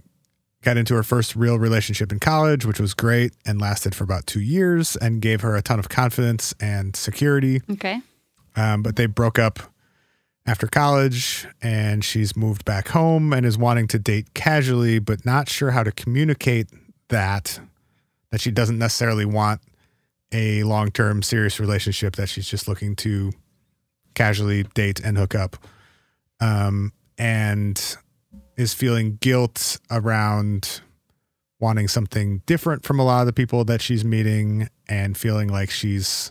got 0.63 0.77
into 0.77 0.95
her 0.95 1.03
first 1.03 1.37
real 1.37 1.59
relationship 1.59 2.13
in 2.13 2.19
college, 2.19 2.67
which 2.67 2.81
was 2.81 2.93
great 2.93 3.33
and 3.47 3.61
lasted 3.61 3.95
for 3.95 4.05
about 4.05 4.27
two 4.27 4.41
years 4.41 4.97
and 4.97 5.23
gave 5.23 5.41
her 5.41 5.57
a 5.57 5.63
ton 5.63 5.79
of 5.79 5.89
confidence 5.89 6.55
and 6.61 6.97
security. 6.97 7.63
Okay. 7.71 8.01
Um, 8.57 8.83
but 8.83 8.97
they 8.97 9.07
broke 9.07 9.39
up 9.39 9.61
after 10.47 10.67
college, 10.67 11.47
and 11.61 12.03
she's 12.03 12.35
moved 12.35 12.65
back 12.65 12.89
home 12.89 13.33
and 13.35 13.45
is 13.45 13.59
wanting 13.59 13.87
to 13.87 13.99
date 13.99 14.33
casually, 14.35 14.99
but 14.99 15.25
not 15.25 15.49
sure 15.49 15.71
how 15.71 15.83
to 15.83 15.93
communicate 15.93 16.69
that 17.09 17.61
that 18.31 18.41
she 18.41 18.51
doesn't 18.51 18.79
necessarily 18.79 19.25
want 19.25 19.61
a 20.33 20.63
long-term 20.65 21.23
serious 21.23 21.59
relationship 21.59 22.17
that 22.17 22.29
she's 22.29 22.49
just 22.49 22.69
looking 22.69 22.95
to 22.97 23.33
casually 24.15 24.65
date 24.75 25.01
and 25.01 25.17
hook 25.17 25.35
up 25.35 25.57
um, 26.41 26.93
and 27.17 27.97
is 28.57 28.75
feeling 28.75 29.17
guilt 29.21 29.79
around 29.91 30.81
wanting 31.61 31.89
something 31.89 32.43
different 32.47 32.85
from 32.85 32.99
a 33.01 33.05
lot 33.05 33.21
of 33.21 33.27
the 33.27 33.33
people 33.33 33.65
that 33.65 33.81
she's 33.81 34.05
meeting 34.05 34.69
and 34.89 35.17
feeling 35.17 35.49
like 35.49 35.71
she's 35.71 36.31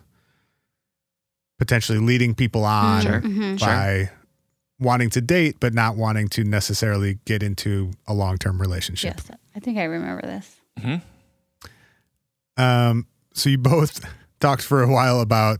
potentially 1.57 1.97
leading 1.99 2.35
people 2.35 2.63
on 2.63 3.01
Sure. 3.01 3.21
Mhm. 3.21 3.59
by 3.59 4.09
wanting 4.79 5.09
to 5.09 5.21
date 5.21 5.57
but 5.59 5.73
not 5.73 5.95
wanting 5.97 6.27
to 6.29 6.43
necessarily 6.43 7.17
get 7.25 7.41
into 7.41 7.91
a 8.05 8.13
long-term 8.13 8.61
relationship. 8.61 9.15
Yes. 9.27 9.37
I 9.55 9.59
think 9.59 9.77
I 9.79 9.85
remember 9.85 10.21
this. 10.21 10.55
Um, 12.57 13.05
so 13.37 13.49
you 13.49 13.57
both 13.57 13.99
talked 14.39 14.63
for 14.63 14.81
a 14.83 14.87
while 14.91 15.21
about 15.21 15.59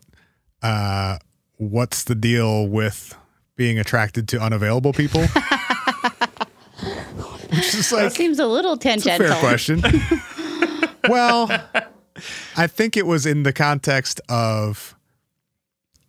uh, 0.62 1.18
what's 1.58 2.04
the 2.04 2.16
deal 2.16 2.68
with 2.68 3.16
being 3.56 3.80
attracted 3.80 4.28
to 4.30 4.40
unavailable 4.40 4.94
people. 4.94 5.22
Which 7.50 7.74
is 7.76 7.92
It 7.92 7.96
like 7.96 8.12
seems 8.12 8.40
a 8.40 8.46
little 8.46 8.74
it's 8.74 8.86
a 8.86 8.90
tangential. 8.90 9.28
fair 9.28 9.40
question. 9.40 9.82
well, 11.10 11.50
I 12.56 12.68
think 12.68 12.98
it 12.98 13.06
was 13.06 13.26
in 13.26 13.44
the 13.44 13.54
context 13.54 14.20
of 14.30 14.96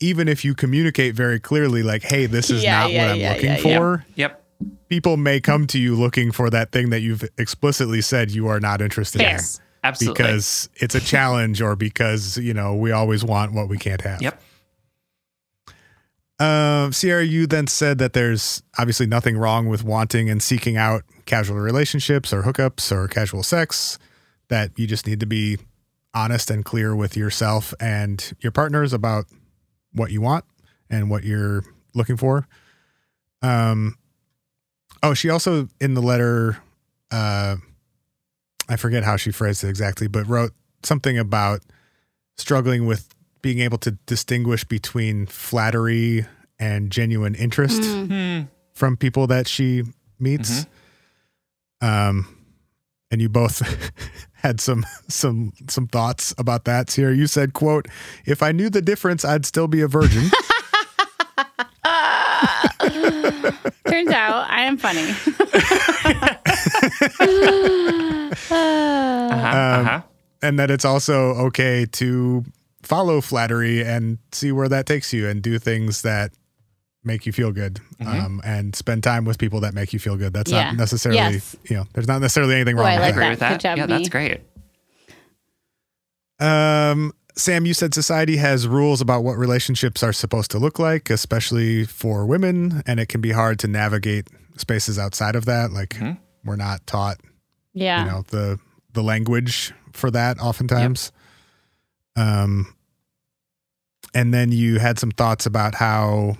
even 0.00 0.28
if 0.28 0.44
you 0.44 0.54
communicate 0.54 1.14
very 1.14 1.38
clearly, 1.40 1.82
like, 1.82 2.02
"Hey, 2.02 2.26
this 2.26 2.50
is 2.50 2.62
Yeah, 2.62 2.80
not 2.80 2.90
yeah, 2.92 3.02
what 3.04 3.10
I'm 3.12 3.20
yeah, 3.20 3.32
looking 3.32 3.50
yeah, 3.50 3.56
for." 3.78 4.04
Yep. 4.16 4.44
People 4.88 5.16
may 5.16 5.40
come 5.40 5.66
to 5.68 5.78
you 5.78 5.94
looking 5.94 6.32
for 6.32 6.50
that 6.50 6.72
thing 6.72 6.90
that 6.90 7.00
you've 7.00 7.24
explicitly 7.38 8.00
said 8.00 8.30
you 8.32 8.48
are 8.48 8.58
not 8.60 8.80
interested 8.80 9.20
Fair. 9.20 9.36
in. 9.36 9.40
Absolutely. 9.84 10.22
because 10.22 10.68
it's 10.76 10.94
a 10.94 11.00
challenge 11.00 11.62
or 11.62 11.76
because 11.76 12.36
you 12.38 12.54
know 12.54 12.74
we 12.74 12.92
always 12.92 13.24
want 13.24 13.52
what 13.52 13.68
we 13.68 13.78
can't 13.78 14.00
have. 14.02 14.20
Yep. 14.20 14.42
Um, 16.40 16.92
Sierra, 16.92 17.24
you 17.24 17.46
then 17.46 17.66
said 17.66 17.98
that 17.98 18.12
there's 18.12 18.62
obviously 18.78 19.06
nothing 19.06 19.36
wrong 19.36 19.68
with 19.68 19.82
wanting 19.82 20.30
and 20.30 20.40
seeking 20.40 20.76
out 20.76 21.02
casual 21.26 21.56
relationships 21.56 22.32
or 22.32 22.42
hookups 22.42 22.92
or 22.92 23.08
casual 23.08 23.42
sex, 23.42 23.98
that 24.48 24.70
you 24.76 24.86
just 24.86 25.06
need 25.06 25.20
to 25.20 25.26
be 25.26 25.58
honest 26.14 26.50
and 26.50 26.64
clear 26.64 26.94
with 26.94 27.16
yourself 27.16 27.74
and 27.80 28.32
your 28.40 28.52
partners 28.52 28.92
about 28.92 29.26
what 29.92 30.10
you 30.10 30.20
want 30.20 30.44
and 30.88 31.10
what 31.10 31.24
you're 31.24 31.64
looking 31.94 32.16
for. 32.16 32.46
Um, 33.42 33.96
oh, 35.02 35.14
she 35.14 35.30
also 35.30 35.68
in 35.80 35.94
the 35.94 36.00
letter, 36.00 36.58
uh, 37.10 37.56
I 38.68 38.76
forget 38.76 39.04
how 39.04 39.16
she 39.16 39.30
phrased 39.30 39.64
it 39.64 39.68
exactly, 39.68 40.08
but 40.08 40.26
wrote 40.26 40.52
something 40.82 41.18
about 41.18 41.60
struggling 42.36 42.86
with 42.86 43.08
being 43.42 43.60
able 43.60 43.78
to 43.78 43.92
distinguish 44.06 44.64
between 44.64 45.26
flattery 45.26 46.26
and 46.58 46.90
genuine 46.90 47.34
interest 47.34 47.80
Mm. 47.82 48.06
Hmm. 48.08 48.46
from 48.74 48.96
people 48.96 49.26
that 49.28 49.46
she 49.48 49.84
meets. 50.18 50.66
Um, 51.80 52.26
and 53.10 53.20
you 53.22 53.28
both 53.28 53.62
had 54.32 54.60
some 54.60 54.84
some 55.08 55.52
some 55.68 55.86
thoughts 55.86 56.34
about 56.36 56.64
that. 56.64 56.90
Here, 56.92 57.12
you 57.12 57.26
said, 57.26 57.52
"quote 57.54 57.86
If 58.26 58.42
I 58.42 58.52
knew 58.52 58.68
the 58.70 58.82
difference, 58.82 59.24
I'd 59.24 59.46
still 59.46 59.68
be 59.68 59.80
a 59.80 59.88
virgin." 59.88 60.30
Turns 63.88 64.10
out 64.10 64.48
I 64.50 64.62
am 64.62 64.76
funny. 64.78 65.06
Uh-huh, 67.00 68.54
Um, 68.54 69.86
uh-huh. 69.86 70.02
and 70.42 70.58
that 70.58 70.70
it's 70.70 70.84
also 70.84 71.30
okay 71.46 71.86
to 71.86 72.44
follow 72.82 73.20
flattery 73.20 73.82
and 73.84 74.18
see 74.32 74.52
where 74.52 74.68
that 74.68 74.86
takes 74.86 75.12
you 75.12 75.28
and 75.28 75.42
do 75.42 75.58
things 75.58 76.02
that 76.02 76.32
make 77.04 77.26
you 77.26 77.32
feel 77.32 77.52
good 77.52 77.80
um, 78.00 78.40
and 78.44 78.74
spend 78.76 79.02
time 79.02 79.24
with 79.24 79.38
people 79.38 79.60
that 79.60 79.72
make 79.74 79.92
you 79.92 79.98
feel 79.98 80.16
good. 80.16 80.32
That's 80.32 80.50
Yeah. 80.50 80.64
not 80.70 80.76
necessarily, 80.76 81.18
Yes. 81.34 81.56
you 81.68 81.76
know, 81.76 81.86
there's 81.94 82.08
not 82.08 82.20
necessarily 82.20 82.54
anything 82.56 82.76
Oh, 82.78 82.82
wrong 82.82 82.88
I 82.90 82.94
with 82.96 83.00
like 83.02 83.10
agree 83.12 83.24
that. 83.24 83.30
with 83.30 83.38
that. 83.40 83.48
that. 83.48 83.54
Good 83.54 83.60
job, 83.62 83.78
yeah, 83.78 83.86
that's 83.86 84.08
great. 84.08 84.40
Um, 86.40 87.12
Sam, 87.36 87.66
you 87.66 87.74
said 87.74 87.94
society 87.94 88.36
has 88.36 88.66
rules 88.68 89.00
about 89.00 89.24
what 89.24 89.36
relationships 89.38 90.02
are 90.02 90.12
supposed 90.12 90.50
to 90.52 90.58
look 90.58 90.78
like, 90.78 91.08
especially 91.10 91.84
for 91.84 92.26
women, 92.26 92.82
and 92.86 93.00
it 93.00 93.08
can 93.08 93.20
be 93.20 93.32
hard 93.32 93.58
to 93.60 93.68
navigate 93.68 94.28
spaces 94.56 94.98
outside 94.98 95.34
of 95.36 95.44
that. 95.46 95.70
Like 95.72 95.90
Mhm. 95.90 96.18
We're 96.44 96.56
not 96.56 96.86
taught, 96.86 97.18
Yeah. 97.72 98.04
you 98.04 98.10
know, 98.10 98.22
the 98.28 98.58
the 98.94 99.02
language 99.02 99.72
for 99.92 100.10
that 100.10 100.38
oftentimes. 100.40 101.12
Um, 102.16 102.74
and 104.14 104.32
then 104.34 104.50
you 104.50 104.78
had 104.78 104.98
some 104.98 105.10
thoughts 105.10 105.46
about 105.46 105.74
how 105.76 106.36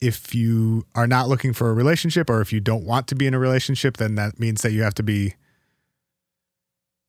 if 0.00 0.34
you 0.34 0.84
are 0.96 1.06
not 1.06 1.28
looking 1.28 1.52
for 1.52 1.70
a 1.70 1.72
relationship 1.74 2.28
or 2.28 2.40
if 2.40 2.52
you 2.52 2.58
don't 2.60 2.84
want 2.84 3.06
to 3.08 3.14
be 3.14 3.26
in 3.26 3.34
a 3.34 3.38
relationship, 3.38 3.98
then 3.98 4.16
that 4.16 4.40
means 4.40 4.62
that 4.62 4.72
you 4.72 4.82
have 4.82 4.94
to 4.94 5.02
be 5.02 5.34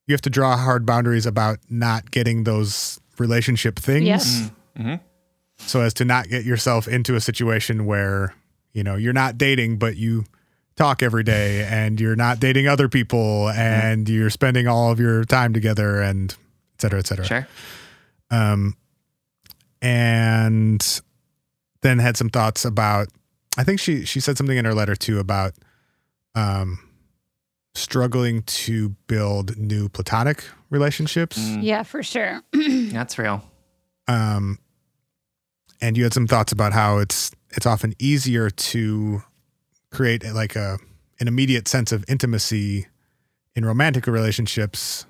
you 0.05 0.13
have 0.13 0.21
to 0.21 0.29
draw 0.29 0.57
hard 0.57 0.85
boundaries 0.85 1.25
about 1.25 1.59
not 1.69 2.11
getting 2.11 2.43
those 2.43 2.99
relationship 3.19 3.79
things 3.79 4.05
Yes. 4.05 4.51
Mm-hmm. 4.77 4.95
so 5.57 5.81
as 5.81 5.93
to 5.95 6.05
not 6.05 6.27
get 6.27 6.43
yourself 6.45 6.87
into 6.87 7.15
a 7.15 7.21
situation 7.21 7.85
where 7.85 8.33
you 8.73 8.83
know 8.83 8.95
you're 8.95 9.13
not 9.13 9.37
dating 9.37 9.77
but 9.77 9.95
you 9.95 10.25
talk 10.75 11.03
every 11.03 11.23
day 11.23 11.63
and 11.65 11.99
you're 12.01 12.15
not 12.15 12.39
dating 12.39 12.67
other 12.67 12.89
people 12.89 13.49
and 13.49 14.09
you're 14.09 14.29
spending 14.29 14.67
all 14.67 14.91
of 14.91 14.99
your 14.99 15.23
time 15.23 15.53
together 15.53 16.01
and 16.01 16.31
et 16.75 16.81
cetera 16.81 16.99
et 16.99 17.07
cetera 17.07 17.25
Sure. 17.25 17.47
um, 18.31 18.75
and 19.81 21.01
then 21.81 21.99
had 21.99 22.17
some 22.17 22.29
thoughts 22.29 22.65
about 22.65 23.07
i 23.57 23.63
think 23.63 23.79
she 23.79 24.05
she 24.05 24.19
said 24.19 24.37
something 24.37 24.57
in 24.57 24.65
her 24.65 24.73
letter 24.73 24.95
too 24.95 25.19
about 25.19 25.53
um 26.35 26.79
struggling 27.75 28.41
to 28.43 28.89
build 29.07 29.57
new 29.57 29.89
platonic 29.89 30.43
relationships 30.69 31.37
Mm, 31.39 31.63
Yeah, 31.63 31.83
for 31.83 32.01
sure. 32.03 32.41
That's 32.53 33.17
real. 33.17 33.43
um 34.07 34.57
and 35.81 35.97
you 35.97 36.03
had 36.03 36.13
some 36.13 36.27
thoughts 36.27 36.51
about 36.51 36.71
how 36.73 36.97
it's 36.99 37.31
it's 37.51 37.65
often 37.65 37.93
easier 37.99 38.49
to 38.49 39.21
create 39.93 40.23
like 40.33 40.55
a 40.55 40.77
an 41.19 41.27
immediate 41.27 41.67
sense 41.67 41.91
of 41.91 42.03
intimacy 42.07 42.87
in 43.55 43.63
romantic 43.65 44.07
relationships 44.07 45.05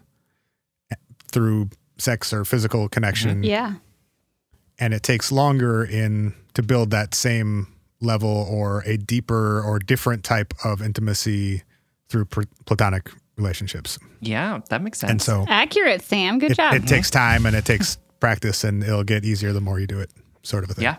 eh, 0.91 0.96
through 1.32 1.69
sex 1.98 2.34
or 2.34 2.43
physical 2.46 2.89
connection 2.89 3.36
mm-hmm. 3.36 3.43
yeah. 3.46 3.74
and 4.80 4.93
it 4.93 5.02
takes 5.02 5.32
longer 5.32 5.84
in 5.84 6.34
to 6.54 6.62
build 6.62 6.91
that 6.91 7.15
same 7.15 7.67
level 8.02 8.46
or 8.50 8.82
a 8.86 8.98
deeper 8.98 9.62
or 9.63 9.80
different 9.80 10.24
type 10.24 10.54
of 10.65 10.82
intimacy 10.82 11.63
through 12.10 12.26
pr- 12.26 12.41
platonic 12.65 13.10
relationships 13.38 13.98
Yeah, 14.19 14.60
that 14.69 14.82
makes 14.82 15.00
sense. 15.00 15.10
and 15.12 15.22
so 15.22 15.46
Accurate, 15.48 16.02
Sam. 16.02 16.38
Good 16.38 16.52
it, 16.52 16.58
job. 16.58 16.74
it 16.74 16.86
takes 16.86 17.10
time 17.10 17.46
and 17.46 17.56
it 17.56 17.65
takes 17.65 17.98
practice 18.19 18.63
and 18.63 18.84
it'll 18.84 19.04
get 19.04 19.24
easier 19.24 19.54
the 19.54 19.62
more 19.62 19.80
you 19.80 19.88
do 19.88 20.00
it 20.00 20.12
sort 20.43 20.63
of 20.63 20.69
a 20.69 20.74
thing 20.74 20.84
yeah. 20.84 20.98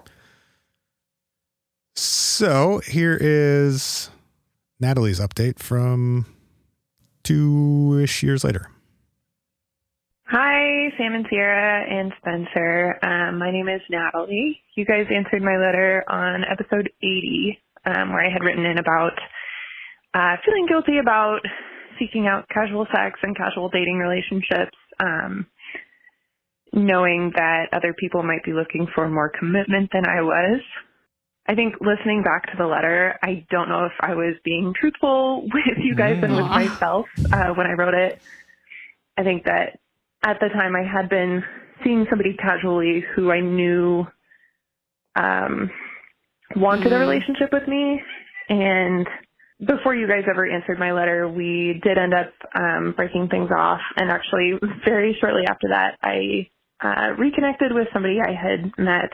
So 1.95 2.81
here 2.87 3.17
is 3.21 4.11
natalie's 4.81 5.21
update 5.21 5.59
from 5.59 6.27
two-ish 7.23 8.23
years 8.23 8.45
later 8.45 8.69
Hi, 10.27 10.89
Sam 10.97 11.15
and 11.15 11.27
Sierra 11.31 11.85
and 11.87 12.11
Spencer. 12.19 12.99
Um, 13.05 13.39
my 13.39 13.53
name 13.53 13.69
is 13.69 13.83
Natalie. 13.91 14.59
You 14.75 14.85
guys 14.87 15.05
answered 15.15 15.43
my 15.43 15.59
letter 15.59 16.03
on 16.09 16.43
episode 16.51 16.91
80, 17.03 17.63
um, 17.85 18.11
where 18.11 18.25
I 18.25 18.33
had 18.33 18.43
written 18.43 18.65
in 18.65 18.79
about 18.79 19.13
uh, 20.15 20.37
feeling 20.45 20.67
guilty 20.67 20.99
about 20.99 21.41
seeking 21.99 22.27
out 22.27 22.49
casual 22.49 22.87
sex 22.87 23.21
and 23.23 23.37
casual 23.37 23.69
dating 23.69 23.99
relationships, 23.99 24.77
um, 24.99 25.47
knowing 26.73 27.33
that 27.37 27.67
other 27.73 27.95
people 27.99 28.23
might 28.23 28.45
be 28.45 28.53
looking 28.53 28.87
for 28.95 29.09
more 29.09 29.31
commitment 29.39 29.91
than 29.93 30.07
I 30.07 30.23
was. 30.23 30.61
I 31.47 31.55
think 31.55 31.75
listening 31.81 32.23
back 32.23 32.47
to 32.47 32.57
the 32.59 32.67
letter, 32.67 33.19
I 33.23 33.47
don't 33.51 33.69
know 33.69 33.85
if 33.87 33.93
I 34.01 34.15
was 34.15 34.35
being 34.45 34.73
truthful 34.79 35.43
with 35.55 35.79
you 35.83 35.95
guys 35.97 36.17
and 36.23 36.37
with 36.37 36.47
myself 36.47 37.07
uh, 37.33 37.53
when 37.55 37.67
I 37.67 37.73
wrote 37.73 37.95
it. 37.95 38.19
I 39.19 39.23
think 39.23 39.45
that 39.45 39.79
at 40.25 40.39
the 40.41 40.49
time 40.49 40.75
I 40.75 40.83
had 40.91 41.09
been 41.09 41.43
seeing 41.85 42.07
somebody 42.09 42.35
casually 42.35 43.05
who 43.15 43.31
I 43.31 43.41
knew 43.41 44.07
um, 45.17 45.71
wanted 46.57 46.93
a 46.93 46.97
Mm. 46.97 47.01
relationship 47.09 47.53
with 47.53 47.69
me. 47.69 48.01
And 48.49 49.07
before 49.67 49.95
you 49.95 50.07
guys 50.09 50.25
ever 50.29 50.49
answered 50.49 50.79
my 50.79 50.93
letter, 50.93 51.29
we 51.29 51.81
did 51.83 51.99
end 51.99 52.15
up 52.15 52.33
um, 52.55 52.95
breaking 52.97 53.29
things 53.29 53.51
off. 53.57 53.81
And 53.97 54.11
actually, 54.11 54.55
very 54.85 55.17
shortly 55.21 55.43
after 55.49 55.69
that, 55.71 55.99
I 56.03 56.49
uh, 56.83 57.13
reconnected 57.19 57.73
with 57.73 57.89
somebody 57.93 58.19
I 58.21 58.33
had 58.33 58.73
met 58.79 59.11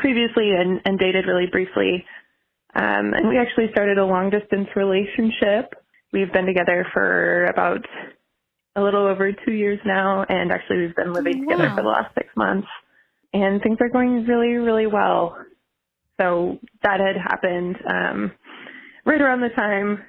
previously 0.00 0.50
and, 0.50 0.80
and 0.84 0.98
dated 0.98 1.26
really 1.26 1.46
briefly. 1.46 2.04
Um, 2.74 3.12
and 3.14 3.28
we 3.28 3.38
actually 3.38 3.66
started 3.72 3.98
a 3.98 4.04
long 4.04 4.30
distance 4.30 4.68
relationship. 4.74 5.74
We've 6.12 6.32
been 6.32 6.46
together 6.46 6.86
for 6.92 7.44
about 7.46 7.84
a 8.76 8.82
little 8.82 9.06
over 9.06 9.32
two 9.32 9.52
years 9.52 9.78
now, 9.84 10.24
and 10.28 10.52
actually 10.52 10.78
we've 10.78 10.96
been 10.96 11.12
living 11.12 11.40
together 11.40 11.70
for 11.74 11.82
the 11.82 11.88
last 11.88 12.14
six 12.14 12.28
months. 12.36 12.68
And 13.32 13.62
things 13.62 13.78
are 13.80 13.88
going 13.88 14.24
really, 14.26 14.54
really 14.54 14.86
well. 14.86 15.36
So 16.20 16.58
that 16.82 17.00
had 17.00 17.16
happened 17.16 17.76
um, 17.88 18.32
right 19.04 19.20
around 19.20 19.40
the 19.40 19.50
time 19.50 20.04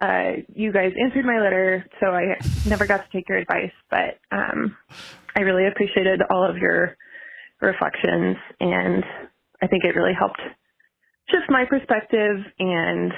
uh, 0.00 0.40
you 0.54 0.72
guys 0.72 0.92
answered 1.02 1.26
my 1.26 1.40
letter, 1.40 1.84
so 2.00 2.06
I 2.06 2.36
never 2.66 2.86
got 2.86 3.04
to 3.04 3.12
take 3.12 3.28
your 3.28 3.38
advice, 3.38 3.72
but 3.90 4.18
um, 4.32 4.76
I 5.36 5.40
really 5.40 5.66
appreciated 5.66 6.22
all 6.30 6.48
of 6.48 6.56
your 6.56 6.96
reflections, 7.60 8.36
and 8.60 9.04
I 9.62 9.66
think 9.66 9.84
it 9.84 9.94
really 9.96 10.14
helped 10.18 10.40
shift 11.30 11.44
my 11.48 11.64
perspective 11.64 12.38
and 12.58 13.12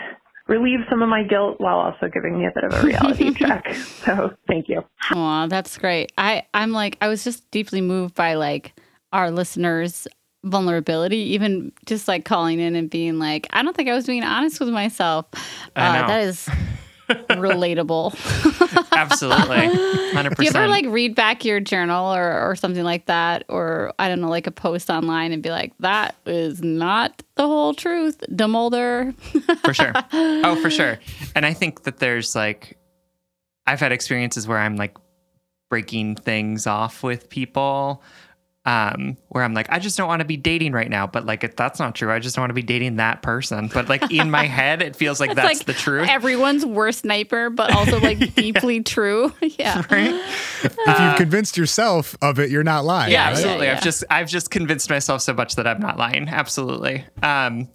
relieve 0.49 0.81
some 0.91 1.03
of 1.03 1.09
my 1.09 1.23
guilt 1.23 1.57
while 1.61 1.77
also 1.79 2.09
giving 2.13 2.39
me 2.39 2.47
a 2.47 2.51
bit 2.55 2.65
of 2.65 2.73
a 2.75 2.87
reality 2.87 3.33
check. 3.39 3.73
So 3.75 4.33
thank 4.49 4.69
you. 4.69 4.83
Aw, 5.13 5.47
that's 5.47 5.79
great. 5.79 6.13
I, 6.19 6.45
I'm 6.53 6.73
like, 6.73 6.99
I 7.01 7.09
was 7.09 7.25
just 7.25 7.49
deeply 7.51 7.81
moved 7.81 8.15
by 8.15 8.35
like 8.35 8.75
our 9.13 9.31
listeners' 9.31 10.07
vulnerability, 10.45 11.19
even 11.35 11.73
just 11.87 12.09
like 12.09 12.25
calling 12.25 12.59
in 12.59 12.75
and 12.75 12.91
being 12.91 13.19
like, 13.21 13.47
I 13.51 13.63
don't 13.63 13.75
think 13.77 13.89
I 13.89 13.95
was 13.95 14.07
being 14.07 14.25
honest 14.25 14.59
with 14.59 14.71
myself. 14.71 15.27
I 15.77 15.87
Uh, 15.87 16.01
know. 16.03 16.07
that 16.09 16.21
is 16.23 16.49
relatable. 17.09 18.13
Absolutely. 18.93 19.57
100%. 19.57 20.37
Do 20.37 20.45
you 20.45 20.51
ever 20.51 20.69
like 20.69 20.87
read 20.87 21.15
back 21.15 21.45
your 21.45 21.61
journal 21.61 22.15
or, 22.15 22.51
or 22.51 22.57
something 22.57 22.85
like 22.85 23.07
that? 23.07 23.45
Or 23.49 23.93
I 23.99 24.09
don't 24.09 24.21
know, 24.21 24.29
like 24.29 24.47
a 24.47 24.51
post 24.51 24.91
online 24.91 25.33
and 25.33 25.43
be 25.43 25.51
like, 25.51 25.73
that 25.81 26.15
is 26.27 26.63
not 26.63 27.23
the 27.35 27.47
whole 27.47 27.75
truth, 27.75 28.23
DeMulder. 28.31 29.15
for 29.65 29.75
sure. 29.75 29.93
Oh, 30.45 30.57
for 30.61 30.71
sure. 30.71 30.99
And 31.35 31.47
I 31.47 31.53
think 31.53 31.85
that 31.85 31.99
there's 31.99 32.35
like, 32.35 32.79
I've 33.67 33.81
had 33.81 33.93
experiences 33.93 34.47
where 34.47 34.59
I'm 34.59 34.77
like 34.77 34.97
breaking 35.71 36.17
things 36.17 36.67
off 36.67 37.03
with 37.03 37.29
people 37.29 38.03
um, 38.65 39.17
where 39.29 39.43
I'm 39.43 39.55
like, 39.55 39.67
I 39.71 39.79
just 39.81 39.97
don't 39.97 40.07
want 40.07 40.21
to 40.21 40.25
be 40.25 40.37
dating 40.37 40.73
right 40.73 40.89
now. 40.89 41.07
But 41.07 41.27
like, 41.27 41.43
if 41.43 41.57
that's 41.57 41.81
not 41.81 41.95
true, 41.97 42.13
I 42.13 42.21
just 42.21 42.37
don't 42.37 42.43
want 42.43 42.51
to 42.51 42.55
be 42.55 42.63
dating 42.63 42.97
that 42.97 43.21
person. 43.23 43.69
But 43.73 43.89
like 43.89 44.13
in 44.13 44.31
my 44.31 44.45
head, 44.47 44.83
it 44.83 44.95
feels 44.95 45.19
like 45.19 45.31
It's 45.31 45.37
that's 45.37 45.59
like 45.59 45.67
the 45.67 45.73
truth. 45.73 46.09
Everyone's 46.09 46.65
worst 46.65 47.05
nightmare, 47.05 47.51
but 47.51 47.73
also 47.75 47.99
like 47.99 48.35
deeply 48.37 48.83
true. 48.83 49.33
Yeah. 49.59 49.83
right? 49.91 50.15
If 50.65 51.01
you've 51.01 51.17
convinced 51.17 51.57
yourself 51.57 52.17
of 52.23 52.39
it, 52.39 52.51
you're 52.51 52.63
not 52.65 52.85
lying. 52.85 53.13
Yeah, 53.13 53.25
right? 53.25 53.33
absolutely. 53.33 53.67
yeah. 53.67 53.77
I've 53.77 53.83
just 53.83 54.05
I've 54.09 54.29
just 54.29 54.51
convinced 54.51 54.89
myself 54.89 55.21
so 55.23 55.35
much 55.35 55.57
that 55.57 55.67
I'm 55.67 55.81
not 55.81 55.99
lying. 55.99 56.29
Absolutely. 56.29 57.05
Um, 57.23 57.69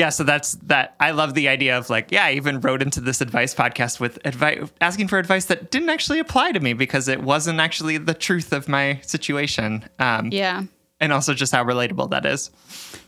yeah, 0.00 0.08
so 0.08 0.24
that's 0.24 0.54
that. 0.62 0.94
I 0.98 1.10
love 1.10 1.34
the 1.34 1.48
idea 1.48 1.76
of 1.76 1.90
like, 1.90 2.10
yeah, 2.10 2.24
I 2.24 2.32
even 2.32 2.58
wrote 2.60 2.80
into 2.80 3.02
this 3.02 3.20
advice 3.20 3.54
podcast 3.54 4.00
with 4.00 4.18
advice, 4.24 4.70
asking 4.80 5.08
for 5.08 5.18
advice 5.18 5.44
that 5.44 5.70
didn't 5.70 5.90
actually 5.90 6.20
apply 6.20 6.52
to 6.52 6.60
me 6.60 6.72
because 6.72 7.06
it 7.06 7.22
wasn't 7.22 7.60
actually 7.60 7.98
the 7.98 8.14
truth 8.14 8.54
of 8.54 8.66
my 8.66 8.98
situation. 9.02 9.84
Um, 9.98 10.30
Yeah. 10.32 10.62
and 11.00 11.12
also 11.12 11.34
just 11.34 11.52
how 11.52 11.62
relatable 11.62 12.08
that 12.10 12.24
is. 12.24 12.50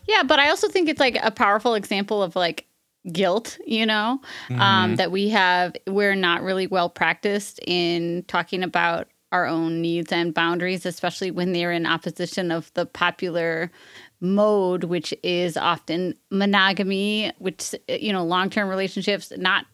Yeah, 0.06 0.22
but 0.22 0.38
I 0.38 0.50
also 0.50 0.68
think 0.68 0.90
it's 0.90 1.00
like 1.00 1.16
a 1.22 1.30
powerful 1.30 1.72
example 1.74 2.22
of 2.22 2.36
like 2.36 2.66
guilt, 3.10 3.56
you 3.66 3.86
know, 3.86 4.20
um, 4.58 4.96
that 4.96 5.10
we 5.10 5.30
have. 5.30 5.74
We're 5.86 6.14
not 6.14 6.42
really 6.42 6.66
well 6.66 6.90
practiced 6.90 7.58
in 7.66 8.24
talking 8.28 8.62
about 8.62 9.08
our 9.32 9.46
own 9.46 9.80
needs 9.80 10.12
and 10.12 10.34
boundaries, 10.34 10.84
especially 10.84 11.30
when 11.30 11.52
they're 11.52 11.72
in 11.72 11.86
opposition 11.86 12.52
of 12.52 12.70
the 12.74 12.84
popular 12.84 13.70
mode, 14.22 14.84
which 14.84 15.12
is 15.22 15.56
often 15.56 16.14
monogamy, 16.30 17.32
which 17.38 17.74
you 17.88 18.12
know, 18.12 18.24
long 18.24 18.48
term 18.48 18.68
relationships, 18.68 19.32
not 19.36 19.66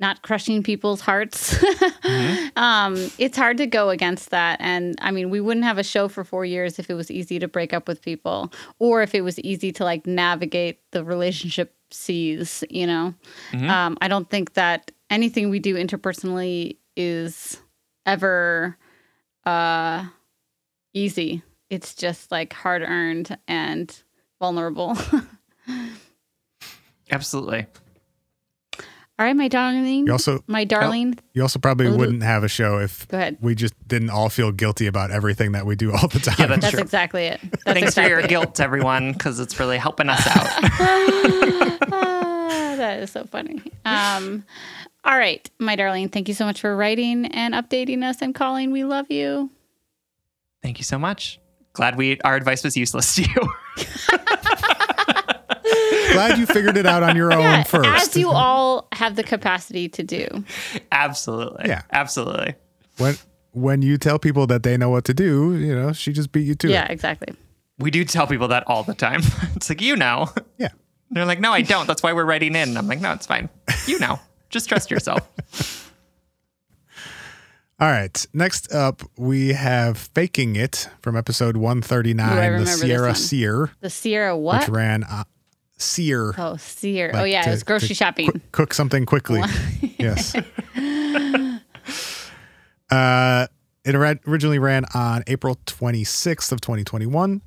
not 0.00 0.22
crushing 0.22 0.62
people's 0.62 1.00
hearts. 1.00 1.56
um, 2.56 2.94
it's 3.18 3.36
hard 3.36 3.56
to 3.56 3.66
go 3.66 3.90
against 3.90 4.30
that. 4.30 4.56
And 4.60 4.96
I 5.00 5.10
mean, 5.10 5.28
we 5.28 5.40
wouldn't 5.40 5.64
have 5.64 5.78
a 5.78 5.82
show 5.82 6.08
for 6.08 6.22
four 6.22 6.44
years 6.44 6.78
if 6.78 6.88
it 6.88 6.94
was 6.94 7.10
easy 7.10 7.38
to 7.40 7.48
break 7.48 7.72
up 7.72 7.88
with 7.88 8.00
people 8.00 8.52
or 8.78 9.02
if 9.02 9.14
it 9.14 9.22
was 9.22 9.40
easy 9.40 9.72
to 9.72 9.84
like 9.84 10.06
navigate 10.06 10.78
the 10.92 11.04
relationship 11.04 11.74
seas, 11.90 12.62
you 12.70 12.86
know? 12.86 13.14
Um, 13.68 13.98
I 14.00 14.08
don't 14.08 14.30
think 14.30 14.54
that 14.54 14.92
anything 15.10 15.50
we 15.50 15.58
do 15.58 15.74
interpersonally 15.74 16.76
is 16.96 17.60
ever 18.06 18.76
uh, 19.44 20.04
easy. 20.94 21.42
It's 21.70 21.94
just 21.94 22.30
like 22.30 22.52
hard 22.52 22.82
earned 22.82 23.36
and 23.46 23.94
vulnerable. 24.40 24.96
Absolutely. 27.10 27.66
All 29.20 29.26
right, 29.26 29.34
my 29.34 29.48
darling. 29.48 30.06
You 30.06 30.12
also 30.12 30.44
my 30.46 30.62
darling. 30.64 31.18
you 31.32 31.42
also 31.42 31.58
probably 31.58 31.90
wouldn't 31.90 32.22
have 32.22 32.44
a 32.44 32.48
show 32.48 32.78
if 32.78 33.04
we 33.40 33.56
just 33.56 33.74
didn't 33.88 34.10
all 34.10 34.28
feel 34.28 34.52
guilty 34.52 34.86
about 34.86 35.10
everything 35.10 35.52
that 35.52 35.66
we 35.66 35.74
do 35.74 35.92
all 35.92 36.06
the 36.06 36.20
time. 36.20 36.36
Yeah, 36.38 36.46
that's 36.46 36.60
That's 36.60 36.70
true. 36.74 36.80
exactly 36.80 37.24
it. 37.24 37.40
That's 37.64 37.80
Thanks 37.80 37.94
for 37.94 38.02
your 38.02 38.20
it. 38.20 38.28
guilt, 38.28 38.60
everyone, 38.60 39.12
because 39.12 39.40
it's 39.40 39.58
really 39.58 39.78
helping 39.78 40.08
us 40.08 40.24
out. 40.26 41.78
Ah, 41.90 42.74
that 42.76 43.00
is 43.00 43.10
so 43.10 43.24
funny. 43.24 43.60
Um, 43.84 44.44
all 45.04 45.18
right, 45.18 45.48
my 45.58 45.74
darling. 45.74 46.08
Thank 46.08 46.28
you 46.28 46.34
so 46.34 46.44
much 46.44 46.60
for 46.60 46.76
writing 46.76 47.26
and 47.26 47.54
updating 47.54 48.02
us 48.04 48.22
and 48.22 48.34
calling. 48.34 48.70
We 48.70 48.84
love 48.84 49.10
you. 49.10 49.50
Thank 50.62 50.78
you 50.78 50.84
so 50.84 50.98
much. 50.98 51.40
Glad 51.78 51.94
we 51.96 52.20
our 52.22 52.34
advice 52.34 52.64
was 52.64 52.76
useless 52.76 53.14
to 53.14 53.22
you. 53.22 53.86
Glad 56.12 56.36
you 56.38 56.46
figured 56.46 56.76
it 56.76 56.86
out 56.86 57.04
on 57.04 57.14
your 57.14 57.32
own 57.32 57.40
Yeah, 57.40 57.62
first. 57.62 57.88
as 57.88 58.16
you 58.16 58.30
all 58.30 58.88
have 58.92 59.14
the 59.14 59.22
capacity 59.22 59.88
to 59.90 60.02
do. 60.02 60.26
absolutely. 60.90 61.68
Yeah. 61.68 61.82
Absolutely. 61.92 62.54
when 62.96 63.14
when 63.52 63.82
you 63.82 63.96
tell 63.96 64.18
people 64.18 64.46
that 64.48 64.64
they 64.64 64.76
know 64.76 64.90
what 64.90 65.04
to 65.04 65.14
do, 65.14 65.56
you 65.56 65.72
know, 65.74 65.92
she 65.92 66.12
just 66.12 66.32
beat 66.32 66.46
you 66.48 66.56
to 66.56 66.68
Yeah, 66.68 66.86
it. 66.86 66.90
exactly. 66.90 67.32
We 67.78 67.92
do 67.92 68.04
tell 68.04 68.26
people 68.26 68.48
that 68.48 68.64
all 68.66 68.82
the 68.82 68.94
time. 68.94 69.20
It's 69.54 69.68
like, 69.68 69.80
you 69.80 69.94
know. 69.94 70.30
Yeah. 70.58 70.70
They're 71.10 71.24
like, 71.26 71.38
no, 71.40 71.52
I 71.52 71.62
don't. 71.62 71.86
That's 71.86 72.02
why 72.02 72.12
we're 72.12 72.24
writing 72.24 72.56
in. 72.56 72.76
I'm 72.76 72.88
like, 72.88 73.00
no, 73.00 73.12
it's 73.12 73.26
fine. 73.26 73.48
You 73.86 74.00
know. 74.00 74.18
Just 74.50 74.68
trust 74.68 74.90
yourself. 74.90 75.22
All 77.80 77.88
right. 77.88 78.26
Next 78.32 78.72
up, 78.72 79.02
we 79.16 79.52
have 79.52 79.96
Faking 79.98 80.56
It 80.56 80.88
from 81.00 81.16
episode 81.16 81.56
Ooh, 81.56 81.60
139, 81.60 82.58
The 82.60 82.66
Sierra. 82.66 83.14
Seer, 83.14 83.70
The 83.80 83.90
Sierra 83.90 84.36
what? 84.36 84.62
which 84.62 84.68
ran 84.68 85.04
uh, 85.04 85.22
Seer. 85.76 86.34
Oh, 86.36 86.56
Seer. 86.56 87.12
like 87.12 87.22
oh 87.22 87.24
yeah, 87.24 87.42
to- 87.42 87.48
it 87.50 87.52
was 87.52 87.62
grocery 87.62 87.94
shopping. 87.94 88.30
qu- 88.32 88.40
cook 88.50 88.74
something 88.74 89.06
quickly. 89.06 89.42
yes. 89.98 90.34
Uh, 92.90 93.46
it 93.84 93.94
originally 93.94 94.58
ran 94.58 94.86
on 94.94 95.22
April 95.26 95.56
26th 95.66 96.52
of 96.52 96.60
2021. 96.62 97.42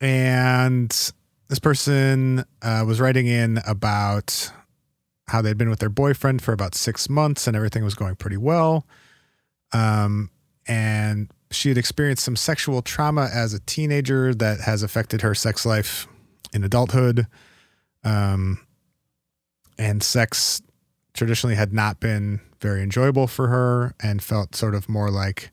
And 0.00 1.12
this 1.48 1.58
person 1.58 2.42
uh, 2.62 2.84
was 2.86 2.98
writing 2.98 3.26
in 3.26 3.60
about 3.66 4.50
how 5.28 5.42
they'd 5.42 5.58
been 5.58 5.68
with 5.68 5.80
their 5.80 5.90
boyfriend 5.90 6.40
for 6.40 6.54
about 6.54 6.74
six 6.74 7.10
months 7.10 7.46
and 7.46 7.54
everything 7.54 7.84
was 7.84 7.94
going 7.94 8.16
pretty 8.16 8.38
well. 8.38 8.86
Um, 9.72 10.30
and 10.66 11.30
she 11.50 11.68
had 11.68 11.78
experienced 11.78 12.24
some 12.24 12.36
sexual 12.36 12.82
trauma 12.82 13.28
as 13.32 13.52
a 13.54 13.60
teenager 13.60 14.34
that 14.34 14.60
has 14.60 14.82
affected 14.82 15.22
her 15.22 15.34
sex 15.34 15.66
life 15.66 16.06
in 16.52 16.64
adulthood. 16.64 17.26
Um, 18.04 18.64
and 19.78 20.02
sex 20.02 20.62
traditionally 21.14 21.56
had 21.56 21.72
not 21.72 22.00
been 22.00 22.40
very 22.60 22.82
enjoyable 22.82 23.26
for 23.26 23.48
her 23.48 23.94
and 24.02 24.22
felt 24.22 24.54
sort 24.54 24.74
of 24.74 24.88
more 24.88 25.10
like 25.10 25.50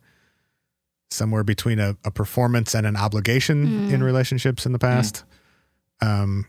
somewhere 1.09 1.43
between 1.43 1.79
a, 1.79 1.97
a 2.05 2.11
performance 2.11 2.75
and 2.75 2.85
an 2.85 2.95
obligation 2.95 3.65
Mm. 3.67 3.93
in 3.93 4.03
relationships 4.03 4.65
in 4.65 4.71
the 4.73 4.79
past. 4.79 5.23
Um, 6.01 6.45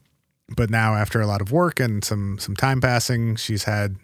but 0.54 0.68
now 0.70 0.94
after 0.94 1.20
a 1.20 1.26
lot 1.26 1.40
of 1.40 1.50
work 1.50 1.80
and 1.80 2.04
some 2.04 2.38
some 2.38 2.54
time 2.56 2.80
passing, 2.80 3.36
she's 3.36 3.64
had 3.64 3.96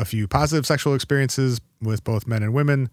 a 0.00 0.04
few 0.04 0.26
positive 0.26 0.66
sexual 0.66 0.94
experiences 0.94 1.60
with 1.80 2.02
both 2.02 2.26
men 2.26 2.42
and 2.42 2.52
women. 2.54 2.88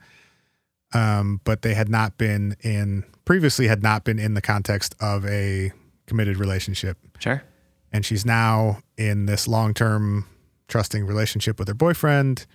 Um, 0.93 1.41
but 1.43 1.63
they 1.63 1.74
had 1.74 1.89
not 1.89 2.17
been 2.17 2.56
in 2.62 3.04
previously 3.26 3.67
had 3.67 3.82
not 3.84 4.04
been 4.06 4.20
in 4.20 4.36
the 4.36 4.41
context 4.41 4.96
of 5.02 5.26
a 5.26 5.72
committed 6.06 6.38
relationship 6.38 6.98
Sure. 7.20 7.43
and 7.91 8.06
she's 8.06 8.26
now 8.26 8.80
in 8.98 9.26
this 9.26 9.50
long-term 9.50 10.26
trusting 10.70 11.06
relationship 11.06 11.60
with 11.60 11.67
her 11.67 11.74
boyfriend. 11.74 12.46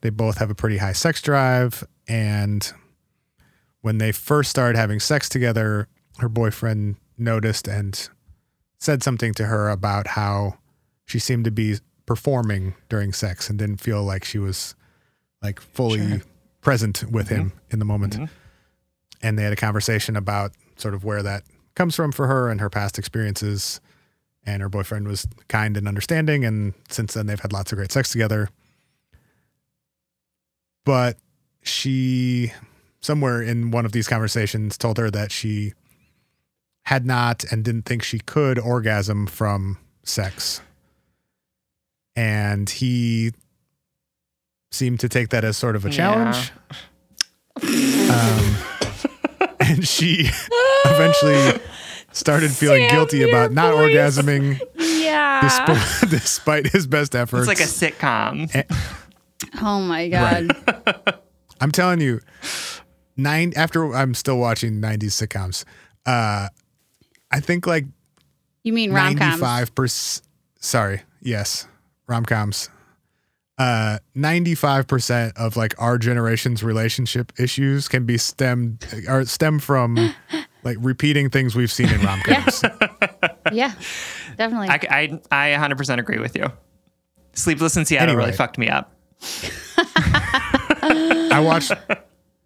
They 0.00 0.10
both 0.10 0.38
have 0.38 0.48
a 0.48 0.54
pretty 0.54 0.76
high 0.76 0.92
sex 0.92 1.20
drive 1.20 1.82
and 2.06 2.72
when 3.80 3.98
they 3.98 4.12
first 4.12 4.48
started 4.50 4.78
having 4.78 5.00
sex 5.00 5.28
together, 5.28 5.88
her 6.18 6.28
boyfriend 6.28 6.96
noticed 7.18 7.66
and 7.66 8.08
said 8.78 9.02
something 9.02 9.34
to 9.34 9.46
her 9.46 9.68
about 9.70 10.06
how 10.08 10.58
she 11.04 11.18
seemed 11.18 11.44
to 11.46 11.50
be 11.50 11.78
performing 12.06 12.74
during 12.88 13.12
sex 13.12 13.48
and 13.48 13.58
didn't 13.58 13.76
feel 13.80 14.02
like 14.02 14.24
she 14.24 14.38
was 14.38 14.74
like 15.42 15.60
fully 15.60 15.98
Sure. 16.08 16.20
present 16.60 17.04
with 17.10 17.28
him 17.28 17.52
in 17.70 17.78
the 17.78 17.84
moment. 17.84 18.16
Mhm. 18.16 18.28
And 19.22 19.38
they 19.38 19.42
had 19.44 19.52
a 19.52 19.56
conversation 19.56 20.16
about 20.16 20.52
sort 20.76 20.94
of 20.94 21.04
where 21.04 21.22
that 21.22 21.44
comes 21.74 21.94
from 21.94 22.12
for 22.12 22.26
her 22.26 22.48
and 22.50 22.60
her 22.60 22.68
past 22.70 22.98
experiences 22.98 23.80
and 24.44 24.60
her 24.62 24.68
boyfriend 24.68 25.06
was 25.06 25.26
kind 25.48 25.76
and 25.76 25.86
understanding 25.86 26.44
and 26.44 26.74
since 26.88 27.14
then 27.14 27.26
they've 27.26 27.38
had 27.40 27.52
lots 27.52 27.70
of 27.72 27.76
great 27.76 27.92
sex 27.92 28.10
together 28.10 28.48
but 30.84 31.16
she 31.62 32.52
somewhere 33.00 33.40
in 33.42 33.70
one 33.70 33.84
of 33.86 33.92
these 33.92 34.08
conversations 34.08 34.76
told 34.76 34.98
her 34.98 35.10
that 35.10 35.30
she 35.32 35.72
had 36.84 37.06
not 37.06 37.44
and 37.52 37.64
didn't 37.64 37.82
think 37.82 38.02
she 38.02 38.18
could 38.18 38.58
orgasm 38.58 39.26
from 39.26 39.78
sex 40.04 40.60
and 42.16 42.68
he 42.68 43.32
seemed 44.70 45.00
to 45.00 45.08
take 45.08 45.28
that 45.30 45.44
as 45.44 45.56
sort 45.56 45.76
of 45.76 45.84
a 45.84 45.90
challenge 45.90 46.50
um, 47.62 48.56
and 49.60 49.86
she 49.86 50.28
eventually 50.86 51.60
started 52.12 52.50
feeling 52.50 52.88
Sam, 52.88 52.96
guilty 52.96 53.22
about 53.28 53.52
not 53.52 53.72
voice. 53.74 53.92
orgasming 53.94 54.60
Yeah. 54.76 55.40
despite, 55.42 56.10
despite 56.10 56.66
his 56.72 56.86
best 56.86 57.14
efforts. 57.14 57.48
It's 57.48 57.60
like 57.60 57.60
a 57.60 57.70
sitcom. 57.94 58.64
oh 59.62 59.80
my 59.80 60.08
god. 60.08 60.50
I'm 61.60 61.70
telling 61.70 62.00
you, 62.00 62.20
nine 63.16 63.52
after 63.56 63.94
I'm 63.94 64.14
still 64.14 64.38
watching 64.38 64.80
90s 64.80 65.26
sitcoms. 65.26 65.64
Uh, 66.06 66.48
I 67.30 67.40
think 67.40 67.66
like 67.66 67.84
You 68.64 68.72
mean 68.72 68.92
rom 68.92 69.16
coms? 69.16 69.40
95 69.40 69.74
percent. 69.74 70.26
Sorry, 70.58 71.02
yes, 71.20 71.66
rom 72.06 72.24
coms. 72.24 72.68
Uh, 73.58 73.98
95% 74.16 75.36
of 75.36 75.56
like 75.56 75.74
our 75.80 75.98
generation's 75.98 76.62
relationship 76.64 77.32
issues 77.38 77.86
can 77.86 78.06
be 78.06 78.18
stemmed 78.18 78.84
or 79.08 79.24
stem 79.26 79.58
from 79.58 80.14
like 80.64 80.76
repeating 80.80 81.30
things 81.30 81.54
we've 81.54 81.70
seen 81.70 81.88
in 81.90 82.00
rom 82.02 82.20
coms. 82.20 82.62
Yeah, 83.52 83.72
definitely. 84.38 84.68
I, 84.68 85.18
I, 85.30 85.52
I 85.54 85.58
100% 85.58 85.98
agree 85.98 86.18
with 86.18 86.34
you. 86.34 86.50
Sleepless 87.34 87.76
in 87.76 87.84
Seattle 87.84 88.10
Anyway. 88.10 88.24
really 88.24 88.36
fucked 88.36 88.56
me 88.56 88.68
up. 88.68 88.94
I 90.82 91.40
watched. 91.44 91.72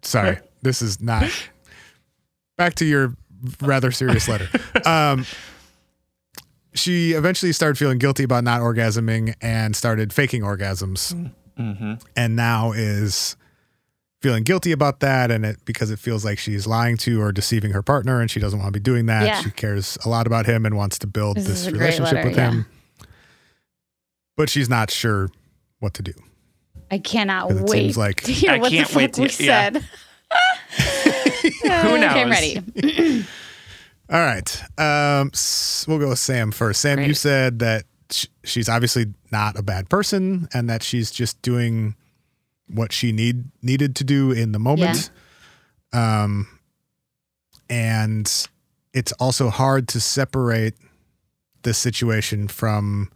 Sorry, 0.01 0.37
this 0.63 0.81
is 0.81 0.99
not. 1.01 1.23
back 2.57 2.75
to 2.75 2.85
your 2.85 3.15
rather 3.61 3.91
serious 3.91 4.27
letter. 4.27 4.49
Um, 4.85 5.25
she 6.77 7.11
eventually 7.13 7.51
started 7.51 7.77
feeling 7.77 7.97
guilty 7.97 8.23
about 8.23 8.43
not 8.43 8.61
orgasming 8.61 9.33
and 9.41 9.75
started 9.75 10.13
faking 10.13 10.41
orgasms, 10.43 11.31
Mm-hmm. 11.57 11.93
and 12.15 12.35
now 12.35 12.71
is 12.71 13.35
feeling 14.21 14.43
guilty 14.43 14.71
about 14.71 14.99
that 14.99 15.31
and 15.31 15.43
it 15.45 15.57
because 15.65 15.89
it 15.91 15.97
feels 15.99 16.23
like 16.25 16.37
she's 16.39 16.67
lying 16.67 16.97
to 16.97 17.19
or 17.21 17.31
deceiving 17.31 17.71
her 17.71 17.81
partner 17.81 18.19
and 18.21 18.29
she 18.29 18.39
doesn't 18.39 18.59
want 18.59 18.73
to 18.73 18.79
be 18.79 18.83
doing 18.83 19.07
that. 19.07 19.25
Yeah. 19.25 19.41
She 19.41 19.49
cares 19.51 19.97
a 20.05 20.09
lot 20.09 20.27
about 20.27 20.45
him 20.45 20.65
and 20.67 20.75
wants 20.77 20.99
to 20.99 21.07
build 21.07 21.37
This 21.37 21.47
this, 21.47 21.61
is 21.61 21.67
a 21.67 21.71
great 21.71 21.79
relationship 21.99 22.13
letter, 22.13 22.27
with 22.29 22.37
yeah. 22.37 22.51
him. 22.51 22.65
But 24.35 24.49
she's 24.51 24.69
not 24.69 24.91
sure 24.91 25.29
what 25.79 25.93
to 25.95 26.03
do. 26.03 26.13
I 26.91 26.99
cannot 26.99 27.49
it 27.51 27.57
wait 27.61 27.69
seems 27.85 27.97
like- 27.97 28.21
to 28.21 28.31
hear 28.31 28.51
I 28.51 28.57
what 28.59 28.71
can't 28.71 28.87
the 28.89 28.97
wait 28.97 29.15
fuck 29.15 29.21
we 29.23 29.27
to- 29.29 29.43
yeah. 29.43 29.71
said. 29.71 29.83
Who 31.63 31.69
Okay, 31.95 32.21
I'm 32.21 32.29
ready. 32.29 33.25
All 34.09 34.19
right. 34.21 34.63
Um, 34.77 35.31
we'll 35.87 35.99
go 35.99 36.09
with 36.09 36.19
Sam 36.19 36.51
first. 36.51 36.81
Sam, 36.81 36.99
you 36.99 37.13
said 37.13 37.59
that 37.59 37.83
sh- 38.09 38.27
she's 38.43 38.69
obviously 38.69 39.13
not 39.31 39.57
a 39.59 39.63
bad 39.63 39.89
person 39.89 40.47
and 40.53 40.69
that 40.69 40.81
she's 40.83 41.11
just 41.11 41.41
doing 41.41 41.95
what 42.69 42.91
she 42.93 43.11
need 43.11 43.45
needed 43.61 43.95
to 43.97 44.03
do 44.03 44.31
in 44.31 44.51
the 44.53 44.59
moment. 44.59 45.09
Um, 45.93 46.47
and 47.69 48.47
it's 48.93 49.11
also 49.13 49.49
hard 49.49 49.87
to 49.89 49.99
separate 49.99 50.75
this 51.63 51.77
situation 51.77 52.47
from 52.47 53.11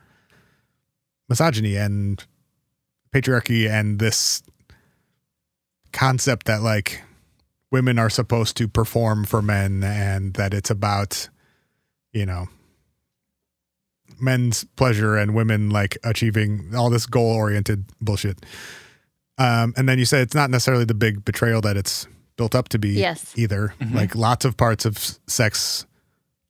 misogyny 1.29 1.77
and 1.77 2.23
patriarchy 3.13 3.69
and 3.69 3.99
this 3.99 4.43
concept 5.93 6.47
that 6.47 6.61
like 6.61 7.01
women 7.71 7.97
are 7.97 8.09
supposed 8.09 8.55
to 8.57 8.67
perform 8.67 9.23
for 9.25 9.41
men 9.41 9.83
and 9.83 10.33
that 10.35 10.53
it's 10.53 10.69
about 10.69 11.29
you 12.13 12.25
know 12.25 12.47
men's 14.19 14.63
pleasure 14.75 15.15
and 15.17 15.33
women 15.33 15.69
like 15.69 15.97
achieving 16.03 16.71
all 16.75 16.89
this 16.89 17.05
goal 17.05 17.31
oriented 17.33 17.85
bullshit 18.01 18.45
um 19.37 19.73
and 19.77 19.87
then 19.89 19.97
you 19.97 20.05
said 20.05 20.21
it's 20.21 20.35
not 20.35 20.49
necessarily 20.49 20.85
the 20.85 20.93
big 20.93 21.23
betrayal 21.25 21.61
that 21.61 21.77
it's 21.77 22.07
built 22.37 22.53
up 22.55 22.69
to 22.69 22.77
be 22.79 22.89
Yes. 22.89 23.33
either 23.35 23.73
Mhm. 23.79 23.93
like 23.93 24.15
lots 24.15 24.45
of 24.45 24.57
parts 24.57 24.85
of 24.85 24.97
sex 25.27 25.85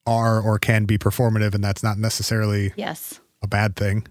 are 0.06 0.42
or 0.42 0.58
can 0.58 0.86
be 0.86 0.98
performative 0.98 1.54
and 1.54 1.64
that's 1.64 1.84
not 1.84 1.98
necessarily 1.98 2.74
Yes. 2.76 3.20
a 3.44 3.48
bad 3.48 3.76
thing. 3.76 4.08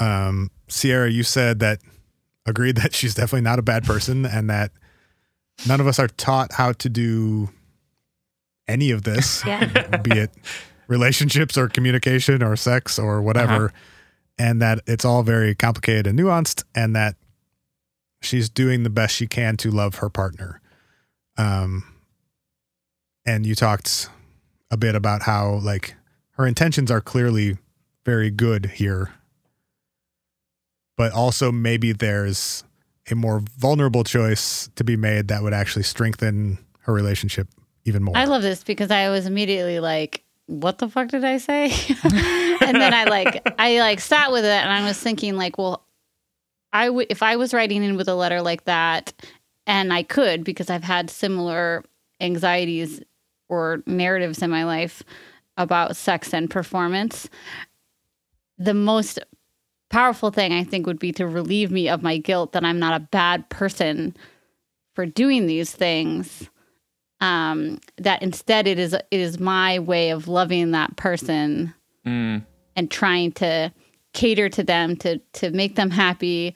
Um, 0.00 0.50
Sierra, 0.68 1.10
you 1.10 1.22
said 1.22 1.60
that 1.60 1.80
agreed 2.46 2.76
that 2.78 2.94
she's 2.94 3.14
definitely 3.14 3.42
not 3.42 3.58
a 3.58 3.62
bad 3.62 3.84
person 3.84 4.24
and 4.26 4.48
that 4.50 4.72
none 5.66 5.80
of 5.80 5.86
us 5.86 5.98
are 5.98 6.08
taught 6.08 6.52
how 6.52 6.72
to 6.72 6.88
do 6.88 7.50
any 8.66 8.90
of 8.90 9.02
this, 9.02 9.42
Yeah. 9.46 9.96
be 9.98 10.18
it 10.18 10.30
relationships 10.86 11.56
or 11.58 11.68
communication 11.68 12.42
or 12.42 12.56
sex 12.56 12.98
or 12.98 13.20
whatever, 13.22 13.72
and 14.38 14.60
that 14.62 14.80
it's 14.86 15.04
all 15.04 15.22
very 15.22 15.54
complicated 15.54 16.06
and 16.06 16.18
nuanced, 16.18 16.64
and 16.74 16.94
that 16.96 17.16
she's 18.22 18.48
doing 18.48 18.82
the 18.84 18.90
best 18.90 19.14
she 19.14 19.26
can 19.26 19.56
to 19.58 19.70
love 19.70 19.96
her 19.96 20.08
partner. 20.08 20.60
Um, 21.36 21.84
and 23.26 23.46
you 23.46 23.54
talked 23.54 24.08
a 24.70 24.76
bit 24.76 24.94
about 24.94 25.22
how 25.22 25.54
like 25.56 25.94
her 26.32 26.46
intentions 26.46 26.90
are 26.90 27.00
clearly 27.00 27.58
very 28.04 28.30
good 28.30 28.66
here, 28.76 29.12
but 30.96 31.12
also 31.12 31.52
maybe 31.52 31.92
there's 31.92 32.64
a 33.10 33.14
more 33.14 33.42
vulnerable 33.56 34.04
choice 34.04 34.68
to 34.76 34.84
be 34.84 34.96
made 34.96 35.28
that 35.28 35.42
would 35.42 35.52
actually 35.52 35.82
strengthen 35.82 36.58
her 36.80 36.92
relationship 36.92 37.48
even 37.84 38.02
more. 38.02 38.16
I 38.16 38.24
love 38.24 38.42
this 38.42 38.64
because 38.64 38.90
I 38.90 39.08
was 39.10 39.26
immediately 39.26 39.80
like, 39.80 40.24
what 40.46 40.78
the 40.78 40.88
fuck 40.88 41.08
did 41.08 41.24
I 41.24 41.38
say? 41.38 41.66
and 42.04 42.76
then 42.76 42.94
I 42.94 43.04
like 43.04 43.42
I 43.58 43.80
like 43.80 44.00
sat 44.00 44.32
with 44.32 44.44
it 44.44 44.48
and 44.48 44.70
I 44.70 44.86
was 44.86 44.98
thinking 44.98 45.36
like, 45.36 45.58
well, 45.58 45.84
I 46.72 46.88
would 46.88 47.06
if 47.10 47.22
I 47.22 47.36
was 47.36 47.52
writing 47.52 47.82
in 47.82 47.96
with 47.96 48.08
a 48.08 48.14
letter 48.14 48.40
like 48.40 48.64
that 48.64 49.12
and 49.66 49.92
I 49.92 50.02
could 50.02 50.44
because 50.44 50.70
I've 50.70 50.84
had 50.84 51.10
similar 51.10 51.84
anxieties 52.20 53.02
or 53.48 53.82
narratives 53.86 54.42
in 54.42 54.50
my 54.50 54.64
life 54.64 55.02
about 55.56 55.96
sex 55.96 56.32
and 56.32 56.50
performance. 56.50 57.28
The 58.56 58.74
most 58.74 59.18
powerful 59.90 60.30
thing 60.30 60.52
I 60.52 60.64
think 60.64 60.86
would 60.86 60.98
be 60.98 61.12
to 61.12 61.26
relieve 61.26 61.70
me 61.70 61.88
of 61.88 62.02
my 62.02 62.18
guilt 62.18 62.52
that 62.52 62.64
I'm 62.64 62.78
not 62.78 62.94
a 63.00 63.04
bad 63.04 63.48
person 63.48 64.16
for 64.94 65.06
doing 65.06 65.46
these 65.46 65.70
things 65.72 66.48
um, 67.20 67.78
that 67.96 68.22
instead 68.22 68.66
it 68.66 68.78
is 68.78 68.92
it 68.94 69.06
is 69.10 69.38
my 69.40 69.78
way 69.78 70.10
of 70.10 70.28
loving 70.28 70.70
that 70.72 70.96
person 70.96 71.74
Mm. 72.06 72.44
and 72.76 72.90
trying 72.90 73.32
to 73.32 73.72
cater 74.14 74.48
to 74.48 74.62
them 74.62 74.96
to 74.96 75.18
to 75.34 75.50
make 75.50 75.74
them 75.74 75.90
happy 75.90 76.54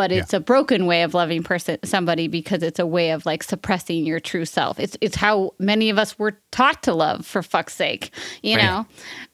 but 0.00 0.10
it's 0.10 0.32
a 0.32 0.40
broken 0.40 0.86
way 0.86 1.02
of 1.02 1.12
loving 1.12 1.42
person 1.42 1.76
somebody 1.84 2.26
because 2.26 2.62
it's 2.62 2.78
a 2.78 2.86
way 2.86 3.10
of 3.10 3.26
like 3.26 3.42
suppressing 3.42 4.06
your 4.06 4.18
true 4.18 4.46
self 4.46 4.80
it's 4.80 4.96
it's 5.02 5.14
how 5.16 5.52
many 5.58 5.90
of 5.90 5.98
us 5.98 6.18
were 6.18 6.38
taught 6.52 6.82
to 6.82 6.94
love 6.94 7.26
for 7.26 7.42
fuck's 7.42 7.74
sake 7.74 8.10
you 8.42 8.56
Right. 8.56 8.64
know 8.64 8.86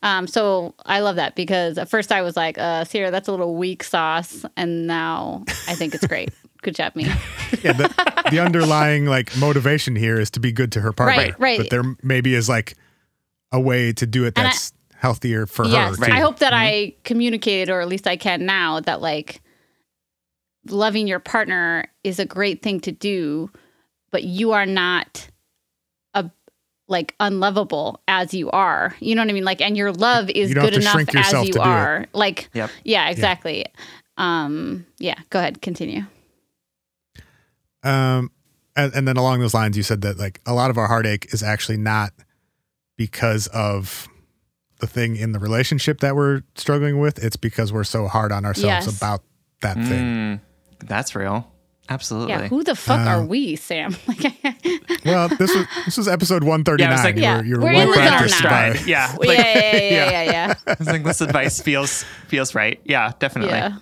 um 0.02 0.26
so 0.26 0.74
i 0.84 0.98
love 0.98 1.14
that 1.16 1.36
because 1.36 1.78
at 1.78 1.88
first 1.88 2.10
i 2.10 2.20
was 2.20 2.36
like 2.36 2.58
uh 2.58 2.82
Sierra, 2.84 3.12
that's 3.12 3.28
a 3.28 3.30
little 3.30 3.54
weak 3.54 3.84
sauce 3.84 4.44
and 4.56 4.88
now 4.88 5.44
i 5.68 5.74
think 5.76 5.94
it's 5.94 6.06
great 6.06 6.30
good 6.62 6.74
job 6.74 6.96
me 6.96 7.04
yeah, 7.62 7.72
the, 7.72 8.24
the 8.32 8.40
underlying 8.40 9.06
like 9.06 9.36
motivation 9.36 9.94
here 9.94 10.18
is 10.18 10.30
to 10.32 10.40
be 10.40 10.50
good 10.50 10.72
to 10.72 10.80
her 10.80 10.92
partner. 10.92 11.22
Right, 11.22 11.38
right. 11.38 11.58
But 11.58 11.70
there 11.70 11.84
maybe 12.02 12.34
is 12.34 12.48
like 12.48 12.74
a 13.52 13.60
way 13.60 13.92
to 13.92 14.04
do 14.04 14.24
it 14.24 14.36
I- 14.36 14.42
that's 14.42 14.72
healthier 14.96 15.46
for 15.46 15.64
yes, 15.66 15.96
her. 16.00 16.06
too. 16.06 16.12
I 16.12 16.18
hope 16.20 16.40
that 16.40 16.52
I 16.52 16.70
Mm-hmm. 16.72 17.00
communicated, 17.04 17.70
or 17.72 17.80
at 17.82 17.86
least 17.88 18.08
I 18.08 18.16
can 18.16 18.44
now, 18.46 18.80
that 18.80 19.00
like 19.00 19.40
loving 20.70 21.06
your 21.06 21.18
partner 21.20 21.86
is 22.04 22.18
a 22.18 22.24
great 22.26 22.62
thing 22.62 22.80
to 22.80 22.92
do, 22.92 23.50
but 24.10 24.24
you 24.24 24.52
are 24.52 24.66
not 24.66 25.28
a 26.14 26.30
like 26.88 27.14
unlovable 27.20 28.00
as 28.08 28.32
you 28.34 28.50
are. 28.50 28.94
You 29.00 29.14
know 29.14 29.22
what 29.22 29.30
I 29.30 29.32
mean? 29.32 29.44
Like, 29.44 29.60
and 29.60 29.76
your 29.76 29.92
love 29.92 30.30
is 30.30 30.48
You 30.50 30.54
don't 30.54 30.64
have 30.64 30.72
good 30.72 30.80
enough 30.82 31.14
as 31.14 31.46
you 31.46 31.52
to 31.54 31.58
it. 31.60 31.66
are. 31.66 32.06
Like, 32.12 32.48
Yep. 32.54 32.70
yeah, 32.84 33.08
exactly. 33.08 33.64
Um, 34.16 34.86
yeah. 34.98 35.18
Go 35.30 35.38
ahead, 35.38 35.60
continue. 35.62 36.02
Um, 37.82 38.30
and, 38.74 38.92
and 38.94 39.06
then 39.08 39.16
along 39.16 39.40
those 39.40 39.54
lines, 39.54 39.76
you 39.76 39.82
said 39.82 40.02
that 40.02 40.18
like 40.18 40.40
a 40.46 40.52
lot 40.54 40.70
of 40.70 40.78
our 40.78 40.86
heartache 40.86 41.32
is 41.32 41.42
actually 41.42 41.78
not 41.78 42.12
because 42.96 43.46
of 43.48 44.08
the 44.80 44.86
thing 44.86 45.16
in 45.16 45.32
the 45.32 45.38
relationship 45.38 46.00
that 46.00 46.16
we're 46.16 46.42
struggling 46.54 46.98
with. 46.98 47.22
It's 47.22 47.36
because 47.36 47.72
we're 47.72 47.84
so 47.84 48.06
hard 48.08 48.32
on 48.32 48.44
ourselves 48.44 48.86
Yes. 48.86 48.96
about 48.96 49.22
that 49.62 49.76
thing. 49.76 50.40
That's 50.80 51.14
real. 51.14 51.50
Absolutely. 51.88 52.30
Yeah. 52.32 52.48
Who 52.48 52.64
the 52.64 52.74
fuck 52.74 53.06
Uh, 53.06 53.10
are 53.10 53.24
we, 53.24 53.54
Sam? 53.56 53.94
Like, 54.08 54.34
Well, 55.04 55.28
this 55.28 55.54
was 55.54 55.66
this 55.84 55.96
was 55.96 56.08
episode 56.08 56.42
one 56.42 56.64
thirty 56.64 56.82
Yeah, 56.82 56.88
I 56.90 56.94
nine. 56.96 56.98
was 56.98 57.04
like, 57.04 57.16
you 57.16 57.22
yeah, 57.22 57.36
were, 57.38 57.44
you 57.44 57.54
were 57.56 57.62
we're 57.62 57.72
in 57.72 57.78
the 57.88 57.94
zone 57.94 57.94
practiced 57.94 58.42
now. 58.42 58.50
by. 58.50 58.72
Stride. 58.74 58.88
Yeah. 58.88 59.10
yeah, 59.12 59.16
Like, 59.28 59.38
yeah, 59.38 59.54
yeah, 59.56 59.80
yeah, 59.90 60.10
yeah, 60.10 60.22
yeah. 60.24 60.54
I 60.66 60.76
was 60.78 60.88
like, 60.88 61.04
this 61.04 61.20
advice 61.20 61.60
feels 61.60 62.02
feels 62.28 62.54
right. 62.56 62.80
Yeah, 62.84 63.12
definitely. 63.20 63.54
yeah. 63.54 63.78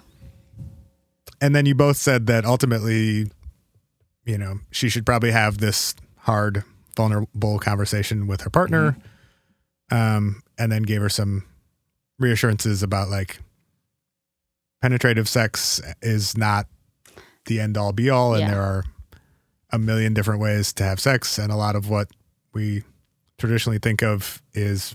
And 1.40 1.54
then 1.56 1.64
you 1.66 1.74
both 1.74 1.96
said 1.96 2.26
that 2.26 2.44
ultimately, 2.44 3.30
you 4.26 4.38
know, 4.38 4.60
she 4.70 4.88
should 4.88 5.04
probably 5.06 5.30
have 5.30 5.58
this 5.58 5.94
hard, 6.18 6.62
vulnerable 6.96 7.58
conversation 7.58 8.26
with 8.26 8.42
her 8.42 8.50
partner. 8.50 8.96
Um, 9.90 10.42
and 10.58 10.70
then 10.72 10.82
gave 10.82 11.00
her 11.02 11.08
some 11.10 11.44
reassurances 12.18 12.82
about 12.82 13.08
like 13.08 13.38
penetrative 14.80 15.28
sex 15.28 15.80
is 16.02 16.36
not 16.36 16.66
the 17.46 17.60
end 17.60 17.76
all 17.76 17.92
be 17.92 18.10
all, 18.10 18.34
and 18.34 18.42
Yeah. 18.42 18.50
there 18.52 18.62
are 18.62 18.84
a 19.70 19.78
million 19.78 20.14
different 20.14 20.40
ways 20.40 20.72
to 20.74 20.84
have 20.84 21.00
sex, 21.00 21.38
and 21.38 21.50
a 21.52 21.56
lot 21.56 21.76
of 21.76 21.88
what 21.88 22.08
we 22.52 22.84
traditionally 23.38 23.78
think 23.78 24.02
of 24.02 24.40
is 24.52 24.94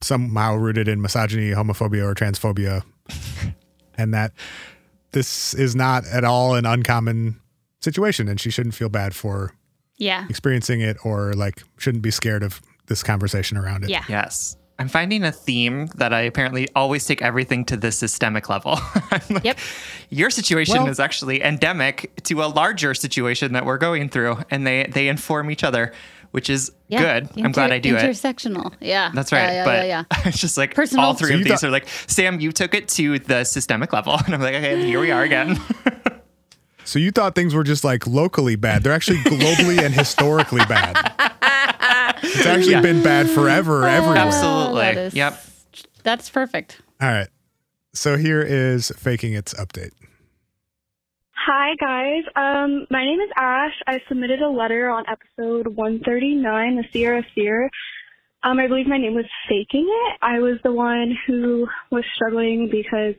somehow 0.00 0.54
rooted 0.54 0.88
in 0.88 1.00
misogyny, 1.02 1.50
homophobia, 1.50 2.04
or 2.04 2.14
transphobia, 2.14 2.82
and 3.98 4.14
that 4.14 4.32
this 5.12 5.52
is 5.54 5.74
not 5.74 6.06
at 6.06 6.24
all 6.24 6.54
an 6.54 6.64
uncommon 6.64 7.38
situation, 7.80 8.28
and 8.28 8.40
she 8.40 8.50
shouldn't 8.50 8.74
feel 8.74 8.88
bad 8.88 9.14
for 9.14 9.52
Yeah. 9.96 10.26
experiencing 10.30 10.80
it, 10.80 10.96
or 11.04 11.32
like 11.34 11.62
shouldn't 11.78 12.02
be 12.02 12.10
scared 12.10 12.42
of 12.42 12.60
this 12.86 13.02
conversation 13.02 13.56
around 13.56 13.84
it. 13.84 13.90
Yeah. 13.90 14.04
Yes. 14.08 14.56
I'm 14.80 14.88
finding 14.88 15.22
a 15.24 15.30
theme 15.30 15.88
that 15.96 16.12
I 16.14 16.22
apparently 16.22 16.66
always 16.74 17.04
take 17.04 17.20
everything 17.20 17.66
to 17.66 17.76
the 17.76 17.92
systemic 17.92 18.48
level. 18.48 18.78
I'm 19.10 19.20
like, 19.28 19.44
Yep. 19.44 19.58
Your 20.08 20.30
situation 20.30 20.76
Well- 20.76 20.88
is 20.88 20.98
actually 20.98 21.42
endemic 21.42 22.10
to 22.24 22.42
a 22.42 22.46
larger 22.46 22.94
situation 22.94 23.52
that 23.52 23.66
we're 23.66 23.78
going 23.78 24.08
through, 24.08 24.38
and 24.50 24.66
they 24.66 24.84
they 24.90 25.08
inform 25.08 25.50
each 25.50 25.62
other, 25.64 25.92
which 26.30 26.48
is 26.48 26.72
Yeah. 26.88 27.20
good. 27.20 27.44
I'm 27.44 27.52
glad 27.52 27.72
I 27.72 27.78
do 27.78 27.94
it. 27.94 28.02
Intersectional. 28.02 28.72
Yeah. 28.80 29.10
That's 29.14 29.32
right. 29.32 29.42
Yeah, 29.42 29.52
yeah, 29.52 29.64
but 29.66 29.86
yeah, 29.86 30.04
yeah. 30.10 30.22
it's 30.28 30.38
just 30.38 30.56
like 30.56 30.74
Personal. 30.74 31.04
all 31.04 31.14
three 31.14 31.28
So 31.28 31.34
of 31.34 31.44
these 31.44 31.52
thought- 31.60 31.64
are 31.64 31.70
like, 31.70 31.86
Sam, 32.06 32.40
you 32.40 32.50
took 32.50 32.72
it 32.74 32.88
to 32.88 33.18
the 33.18 33.44
systemic 33.44 33.92
level. 33.92 34.16
And 34.24 34.34
I'm 34.34 34.40
like, 34.40 34.54
okay, 34.54 34.82
here 34.82 34.98
we 35.00 35.10
are 35.10 35.22
again. 35.22 35.60
So 36.84 36.98
you 36.98 37.10
thought 37.12 37.34
things 37.34 37.54
were 37.54 37.62
just 37.64 37.84
like 37.84 38.06
locally 38.06 38.56
bad. 38.56 38.82
They're 38.82 38.92
actually 38.94 39.18
globally 39.18 39.78
and 39.84 39.94
historically 39.94 40.64
bad. 40.68 41.29
It's 42.34 42.46
actually 42.46 42.72
Yeah. 42.72 42.80
been 42.82 43.02
bad 43.02 43.28
forever 43.28 43.86
everywhere. 43.86 44.18
Absolutely. 44.18 44.80
that 44.82 44.96
is- 44.96 45.14
Yep. 45.14 45.40
That's 46.02 46.30
perfect. 46.30 46.80
All 47.00 47.08
right. 47.08 47.28
So 47.92 48.16
here 48.16 48.40
is 48.40 48.92
faking 48.96 49.34
its 49.34 49.52
update. 49.54 49.90
Hi 51.46 51.74
guys, 51.80 52.22
um, 52.36 52.86
my 52.90 53.04
name 53.04 53.18
is 53.20 53.30
Ash. 53.36 53.72
I 53.86 54.00
submitted 54.08 54.40
a 54.42 54.48
letter 54.48 54.88
on 54.90 55.04
episode 55.08 55.66
139, 55.68 56.76
the 56.76 56.84
Sierra 56.92 57.24
Seer. 57.34 57.70
Um, 58.42 58.58
I 58.58 58.68
believe 58.68 58.86
my 58.86 58.98
name 58.98 59.14
was 59.14 59.24
faking 59.48 59.86
it. 59.88 60.18
I 60.22 60.38
was 60.40 60.58
the 60.62 60.72
one 60.72 61.16
who 61.26 61.66
was 61.90 62.04
struggling 62.14 62.68
because 62.70 63.14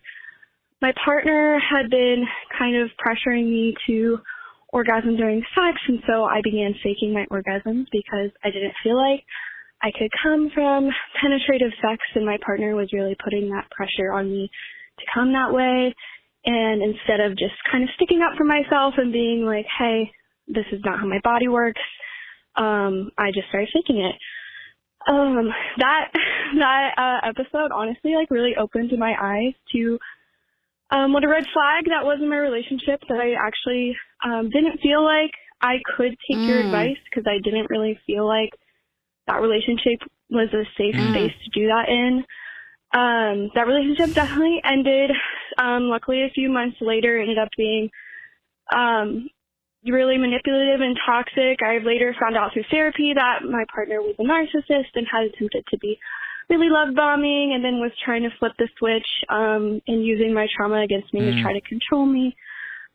my 0.82 0.94
partner 1.04 1.60
had 1.60 1.90
been 1.90 2.26
kind 2.58 2.76
of 2.78 2.90
pressuring 3.04 3.46
me 3.50 3.76
to 3.88 4.20
orgasm 4.72 5.18
during 5.18 5.44
sex, 5.56 5.78
and 5.88 6.00
so 6.08 6.24
I 6.24 6.42
began 6.44 6.74
faking 6.84 7.14
my 7.14 7.26
orgasms 7.32 7.86
because 7.92 8.32
I 8.44 8.52
didn't 8.52 8.74
feel 8.84 8.98
like 8.98 9.24
I 9.84 9.92
could 9.92 10.12
come 10.22 10.50
from 10.54 10.90
penetrative 11.20 11.72
sex, 11.82 12.02
and 12.16 12.26
my 12.26 12.38
partner 12.46 12.76
was 12.76 12.94
really 12.94 13.16
putting 13.24 13.50
that 13.50 13.70
pressure 13.72 14.14
on 14.14 14.30
me 14.30 14.50
to 15.00 15.06
come 15.14 15.34
that 15.34 15.54
way. 15.54 15.94
And 16.46 16.82
instead 16.82 17.20
of 17.20 17.38
just 17.38 17.54
kind 17.72 17.84
of 17.84 17.90
sticking 17.96 18.22
up 18.22 18.38
for 18.38 18.46
myself 18.46 18.96
and 18.98 19.14
being 19.14 19.46
like, 19.46 19.66
hey, 19.78 20.12
this 20.48 20.66
is 20.72 20.82
not 20.84 21.00
how 21.00 21.08
my 21.08 21.20
body 21.24 21.48
works, 21.48 21.82
um, 22.56 23.12
I 23.18 23.32
just 23.34 23.48
started 23.50 23.70
faking 23.74 24.02
it. 24.02 24.16
Um, 25.10 25.50
that, 25.78 26.12
that, 26.60 26.90
uh, 26.98 27.28
episode 27.30 27.72
honestly, 27.74 28.14
like, 28.16 28.30
really 28.30 28.56
opened 28.60 28.92
my 28.98 29.16
eyes 29.20 29.54
to, 29.74 29.98
um, 30.92 31.14
what 31.14 31.24
a 31.24 31.28
red 31.30 31.44
flag 31.54 31.86
that 31.88 32.06
was 32.06 32.20
in 32.22 32.30
my 32.30 32.38
relationship 32.38 33.02
that 33.08 33.18
I 33.18 33.34
actually, 33.40 33.96
um, 34.24 34.50
didn't 34.50 34.82
feel 34.82 35.04
like 35.04 35.32
I 35.62 35.78
could 35.96 36.16
take 36.30 36.48
your 36.48 36.62
Mm. 36.62 36.66
advice 36.66 36.98
because 37.06 37.26
I 37.28 37.40
didn't 37.40 37.70
really 37.70 37.96
feel 38.06 38.26
like 38.28 38.52
that 39.28 39.42
relationship 39.42 40.00
was 40.30 40.52
a 40.54 40.66
safe 40.78 40.96
Mm. 40.96 41.10
space 41.10 41.34
to 41.44 41.50
do 41.52 41.68
that 41.68 41.90
in. 41.90 42.26
Um, 42.94 43.52
that 43.56 43.68
relationship 43.68 44.14
definitely 44.14 44.62
ended. 44.64 45.12
Um, 45.58 45.90
luckily, 45.90 46.24
a 46.24 46.30
few 46.30 46.50
months 46.50 46.78
later, 46.82 47.18
ended 47.18 47.38
up 47.38 47.50
being 47.56 47.90
um, 48.74 49.30
really 49.86 50.18
manipulative 50.18 50.82
and 50.82 50.98
toxic. 51.06 51.62
I 51.64 51.78
later 51.80 52.14
found 52.20 52.36
out 52.36 52.54
through 52.54 52.66
therapy 52.70 53.14
that 53.16 53.44
my 53.44 53.66
partner 53.74 54.02
was 54.02 54.16
a 54.20 54.24
narcissist 54.24 54.92
and 54.96 55.08
had 55.10 55.24
attempted 55.24 55.66
to 55.72 55.78
be 55.78 55.98
really 56.50 56.70
loved 56.70 56.96
bombing 56.96 57.54
and 57.54 57.64
then 57.64 57.80
was 57.80 57.92
trying 58.04 58.24
to 58.24 58.30
flip 58.40 58.54
the 58.58 58.68
switch 58.78 59.08
um, 59.30 59.82
and 59.88 60.06
using 60.06 60.34
my 60.34 60.48
trauma 60.56 60.82
against 60.82 61.14
me 61.14 61.22
Mm. 61.22 61.36
to 61.36 61.42
try 61.42 61.54
to 61.54 61.62
control 61.62 62.06
me. 62.06 62.36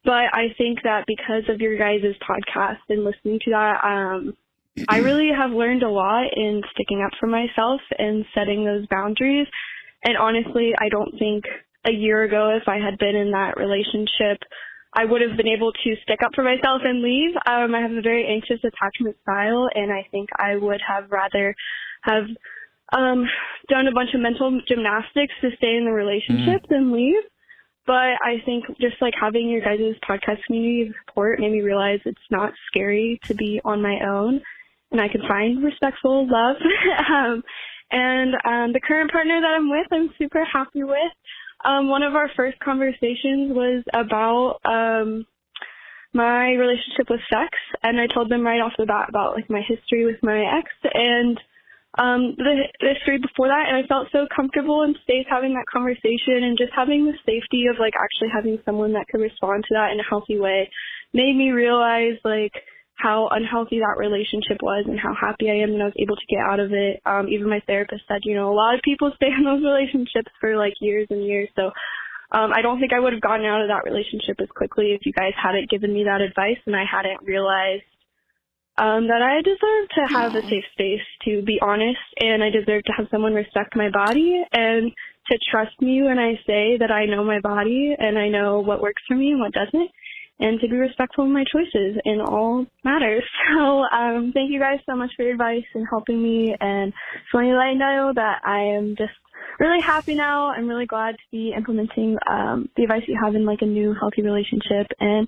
But 0.04 0.30
I 0.32 0.54
think 0.56 0.82
that 0.84 1.04
because 1.06 1.48
of 1.48 1.60
your 1.60 1.76
guys' 1.76 2.14
podcast 2.22 2.78
and 2.88 3.04
listening 3.04 3.40
to 3.44 3.50
that, 3.50 3.84
um, 3.84 4.36
I 4.88 4.98
really 4.98 5.30
have 5.36 5.50
learned 5.50 5.82
a 5.82 5.90
lot 5.90 6.26
in 6.36 6.62
sticking 6.72 7.02
up 7.02 7.12
for 7.18 7.26
myself 7.26 7.80
and 7.98 8.24
setting 8.34 8.64
those 8.64 8.86
boundaries. 8.88 9.48
And 10.04 10.16
honestly, 10.16 10.72
I 10.78 10.88
don't 10.88 11.18
think 11.18 11.44
a 11.84 11.92
year 11.92 12.22
ago, 12.22 12.56
if 12.60 12.68
I 12.68 12.76
had 12.76 12.98
been 12.98 13.16
in 13.16 13.32
that 13.32 13.56
relationship, 13.56 14.38
I 14.94 15.04
would 15.04 15.20
have 15.22 15.36
been 15.36 15.48
able 15.48 15.72
to 15.72 15.96
stick 16.02 16.20
up 16.24 16.32
for 16.34 16.44
myself 16.44 16.82
and 16.84 17.02
leave. 17.02 17.34
Um, 17.46 17.74
I 17.74 17.80
have 17.80 17.92
a 17.92 18.00
very 18.00 18.26
anxious 18.26 18.60
attachment 18.64 19.16
style, 19.22 19.68
and 19.74 19.92
I 19.92 20.06
think 20.10 20.30
I 20.38 20.56
would 20.56 20.80
have 20.86 21.10
rather 21.10 21.54
have 22.02 22.24
um, 22.92 23.26
done 23.68 23.88
a 23.88 23.92
bunch 23.92 24.10
of 24.14 24.20
mental 24.20 24.60
gymnastics 24.66 25.34
to 25.40 25.50
stay 25.56 25.76
in 25.76 25.84
the 25.84 25.92
relationship 25.92 26.62
than 26.68 26.92
leave. 26.92 27.22
But 27.86 28.18
I 28.22 28.42
think 28.44 28.64
just 28.80 28.96
like 29.00 29.14
having 29.20 29.48
your 29.48 29.60
guys' 29.60 29.94
podcast 30.08 30.42
community 30.46 30.88
of 30.88 30.94
support 31.06 31.38
made 31.38 31.52
me 31.52 31.60
realize 31.60 32.00
it's 32.04 32.18
not 32.30 32.52
scary 32.66 33.20
to 33.24 33.34
be 33.34 33.60
on 33.64 33.80
my 33.80 33.98
own 34.04 34.42
and 34.90 35.00
I 35.00 35.08
can 35.08 35.22
find 35.26 35.62
respectful 35.62 36.26
love. 36.28 36.56
um, 37.10 37.42
and 37.90 38.34
um, 38.44 38.72
the 38.72 38.80
current 38.80 39.10
partner 39.10 39.40
that 39.40 39.54
I'm 39.56 39.70
with, 39.70 39.86
I'm 39.92 40.10
super 40.18 40.44
happy 40.44 40.84
with. 40.84 41.12
Um, 41.64 41.88
one 41.88 42.02
of 42.02 42.14
our 42.14 42.28
first 42.36 42.58
conversations 42.60 43.52
was 43.52 43.84
about 43.92 44.60
um, 44.64 45.26
my 46.12 46.50
relationship 46.52 47.08
with 47.08 47.20
sex, 47.30 47.50
and 47.82 48.00
I 48.00 48.06
told 48.12 48.30
them 48.30 48.44
right 48.44 48.60
off 48.60 48.72
the 48.78 48.86
bat 48.86 49.08
about 49.08 49.34
like 49.34 49.48
my 49.48 49.62
history 49.66 50.04
with 50.04 50.22
my 50.22 50.58
ex 50.58 50.70
and 50.92 51.38
um, 51.96 52.36
the 52.36 52.68
the 52.80 52.92
history 52.92 53.18
before 53.18 53.48
that, 53.48 53.68
and 53.68 53.76
I 53.76 53.88
felt 53.88 54.08
so 54.12 54.28
comfortable 54.28 54.82
and 54.82 54.96
safe 55.06 55.24
having 55.28 55.54
that 55.54 55.68
conversation 55.72 56.44
and 56.44 56.58
just 56.58 56.72
having 56.76 57.06
the 57.06 57.16
safety 57.24 57.66
of 57.72 57.80
like 57.80 57.94
actually 57.96 58.28
having 58.28 58.60
someone 58.64 58.92
that 58.92 59.08
could 59.08 59.20
respond 59.20 59.64
to 59.64 59.74
that 59.74 59.92
in 59.92 60.00
a 60.00 60.08
healthy 60.08 60.38
way 60.38 60.68
made 61.14 61.34
me 61.34 61.50
realize 61.50 62.20
like 62.24 62.52
how 62.96 63.28
unhealthy 63.30 63.80
that 63.80 64.00
relationship 64.00 64.60
was 64.62 64.84
and 64.88 65.00
how 65.00 65.12
happy 65.12 65.48
I 65.48 65.60
am 65.64 65.72
that 65.72 65.84
I 65.84 65.92
was 65.92 66.00
able 66.00 66.16
to 66.16 66.32
get 66.32 66.40
out 66.40 66.60
of 66.60 66.72
it. 66.72 67.00
Um, 67.04 67.28
even 67.28 67.48
my 67.48 67.60
therapist 67.66 68.04
said, 68.08 68.24
you 68.24 68.34
know, 68.34 68.52
a 68.52 68.56
lot 68.56 68.74
of 68.74 68.80
people 68.84 69.12
stay 69.16 69.28
in 69.32 69.44
those 69.44 69.64
relationships 69.64 70.32
for 70.40 70.56
like 70.56 70.74
years 70.80 71.06
and 71.10 71.24
years. 71.24 71.48
So 71.56 71.72
um, 72.32 72.52
I 72.52 72.60
don't 72.60 72.80
think 72.80 72.92
I 72.92 73.00
would 73.00 73.12
have 73.12 73.22
gotten 73.22 73.44
out 73.46 73.62
of 73.62 73.68
that 73.68 73.88
relationship 73.88 74.36
as 74.40 74.48
quickly 74.52 74.92
if 74.92 75.04
you 75.04 75.12
guys 75.12 75.32
hadn't 75.36 75.70
given 75.70 75.92
me 75.92 76.04
that 76.04 76.20
advice 76.20 76.60
and 76.66 76.74
I 76.74 76.84
hadn't 76.84 77.24
realized 77.24 77.84
um, 78.78 79.08
that 79.08 79.22
I 79.22 79.40
deserve 79.42 79.88
to 79.96 80.02
have 80.12 80.34
a 80.34 80.42
safe 80.48 80.64
space 80.72 81.06
to 81.24 81.42
be 81.42 81.58
honest 81.62 81.98
and 82.20 82.42
I 82.42 82.50
deserve 82.50 82.84
to 82.84 82.92
have 82.96 83.06
someone 83.10 83.34
respect 83.34 83.76
my 83.76 83.90
body 83.90 84.42
and 84.52 84.92
to 85.30 85.38
trust 85.50 85.80
me 85.80 86.02
when 86.02 86.18
I 86.18 86.34
say 86.46 86.76
that 86.78 86.90
I 86.90 87.06
know 87.06 87.24
my 87.24 87.40
body 87.40 87.94
and 87.98 88.18
I 88.18 88.28
know 88.28 88.60
what 88.60 88.82
works 88.82 89.02
for 89.08 89.16
me 89.16 89.30
and 89.30 89.40
what 89.40 89.52
doesn't 89.52 89.90
and 90.38 90.60
to 90.60 90.68
be 90.68 90.76
respectful 90.76 91.24
of 91.24 91.30
my 91.30 91.44
choices 91.50 91.96
in 92.04 92.20
all 92.20 92.66
matters. 92.84 93.24
So 93.56 93.84
um, 93.84 94.32
thank 94.34 94.50
you 94.50 94.60
guys 94.60 94.80
so 94.84 94.96
much 94.96 95.10
for 95.16 95.22
your 95.22 95.32
advice 95.32 95.64
and 95.74 95.86
helping 95.88 96.22
me 96.22 96.54
and 96.60 96.92
just 96.92 97.32
wanting 97.32 97.52
to 97.52 97.56
let 97.56 97.72
you 97.72 97.78
know 97.78 98.12
that 98.14 98.40
I 98.44 98.76
am 98.76 98.96
just 98.98 99.12
really 99.58 99.80
happy 99.80 100.14
now. 100.14 100.48
I'm 100.50 100.68
really 100.68 100.86
glad 100.86 101.12
to 101.12 101.22
be 101.30 101.54
implementing 101.56 102.18
um, 102.28 102.68
the 102.76 102.82
advice 102.82 103.02
you 103.06 103.18
have 103.22 103.34
in 103.34 103.46
like 103.46 103.62
a 103.62 103.66
new 103.66 103.94
healthy 103.98 104.22
relationship 104.22 104.88
and 105.00 105.26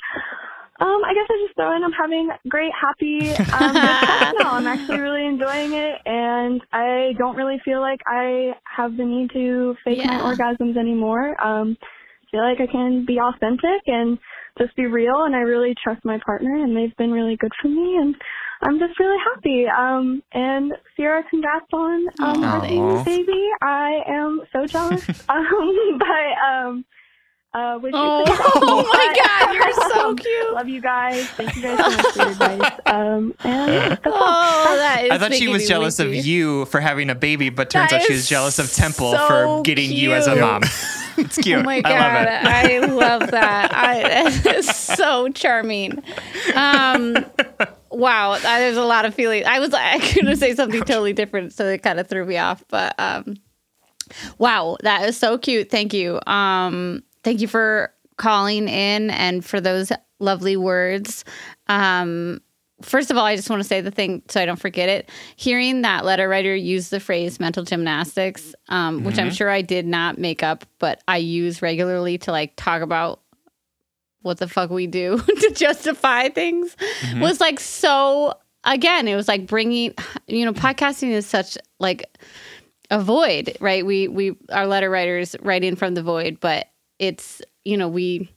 um, 0.80 1.00
I 1.04 1.12
guess 1.12 1.26
I 1.28 1.44
just 1.44 1.56
throw 1.56 1.74
in 1.76 1.82
I'm 1.82 1.92
having 1.92 2.30
great, 2.48 2.72
happy 2.72 3.30
um, 3.52 3.74
now. 4.38 4.52
I'm 4.52 4.66
actually 4.66 5.00
really 5.00 5.26
enjoying 5.26 5.72
it, 5.72 5.96
and 6.06 6.62
I 6.72 7.14
don't 7.18 7.36
really 7.36 7.60
feel 7.64 7.80
like 7.80 8.00
I 8.06 8.52
have 8.64 8.96
the 8.96 9.04
need 9.04 9.30
to 9.32 9.74
fake 9.84 10.04
my 10.04 10.20
orgasms 10.20 10.76
anymore. 10.76 11.30
Um, 11.44 11.76
I 11.82 12.26
feel 12.30 12.42
like 12.42 12.60
I 12.60 12.70
can 12.70 13.04
be 13.06 13.18
authentic 13.18 13.82
and 13.86 14.18
just 14.58 14.76
be 14.76 14.86
real, 14.86 15.24
and 15.24 15.34
I 15.34 15.40
really 15.40 15.74
trust 15.82 16.04
my 16.04 16.20
partner, 16.24 16.62
and 16.62 16.76
they've 16.76 16.96
been 16.96 17.10
really 17.10 17.36
good 17.36 17.52
for 17.60 17.68
me, 17.68 17.96
and 17.96 18.14
I'm 18.62 18.78
just 18.78 18.98
really 18.98 19.18
happy. 19.34 19.66
Um, 19.66 20.22
and 20.32 20.72
Sierra, 20.96 21.22
congrats 21.28 21.66
on 21.72 22.06
um, 22.20 22.70
your 22.70 23.04
baby. 23.04 23.48
I 23.62 24.02
am 24.06 24.42
so 24.52 24.66
jealous. 24.66 25.08
um, 25.28 25.98
but 25.98 26.46
um, 26.46 26.84
uh, 27.54 27.78
wish 27.82 27.92
Oh, 27.94 28.24
success. 28.26 28.50
oh 28.56 28.84
my 28.92 29.14
God, 29.24 29.54
you're 29.54 29.72
so 29.90 30.08
Um, 30.10 30.16
cute. 30.16 30.52
Love 30.54 30.68
you 30.68 30.80
guys. 30.80 31.26
Thank 31.30 31.56
you 31.56 31.62
guys 31.62 31.78
so 31.78 31.90
much 31.90 32.06
for 32.12 32.18
your 32.18 32.28
advice. 32.30 32.72
Um, 32.88 33.34
and 33.44 33.70
that's. 33.70 34.00
Oh, 34.06 34.76
that 34.78 35.04
is 35.04 35.10
I 35.10 35.18
thought 35.18 35.34
she 35.34 35.46
was 35.48 35.62
me 35.62 35.68
jealous 35.68 35.98
of 35.98 36.14
you 36.14 36.64
for 36.66 36.80
having 36.80 37.10
a 37.10 37.14
baby, 37.14 37.50
but 37.50 37.68
turns 37.70 37.90
That 37.90 38.00
out 38.00 38.06
she 38.06 38.14
was 38.14 38.26
jealous 38.28 38.58
of 38.58 38.72
Temple 38.72 39.12
so 39.12 39.28
for 39.28 39.62
getting 39.62 39.92
you 39.92 40.12
as 40.14 40.26
a 40.26 40.36
mom. 40.36 40.62
it's 41.18 41.36
cute. 41.36 41.58
Oh 41.58 41.62
my 41.62 41.80
god, 41.82 41.92
I 41.92 42.14
love 42.14 42.26
it. 42.26 42.46
I 42.46 42.78
love 42.94 43.30
that. 43.32 43.74
I, 43.74 44.02
that 44.02 44.46
is 44.56 44.66
so 44.74 45.28
charming. 45.30 46.02
Um, 46.54 47.24
wow, 47.90 48.38
there's 48.38 48.76
a 48.78 48.84
lot 48.84 49.04
of 49.04 49.14
feeling. 49.14 49.44
I 49.44 49.58
was 49.60 49.74
I 49.74 49.98
could 49.98 50.24
to 50.26 50.36
say 50.36 50.54
something 50.54 50.80
totally 50.84 51.12
different, 51.12 51.52
so 51.52 51.66
it 51.66 51.82
kind 51.82 52.00
of 52.00 52.08
threw 52.08 52.24
me 52.24 52.38
off. 52.38 52.64
But 52.68 52.94
um, 52.98 53.36
wow, 54.38 54.76
that 54.82 55.06
is 55.08 55.16
so 55.16 55.36
cute. 55.36 55.70
Thank 55.70 55.92
you. 55.92 56.20
Um, 56.26 57.02
thank 57.22 57.40
you 57.40 57.48
for 57.48 57.92
calling 58.16 58.68
in 58.68 59.10
and 59.10 59.44
for 59.44 59.60
those 59.60 59.92
lovely 60.18 60.56
words. 60.56 61.24
Um, 61.68 62.40
first 62.82 63.10
of 63.10 63.16
all, 63.16 63.24
I 63.24 63.36
just 63.36 63.50
want 63.50 63.60
to 63.60 63.68
say 63.68 63.80
the 63.80 63.90
thing 63.90 64.22
so 64.28 64.40
I 64.40 64.46
don't 64.46 64.58
forget 64.58 64.88
it. 64.88 65.10
Hearing 65.36 65.82
that 65.82 66.04
letter 66.04 66.28
writer 66.28 66.54
use 66.54 66.90
the 66.90 67.00
phrase 67.00 67.40
mental 67.40 67.64
gymnastics, 67.64 68.54
um, 68.68 69.04
which 69.04 69.18
I'm 69.18 69.30
sure 69.30 69.48
I 69.50 69.62
did 69.62 69.86
not 69.86 70.18
make 70.18 70.42
up, 70.42 70.64
but 70.78 71.02
I 71.08 71.18
use 71.18 71.62
regularly 71.62 72.18
to 72.18 72.32
like 72.32 72.54
talk 72.56 72.82
about 72.82 73.20
what 74.22 74.38
the 74.38 74.48
fuck 74.48 74.70
we 74.70 74.86
do 74.86 75.18
to 75.40 75.50
justify 75.52 76.28
things, 76.28 76.76
was 77.16 77.40
like 77.40 77.60
so. 77.60 78.34
Again, 78.64 79.06
it 79.06 79.14
was 79.14 79.28
like 79.28 79.46
bringing, 79.46 79.94
you 80.26 80.44
know, 80.44 80.52
podcasting 80.52 81.10
is 81.10 81.24
such 81.24 81.56
like 81.78 82.04
a 82.90 83.00
void, 83.00 83.56
right? 83.60 83.86
We 83.86 84.08
we 84.08 84.36
our 84.50 84.66
letter 84.66 84.90
writers 84.90 85.36
write 85.40 85.62
in 85.64 85.76
from 85.76 85.94
the 85.94 86.02
void, 86.02 86.38
but 86.40 86.66
it's 86.98 87.42
you 87.64 87.76
know 87.76 87.88
we 87.88 88.30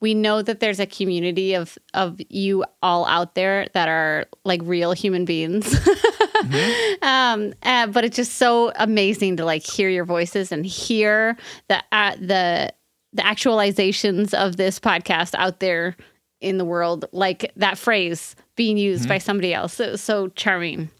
we 0.00 0.14
know 0.14 0.40
that 0.40 0.60
there's 0.60 0.80
a 0.80 0.86
community 0.86 1.54
of 1.54 1.76
of 1.94 2.20
you 2.28 2.64
all 2.82 3.06
out 3.06 3.34
there 3.34 3.66
that 3.74 3.88
are 3.88 4.26
like 4.44 4.60
real 4.64 4.92
human 4.92 5.24
beings. 5.24 5.74
um, 7.02 7.52
uh, 7.62 7.86
but 7.88 8.04
it's 8.04 8.16
just 8.16 8.34
so 8.34 8.72
amazing 8.76 9.36
to 9.36 9.44
like 9.44 9.62
hear 9.62 9.88
your 9.88 10.04
voices 10.04 10.52
and 10.52 10.64
hear 10.64 11.36
the 11.68 11.82
uh, 11.92 12.16
the 12.16 12.72
the 13.12 13.22
actualizations 13.22 14.32
of 14.32 14.56
this 14.56 14.78
podcast 14.78 15.34
out 15.34 15.60
there 15.60 15.96
in 16.40 16.56
the 16.58 16.64
world, 16.64 17.04
like 17.12 17.52
that 17.56 17.76
phrase 17.76 18.34
being 18.56 18.78
used 18.78 19.08
by 19.08 19.18
somebody 19.18 19.52
else. 19.52 19.78
It 19.80 19.90
was 19.90 20.00
so 20.00 20.28
charming. 20.28 20.90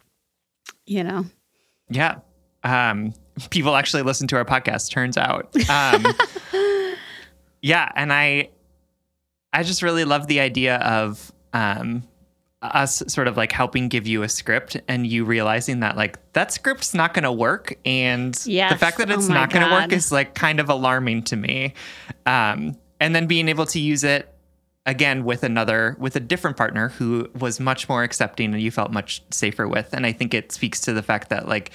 you 0.86 1.02
know. 1.04 1.24
Yeah. 1.88 2.18
Um, 2.62 3.14
people 3.48 3.74
actually 3.74 4.02
listen 4.02 4.28
to 4.28 4.36
our 4.36 4.44
podcast, 4.44 4.90
turns 4.90 5.16
out. 5.16 5.54
Um, 5.70 6.04
yeah. 7.62 7.90
And 7.94 8.12
I, 8.12 8.50
I 9.52 9.62
just 9.62 9.82
really 9.82 10.04
love 10.04 10.26
the 10.26 10.40
idea 10.40 10.76
of, 10.76 11.32
um, 11.52 12.04
us 12.62 13.02
sort 13.08 13.26
of 13.26 13.38
like 13.38 13.52
helping 13.52 13.88
give 13.88 14.06
you 14.06 14.22
a 14.22 14.28
script 14.28 14.76
and 14.86 15.06
you 15.06 15.24
realizing 15.24 15.80
that 15.80 15.96
like 15.96 16.18
that 16.34 16.52
script's 16.52 16.92
not 16.92 17.14
going 17.14 17.22
to 17.22 17.32
work 17.32 17.74
and 17.86 18.38
the 18.70 18.76
fact 18.76 18.98
that 18.98 19.08
it's 19.10 19.30
Oh 19.30 19.32
not 19.32 19.50
going 19.50 19.66
to 19.66 19.72
work 19.72 19.92
is 19.92 20.12
like 20.12 20.34
kind 20.34 20.60
of 20.60 20.68
alarming 20.68 21.22
to 21.22 21.36
me. 21.36 21.72
Um 22.26 22.76
and 23.00 23.16
then 23.16 23.26
being 23.26 23.48
able 23.48 23.64
to 23.64 23.80
use 23.80 24.04
it 24.04 24.30
again 24.84 25.24
with 25.24 25.42
another 25.42 25.96
with 25.98 26.16
a 26.16 26.20
different 26.20 26.58
partner 26.58 26.90
who 26.90 27.30
was 27.38 27.60
much 27.60 27.88
more 27.88 28.02
accepting 28.02 28.52
and 28.52 28.62
you 28.62 28.70
felt 28.70 28.90
much 28.90 29.22
safer 29.30 29.66
with 29.68 29.92
and 29.92 30.06
i 30.06 30.12
think 30.12 30.32
it 30.32 30.52
speaks 30.52 30.80
to 30.80 30.92
the 30.92 31.02
fact 31.02 31.28
that 31.28 31.46
like 31.46 31.70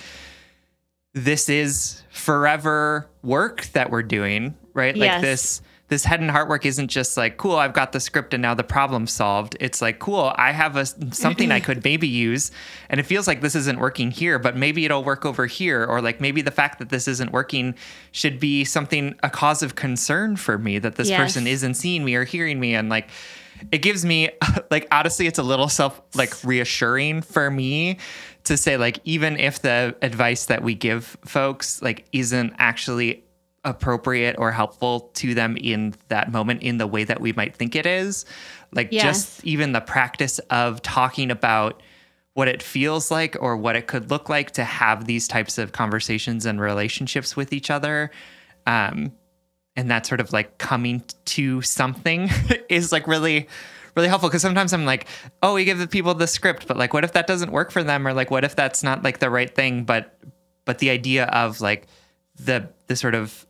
this 1.13 1.47
is 1.47 2.03
forever 2.09 3.07
work 3.23 3.65
that 3.73 3.89
we're 3.89 4.03
doing 4.03 4.55
right? 4.75 4.95
Like 4.95 5.21
this 5.21 5.61
this 5.87 6.03
head 6.03 6.19
and 6.19 6.31
heart 6.31 6.49
work 6.49 6.65
isn't 6.65 6.87
just 6.87 7.15
like 7.15 7.37
cool 7.37 7.55
i've 7.55 7.73
got 7.73 7.91
the 7.91 7.99
script 7.99 8.33
and 8.33 8.41
now 8.41 8.53
the 8.55 8.63
problem's 8.63 9.11
solved. 9.11 9.55
It's 9.59 9.81
like 9.81 9.99
cool 9.99 10.33
i 10.35 10.51
have 10.51 10.75
a 10.77 10.85
something 11.13 11.51
i 11.51 11.59
could 11.59 11.83
maybe 11.89 12.07
use. 12.07 12.51
And 12.89 12.99
it 12.99 13.03
feels 13.03 13.27
like 13.27 13.41
this 13.41 13.55
isn't 13.55 13.79
working 13.79 14.09
here 14.11 14.39
but 14.39 14.55
maybe 14.55 14.85
it'll 14.85 15.03
work 15.03 15.25
over 15.25 15.45
here. 15.45 15.85
Or 15.85 16.01
like 16.01 16.19
maybe 16.19 16.41
the 16.41 16.51
fact 16.51 16.79
that 16.79 16.89
this 16.89 17.07
isn't 17.07 17.31
working 17.31 17.75
should 18.11 18.39
be 18.39 18.63
something 18.63 19.15
a 19.21 19.29
cause 19.29 19.61
of 19.61 19.75
concern 19.75 20.35
for 20.37 20.57
me 20.57 20.79
that 20.79 20.95
this 20.95 21.09
Yes. 21.09 21.19
person 21.19 21.45
isn't 21.47 21.75
seeing 21.75 22.03
me 22.03 22.15
or 22.15 22.23
hearing 22.23 22.59
me. 22.59 22.73
And 22.73 22.89
like 22.89 23.09
it 23.71 23.79
gives 23.79 24.03
me 24.05 24.29
like 24.71 24.87
honestly 24.91 25.27
it's 25.27 25.39
a 25.39 25.43
little 25.43 25.69
self 25.69 26.01
like 26.15 26.33
reassuring 26.43 27.21
for 27.21 27.49
me 27.51 27.97
to 28.45 28.57
say 28.57 28.77
like 28.77 28.99
even 29.05 29.37
if 29.37 29.61
the 29.61 29.95
advice 30.01 30.47
that 30.47 30.61
we 30.63 30.73
give 30.75 31.15
folks 31.25 31.81
like 31.81 32.05
isn't 32.11 32.53
actually 32.57 33.23
appropriate 33.65 34.35
or 34.39 34.51
helpful 34.51 35.11
to 35.15 35.33
them 35.33 35.57
in 35.57 35.93
that 36.07 36.31
moment 36.31 36.61
in 36.63 36.77
the 36.77 36.87
way 36.87 37.03
that 37.03 37.19
we 37.19 37.33
might 37.33 37.55
think 37.55 37.75
it 37.75 37.85
is. 37.85 38.25
Like 38.71 38.89
Yes. 38.91 39.03
just 39.03 39.43
even 39.45 39.73
the 39.73 39.81
practice 39.81 40.39
of 40.49 40.81
talking 40.81 41.31
about 41.31 41.81
what 42.33 42.47
it 42.47 42.61
feels 42.61 43.11
like 43.11 43.35
or 43.39 43.57
what 43.57 43.75
it 43.75 43.87
could 43.87 44.09
look 44.11 44.29
like 44.29 44.51
to 44.51 44.63
have 44.63 45.05
these 45.05 45.27
types 45.27 45.57
of 45.57 45.71
conversations 45.71 46.45
and 46.45 46.59
relationships 46.61 47.35
with 47.35 47.53
each 47.53 47.71
other 47.71 48.11
um 48.67 49.11
and 49.77 49.89
that 49.89 50.05
sort 50.05 50.19
of 50.19 50.33
like 50.33 50.57
coming 50.57 51.01
to 51.23 51.61
something 51.61 52.29
is 52.69 52.91
like 52.91 53.07
really 53.07 53.47
really 53.95 54.09
helpful. 54.09 54.27
Because 54.27 54.41
sometimes 54.41 54.73
i'm 54.73 54.85
like 54.85 55.07
oh 55.41 55.53
we 55.53 55.63
give 55.63 55.77
the 55.77 55.87
people 55.87 56.13
the 56.13 56.27
script 56.27 56.67
but 56.67 56.75
like 56.75 56.93
what 56.93 57.05
if 57.05 57.13
that 57.13 57.25
doesn't 57.25 57.51
work 57.51 57.71
for 57.71 57.83
them? 57.83 58.05
Or 58.05 58.13
like 58.13 58.29
what 58.29 58.43
if 58.43 58.53
that's 58.55 58.83
not 58.83 59.01
like 59.03 59.19
the 59.19 59.29
right 59.29 59.53
thing? 59.53 59.85
But 59.85 60.17
but 60.65 60.79
the 60.79 60.89
idea 60.89 61.25
of 61.27 61.61
like 61.61 61.87
the 62.35 62.67
the 62.87 62.97
sort 62.97 63.15
of 63.15 63.45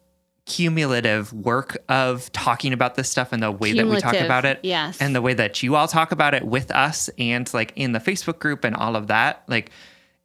cumulative 0.46 1.34
work 1.34 1.78
of 1.90 2.32
talking 2.32 2.72
about 2.72 2.96
this 2.96 3.10
stuff 3.10 3.34
and 3.34 3.42
the 3.42 3.52
way 3.52 3.74
that 3.74 3.88
we 3.88 4.00
talk 4.00 4.14
about 4.14 4.46
it 4.46 4.60
yes. 4.62 5.02
and 5.02 5.16
the 5.16 5.22
way 5.22 5.34
that 5.34 5.64
you 5.64 5.76
all 5.76 5.88
talk 5.88 6.12
about 6.12 6.36
it 6.36 6.44
with 6.46 6.70
us 6.70 7.10
and 7.18 7.52
like 7.52 7.74
in 7.76 7.94
the 7.94 8.00
facebook 8.00 8.38
group 8.38 8.64
and 8.64 8.76
all 8.76 8.96
of 8.96 9.08
that 9.08 9.44
like 9.48 9.72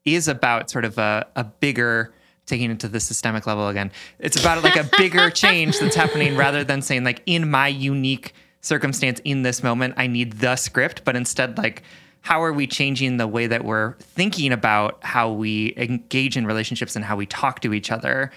is 0.04 0.28
about 0.28 0.68
sort 0.68 0.84
of 0.84 0.98
a, 0.98 1.26
a 1.36 1.44
bigger 1.44 2.12
taking 2.44 2.70
it 2.70 2.78
to 2.80 2.86
the 2.88 3.00
systemic 3.00 3.46
level 3.46 3.68
again 3.68 3.90
it's 4.18 4.38
about 4.38 4.62
like 4.62 4.76
a 4.76 4.88
bigger 4.98 5.30
change 5.44 5.78
that's 5.78 5.96
happening 5.96 6.36
rather 6.36 6.64
than 6.64 6.82
saying 6.82 7.02
like 7.02 7.22
in 7.24 7.50
my 7.50 7.68
unique 7.68 8.34
circumstance 8.60 9.22
in 9.24 9.40
this 9.40 9.62
moment 9.62 9.94
i 9.96 10.06
need 10.06 10.34
the 10.34 10.54
script 10.54 11.02
but 11.04 11.16
instead 11.16 11.56
like 11.56 11.82
how 12.20 12.42
are 12.42 12.52
we 12.52 12.66
changing 12.66 13.16
the 13.16 13.26
way 13.26 13.46
that 13.46 13.64
we're 13.64 13.94
thinking 14.00 14.52
about 14.52 15.02
how 15.02 15.32
we 15.32 15.72
engage 15.78 16.36
in 16.36 16.46
relationships 16.46 16.94
and 16.94 17.06
how 17.06 17.16
we 17.16 17.24
talk 17.24 17.60
to 17.60 17.72
each 17.72 17.90
other 17.90 18.30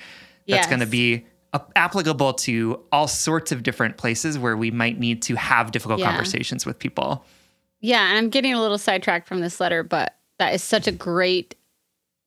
that's 0.48 0.60
Yes. 0.60 0.68
going 0.68 0.82
to 0.82 0.86
be 0.86 1.26
applicable 1.76 2.34
to 2.34 2.80
all 2.92 3.08
sorts 3.08 3.52
of 3.52 3.64
different 3.64 3.98
places 3.98 4.38
where 4.40 4.58
we 4.58 4.72
might 4.72 5.00
need 5.00 5.22
to 5.24 5.36
have 5.36 5.72
difficult 5.72 6.00
Yeah. 6.00 6.10
conversations 6.10 6.66
with 6.66 6.80
people. 6.80 7.26
Yeah, 7.80 8.08
and 8.10 8.18
I'm 8.18 8.30
getting 8.30 8.54
a 8.54 8.62
little 8.62 8.78
sidetracked 8.78 9.28
from 9.28 9.42
this 9.42 9.60
letter, 9.60 9.84
but 9.84 10.16
that 10.40 10.54
is 10.54 10.64
such 10.64 10.88
a 10.88 10.92
great 10.92 11.56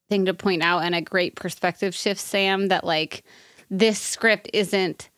thing 0.09 0.25
to 0.25 0.33
point 0.33 0.63
out 0.63 0.83
and 0.83 0.95
a 0.95 1.01
great 1.01 1.35
perspective 1.35 1.93
shift, 1.93 2.21
Sam, 2.21 2.67
that 2.67 2.83
like 2.85 3.23
this 3.69 3.99
script 3.99 4.49
isn't 4.53 5.09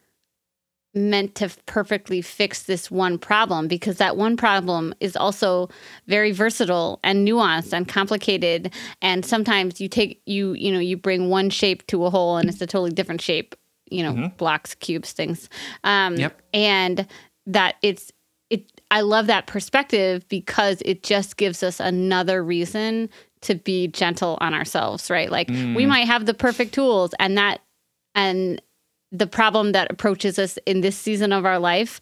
meant 0.96 1.36
to 1.36 1.50
perfectly 1.68 2.20
fix 2.22 2.64
this 2.64 2.90
one 2.90 3.20
problem 3.20 3.68
because 3.68 3.98
that 3.98 4.18
one 4.18 4.36
problem 4.36 4.94
is 5.00 5.16
also 5.16 5.70
very 6.08 6.32
versatile 6.32 7.00
and 7.04 7.28
nuanced 7.28 7.74
and 7.74 7.88
complicated. 7.88 8.74
And 9.02 9.24
sometimes 9.24 9.80
you 9.80 9.88
take 9.88 10.22
you 10.26 10.54
you 10.54 10.72
know 10.72 10.80
you 10.80 10.98
bring 10.98 11.30
one 11.30 11.52
shape 11.52 11.86
to 11.88 12.06
a 12.06 12.10
hole 12.10 12.38
and 12.38 12.50
it's 12.50 12.62
a 12.62 12.66
totally 12.66 12.92
different 12.92 13.22
shape 13.22 13.54
you 13.92 14.04
know 14.04 14.30
blocks 14.38 14.76
cubes 14.76 15.12
things 15.12 15.50
um 15.84 16.16
Yep. 16.16 16.42
and 16.54 17.08
that 17.48 17.76
it's 17.82 18.12
it 18.50 18.72
I 18.92 19.02
love 19.02 19.28
that 19.28 19.46
perspective 19.48 20.28
because 20.30 20.82
it 20.86 21.04
just 21.04 21.38
gives 21.38 21.62
us 21.64 21.80
another 21.80 22.44
reason 22.44 23.10
to 23.42 23.56
be 23.56 23.88
gentle 23.88 24.38
on 24.42 24.54
ourselves, 24.54 25.10
right? 25.10 25.32
Like 25.32 25.48
we 25.50 25.86
might 25.86 26.08
have 26.08 26.26
the 26.26 26.34
perfect 26.34 26.74
tools 26.74 27.14
and 27.20 27.38
that 27.38 27.62
and 28.16 28.62
the 29.12 29.28
problem 29.28 29.72
that 29.74 29.92
approaches 29.92 30.38
us 30.40 30.58
in 30.66 30.82
this 30.82 30.98
season 30.98 31.32
of 31.32 31.46
our 31.46 31.58
life 31.60 32.02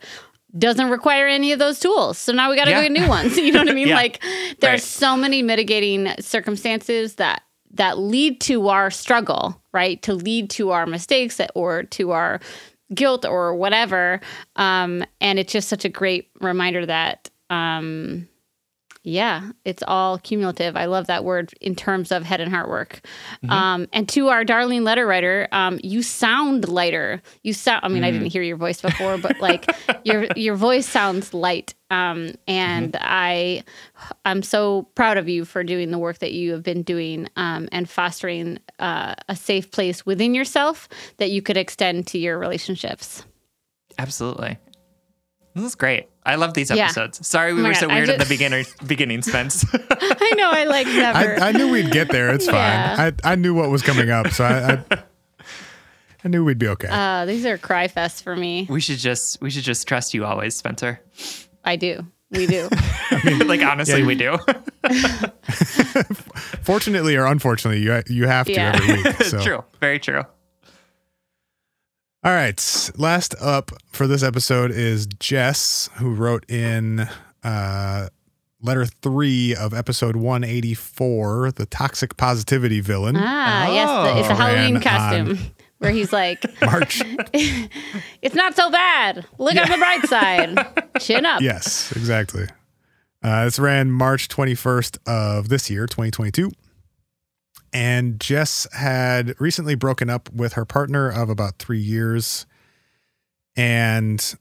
doesn't 0.57 0.89
require 0.89 1.27
any 1.27 1.51
of 1.51 1.59
those 1.59 1.79
tools. 1.79 2.17
So 2.17 2.31
now 2.33 2.49
we 2.49 2.55
got 2.55 2.63
to 2.65 2.71
Yeah. 2.71 2.77
go 2.77 2.83
get 2.83 2.91
new 3.01 3.07
ones. 3.07 3.37
You 3.45 3.51
know 3.51 3.59
what 3.59 3.69
I 3.69 3.73
mean? 3.73 3.87
Yeah. 3.89 3.95
Like 3.95 4.21
there's 4.61 4.81
Right. 4.81 4.81
so 4.81 5.15
many 5.17 5.43
mitigating 5.43 6.07
circumstances 6.19 7.15
that 7.15 7.43
that 7.77 7.97
lead 7.97 8.41
to 8.41 8.67
our 8.67 8.91
struggle, 8.91 9.61
right? 9.73 10.01
To 10.03 10.13
lead 10.13 10.49
to 10.51 10.71
our 10.71 10.85
mistakes 10.85 11.39
or 11.55 11.83
to 11.83 12.11
our 12.11 12.39
guilt 12.93 13.25
or 13.25 13.55
whatever. 13.55 14.21
Um, 14.55 15.03
and 15.19 15.39
it's 15.39 15.51
just 15.51 15.69
such 15.69 15.85
a 15.85 15.89
great 15.89 16.29
reminder 16.39 16.85
that, 16.85 17.29
um, 17.49 18.27
yeah, 19.07 19.51
it's 19.63 19.83
all 19.87 20.17
cumulative. 20.17 20.75
I 20.75 20.85
love 20.85 21.07
that 21.07 21.23
word 21.23 21.53
in 21.61 21.75
terms 21.75 22.11
of 22.11 22.23
head 22.23 22.41
and 22.41 22.51
heart 22.51 22.67
work. 22.67 22.99
Um, 23.47 23.87
and 23.93 24.09
to 24.09 24.27
our 24.27 24.43
darling 24.43 24.83
letter 24.83 25.07
writer, 25.07 25.47
um, 25.53 25.79
you 25.81 26.03
sound 26.03 26.67
lighter. 26.67 27.21
You 27.41 27.53
sound. 27.53 27.85
I 27.85 27.87
mean, 27.87 28.03
I 28.03 28.11
didn't 28.11 28.27
hear 28.27 28.41
your 28.41 28.57
voice 28.57 28.81
before, 28.81 29.17
but 29.17 29.39
like 29.39 29.65
your 30.03 30.27
your 30.35 30.55
voice 30.55 30.85
sounds 30.85 31.33
light. 31.33 31.73
Um, 31.89 32.33
and 32.49 32.97
I, 32.99 33.63
I'm 34.25 34.43
so 34.43 34.83
proud 34.93 35.15
of 35.15 35.29
you 35.29 35.45
for 35.45 35.63
doing 35.63 35.91
the 35.91 35.97
work 35.97 36.19
that 36.19 36.33
you 36.33 36.51
have 36.51 36.63
been 36.63 36.83
doing 36.83 37.29
um, 37.37 37.69
and 37.71 37.89
fostering 37.89 38.59
uh, 38.79 39.15
a 39.29 39.37
safe 39.37 39.71
place 39.71 40.05
within 40.05 40.35
yourself 40.35 40.89
that 41.15 41.31
you 41.31 41.41
could 41.41 41.55
extend 41.55 42.07
to 42.07 42.17
your 42.17 42.37
relationships. 42.37 43.23
Absolutely. 43.97 44.57
This 45.57 45.65
is 45.65 45.75
great. 45.75 46.07
I 46.25 46.35
love 46.35 46.53
these 46.53 46.69
Yeah. 46.69 46.85
episodes. 46.85 47.25
Sorry 47.27 47.53
we 47.53 47.61
Oh 47.61 47.63
were 47.63 47.71
God, 47.73 47.79
so 47.79 47.89
I 47.89 47.95
weird 47.95 48.09
in 48.09 48.19
the 48.19 48.25
beginner 48.25 48.63
beginning, 48.87 49.21
Spence. 49.23 49.65
I 49.73 50.31
know. 50.37 50.49
I 50.51 50.65
like 50.65 50.85
never. 51.03 51.41
I, 51.41 51.49
I 51.49 51.51
knew 51.51 51.71
we'd 51.71 51.91
get 51.91 52.09
there. 52.09 52.33
It's 52.33 52.45
fine. 52.45 52.55
Yeah. 52.55 53.11
I, 53.23 53.31
I 53.31 53.35
knew 53.35 53.53
what 53.53 53.69
was 53.69 53.81
coming 53.81 54.09
up, 54.11 54.27
so 54.29 54.43
I, 54.45 54.83
I, 54.95 55.03
I 56.23 56.27
knew 56.27 56.43
we'd 56.45 56.59
be 56.59 56.67
okay. 56.67 56.87
uh, 56.91 57.25
these 57.25 57.45
are 57.45 57.57
cry 57.57 57.87
fests 57.87 58.21
for 58.21 58.35
me. 58.35 58.67
we 58.69 58.79
should 58.81 58.99
just 58.99 59.41
we 59.41 59.49
should 59.49 59.63
just 59.63 59.87
trust 59.87 60.13
you 60.13 60.25
always, 60.25 60.55
Spencer. 60.55 60.99
I 61.65 61.75
do. 61.75 62.05
We 62.29 62.45
do. 62.45 62.67
mean, 63.23 63.47
like 63.47 63.61
honestly, 63.63 64.01
Yeah, 64.01 64.05
we 64.05 64.15
do. 64.15 64.37
Fortunately 66.61 67.15
or 67.15 67.25
unfortunately, 67.25 67.81
you 67.81 68.01
you 68.07 68.27
have 68.27 68.45
to 68.47 68.51
Yeah. 68.51 68.73
every 68.75 69.01
week. 69.03 69.23
So. 69.23 69.41
true. 69.41 69.63
Very 69.79 69.99
true. 69.99 70.23
All 72.23 72.33
right. 72.33 72.91
Last 72.97 73.35
up 73.39 73.71
for 73.91 74.07
this 74.07 74.23
episode 74.23 74.71
is 74.71 75.07
Jess, 75.19 75.89
who 75.97 76.13
wrote 76.13 76.49
in 76.49 77.07
uh, 77.43 78.09
letter 78.61 78.85
three 78.85 79.55
of 79.55 79.73
episode 79.73 80.15
184, 80.15 81.51
the 81.53 81.65
toxic 81.67 82.17
positivity 82.17 82.79
villain. 82.81 83.15
Ah, 83.17 83.71
yes, 83.71 83.89
the, 84.13 84.19
it's 84.19 84.29
a 84.29 84.31
Oh. 84.33 84.35
Halloween 84.35 84.81
costume 84.81 85.29
on- 85.37 85.51
where 85.77 85.91
he's 85.91 86.11
like, 86.11 86.43
March. 86.61 87.01
"It's 87.33 88.35
not 88.35 88.55
so 88.55 88.71
bad. 88.71 89.25
Look 89.37 89.55
on 89.55 89.69
the 89.69 89.77
bright 89.77 90.05
side. 90.07 90.99
Chin 90.99 91.25
up." 91.25 91.41
yes, 91.41 91.91
exactly. 91.95 92.47
Uh, 93.23 93.45
this 93.45 93.59
ran 93.59 93.91
March 93.91 94.27
21st 94.27 94.97
of 95.07 95.49
this 95.49 95.69
year, 95.69 95.85
2022. 95.85 96.51
And 97.73 98.19
Jess 98.19 98.65
had 98.73 99.35
recently 99.39 99.75
broken 99.75 100.09
up 100.09 100.31
with 100.33 100.53
her 100.53 100.65
partner 100.65 101.09
of 101.09 101.29
about 101.29 101.59
three 101.59 101.79
years 101.79 102.45
and 103.55 104.35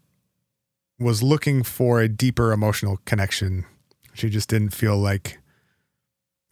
was 0.99 1.23
looking 1.23 1.63
for 1.63 2.01
a 2.01 2.09
deeper 2.09 2.53
emotional 2.53 2.99
connection. 3.05 3.65
She 4.15 4.31
just 4.31 4.49
didn't 4.49 4.71
feel 4.71 4.97
like 4.97 5.39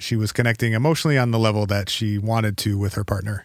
she 0.01 0.17
was 0.17 0.33
connecting 0.33 0.73
emotionally 0.73 1.17
on 1.17 1.31
the 1.31 1.39
level 1.39 1.67
that 1.67 1.89
she 1.89 2.19
wanted 2.19 2.59
to 2.59 2.77
with 2.77 2.95
her 2.95 3.05
partner. 3.05 3.45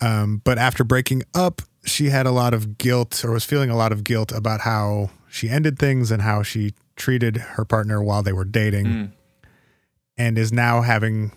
Um, 0.00 0.40
but 0.42 0.58
after 0.58 0.82
breaking 0.82 1.22
up, 1.34 1.62
she 1.84 2.08
had 2.08 2.26
a 2.26 2.32
lot 2.32 2.54
of 2.54 2.78
guilt 2.78 3.24
or 3.24 3.30
was 3.30 3.44
feeling 3.44 3.70
a 3.70 3.76
lot 3.76 3.92
of 3.92 4.02
guilt 4.02 4.32
about 4.32 4.62
how 4.62 5.10
she 5.30 5.48
ended 5.48 5.78
things 5.78 6.10
and 6.10 6.22
how 6.22 6.42
she 6.42 6.74
treated 6.96 7.36
her 7.36 7.64
partner 7.64 8.02
while 8.02 8.22
they 8.22 8.32
were 8.32 8.44
dating 8.44 8.86
Mm. 8.86 9.12
and 10.16 10.38
is 10.38 10.52
now 10.52 10.80
having 10.80 11.32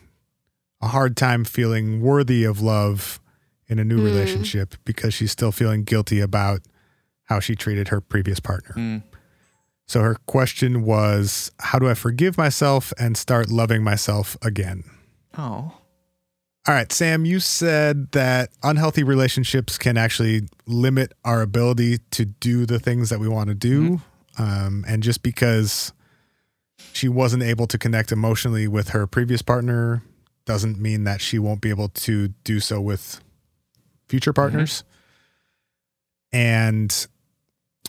a 0.82 0.88
hard 0.88 1.18
time 1.18 1.44
feeling 1.44 2.02
worthy 2.02 2.44
of 2.44 2.62
love 2.62 3.20
in 3.68 3.80
a 3.80 3.84
new 3.84 4.02
relationship 4.02 4.76
because 4.86 5.14
she's 5.14 5.32
still 5.32 5.52
feeling 5.52 5.84
guilty 5.84 6.20
about 6.20 6.62
how 7.26 7.40
she 7.40 7.56
treated 7.56 7.90
her 7.90 8.00
previous 8.00 8.40
partner. 8.40 8.74
Mm. 8.76 9.04
So 9.88 10.02
her 10.02 10.16
question 10.26 10.84
was, 10.84 11.52
how 11.60 11.80
do 11.80 11.90
I 11.90 11.94
forgive 11.94 12.38
myself 12.38 12.94
and 13.00 13.18
start 13.18 13.50
loving 13.50 13.84
myself 13.84 14.38
again? 14.42 14.84
Oh. 15.38 15.74
All 16.68 16.74
right, 16.74 16.92
Sam, 16.92 17.24
you 17.24 17.40
said 17.40 18.12
that 18.12 18.50
unhealthy 18.64 19.04
relationships 19.04 19.78
can 19.78 19.98
actually 19.98 20.42
limit 20.66 21.14
our 21.24 21.42
ability 21.42 22.00
to 22.12 22.26
do 22.26 22.66
the 22.66 22.80
things 22.80 23.10
that 23.10 23.20
we 23.20 23.30
want 23.30 23.48
to 23.48 23.56
do. 23.56 24.02
Um, 24.38 24.84
and 24.88 25.02
just 25.02 25.24
because 25.24 25.94
she 26.92 27.08
wasn't 27.08 27.44
able 27.44 27.68
to 27.68 27.78
connect 27.78 28.12
emotionally 28.12 28.68
with 28.68 28.90
her 28.90 29.08
previous 29.08 29.42
partner 29.42 30.04
doesn't 30.48 30.80
mean 30.80 31.04
that 31.04 31.22
she 31.22 31.38
won't 31.38 31.62
be 31.62 31.70
able 31.70 31.90
to 31.90 32.30
do 32.44 32.60
so 32.60 32.82
with 32.82 33.22
future 34.08 34.32
mm-hmm. 34.32 34.42
partners. 34.42 34.84
And 36.32 37.08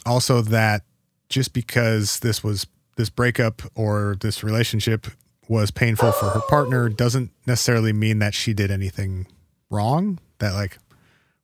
also 0.05 0.43
that 0.43 0.83
just 1.29 1.55
because 1.55 2.19
this 2.21 2.45
was 2.45 2.67
this 2.97 3.09
breakup 3.09 3.63
or 3.75 4.17
this 4.21 4.43
relationship 4.43 5.07
was 5.49 5.71
painful 5.71 6.13
for 6.13 6.31
her 6.31 6.41
partner 6.49 6.89
doesn't 6.89 7.31
necessarily 7.47 7.93
mean 7.93 8.19
that 8.19 8.35
she 8.35 8.53
did 8.53 8.71
anything 8.71 9.27
wrong. 9.71 10.19
That 10.39 10.53
like 10.53 10.79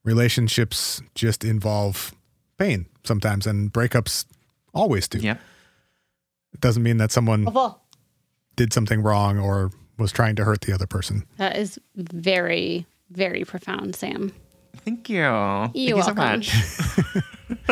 relationships 0.02 1.00
just 1.14 1.44
involve 1.44 2.12
pain 2.58 2.86
sometimes 3.04 3.46
and 3.46 3.72
breakups 3.72 4.26
always 4.74 5.08
do. 5.08 5.18
Yeah. 5.18 5.36
It 6.52 6.60
doesn't 6.60 6.82
mean 6.82 6.98
that 6.98 7.12
someone 7.12 7.46
did 8.56 8.72
something 8.72 9.00
wrong 9.02 9.38
or 9.38 9.70
was 9.98 10.12
trying 10.12 10.36
to 10.36 10.44
hurt 10.44 10.62
the 10.62 10.72
other 10.72 10.86
person. 10.86 11.24
That 11.36 11.56
is 11.56 11.78
very, 11.96 12.86
very 13.10 13.44
profound, 13.44 13.94
Sam. 13.96 14.32
Thank 14.78 15.08
you. 15.08 15.18
You're 15.20 15.70
you 15.74 16.02
so 16.02 16.12
welcome. 16.12 16.16
much. 16.16 16.54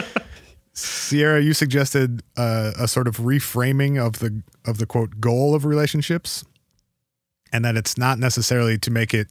Sierra, 0.74 1.40
you 1.42 1.52
suggested 1.52 2.22
uh, 2.36 2.72
a 2.78 2.88
sort 2.88 3.06
of 3.06 3.18
reframing 3.18 3.98
of 4.04 4.20
the 4.20 4.42
of 4.64 4.78
the 4.78 4.86
quote 4.86 5.20
goal 5.20 5.54
of 5.54 5.64
relationships, 5.66 6.44
and 7.52 7.64
that 7.64 7.76
it's 7.76 7.98
not 7.98 8.18
necessarily 8.18 8.78
to 8.78 8.90
make 8.90 9.12
it 9.12 9.28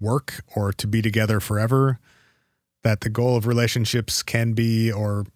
work 0.00 0.42
or 0.56 0.72
to 0.72 0.86
be 0.88 1.00
together 1.00 1.38
forever. 1.38 2.00
That 2.82 3.02
the 3.02 3.10
goal 3.10 3.36
of 3.36 3.46
relationships 3.46 4.22
can 4.22 4.52
be 4.54 4.90
or 4.90 5.26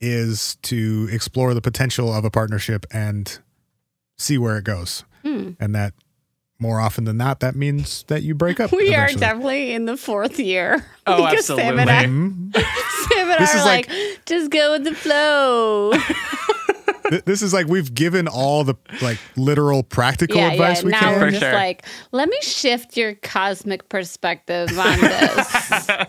is 0.00 0.56
to 0.62 1.08
explore 1.12 1.52
the 1.52 1.60
potential 1.60 2.12
of 2.12 2.24
a 2.24 2.30
partnership 2.30 2.86
and 2.90 3.38
see 4.16 4.38
where 4.38 4.56
it 4.56 4.64
goes, 4.64 5.04
Hmm. 5.22 5.50
and 5.60 5.74
that 5.74 5.92
more 6.60 6.80
often 6.80 7.04
than 7.04 7.16
not, 7.16 7.40
that 7.40 7.56
means 7.56 8.04
that 8.08 8.22
you 8.22 8.34
break 8.34 8.60
up. 8.60 8.70
We 8.80 8.94
are 8.94 9.08
definitely 9.08 9.72
in 9.72 9.86
the 9.86 9.96
fourth 9.96 10.38
year. 10.38 10.84
Oh, 11.06 11.28
Because 11.28 11.46
Sam 11.46 11.78
and 11.78 11.90
I. 11.90 12.02
Sam 12.04 12.12
and 13.30 13.42
I 13.44 13.48
are 13.52 13.64
like- 13.64 13.88
like, 13.88 14.20
just 14.26 14.50
go 14.50 14.72
with 14.72 14.84
the 14.84 14.94
flow. 14.94 15.92
Th- 17.10 17.24
this 17.24 17.42
is 17.42 17.52
like 17.52 17.66
we've 17.66 17.92
given 17.94 18.28
all 18.28 18.64
the 18.64 18.74
like 19.02 19.18
literal 19.36 19.82
practical 19.82 20.36
yeah, 20.36 20.52
advice 20.52 20.78
yeah. 20.80 20.84
we 20.84 20.90
Now 20.92 21.00
can. 21.00 21.20
we're 21.20 21.30
just 21.30 21.42
sure. 21.42 21.52
like, 21.52 21.84
let 22.12 22.28
me 22.28 22.38
shift 22.42 22.96
your 22.96 23.14
cosmic 23.14 23.88
perspective 23.88 24.76
on 24.78 25.00
this. 25.00 25.88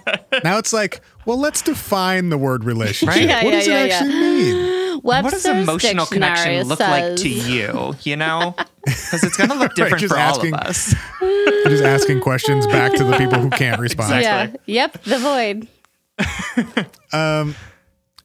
Now 0.43 0.57
it's 0.57 0.73
like, 0.73 1.01
well, 1.25 1.37
let's 1.37 1.61
define 1.61 2.29
the 2.29 2.37
word 2.37 2.63
relationship. 2.63 3.15
Right? 3.15 3.27
Yeah, 3.27 3.43
what 3.43 3.53
yeah, 3.53 3.59
does 3.59 3.67
yeah, 3.67 3.83
it 3.83 3.87
yeah. 3.89 3.95
actually 3.95 4.13
mean? 4.15 4.99
what 5.01 5.29
does 5.29 5.45
emotional 5.45 6.05
dictionary 6.05 6.05
connection 6.07 6.67
look 6.67 6.79
like 6.79 7.15
to 7.17 7.29
you? 7.29 7.95
You 8.01 8.15
know? 8.15 8.55
Because 8.83 9.23
it's 9.23 9.37
going 9.37 9.51
to 9.51 9.57
look 9.57 9.75
different 9.75 10.01
just 10.01 10.11
for 10.11 10.19
asking- 10.19 10.55
all 10.55 10.61
of 10.61 10.67
us. 10.67 10.95
We're 11.21 11.69
just 11.69 11.83
asking 11.83 12.21
questions 12.21 12.65
back 12.65 12.93
to 12.95 13.03
the 13.03 13.15
people 13.15 13.39
who 13.39 13.51
can't 13.51 13.79
respond. 13.79 14.15
Exactly. 14.15 14.59
Yeah. 14.65 14.89
Yep. 14.93 15.03
The 15.03 15.19
void. 15.19 15.67
Um, 17.13 17.55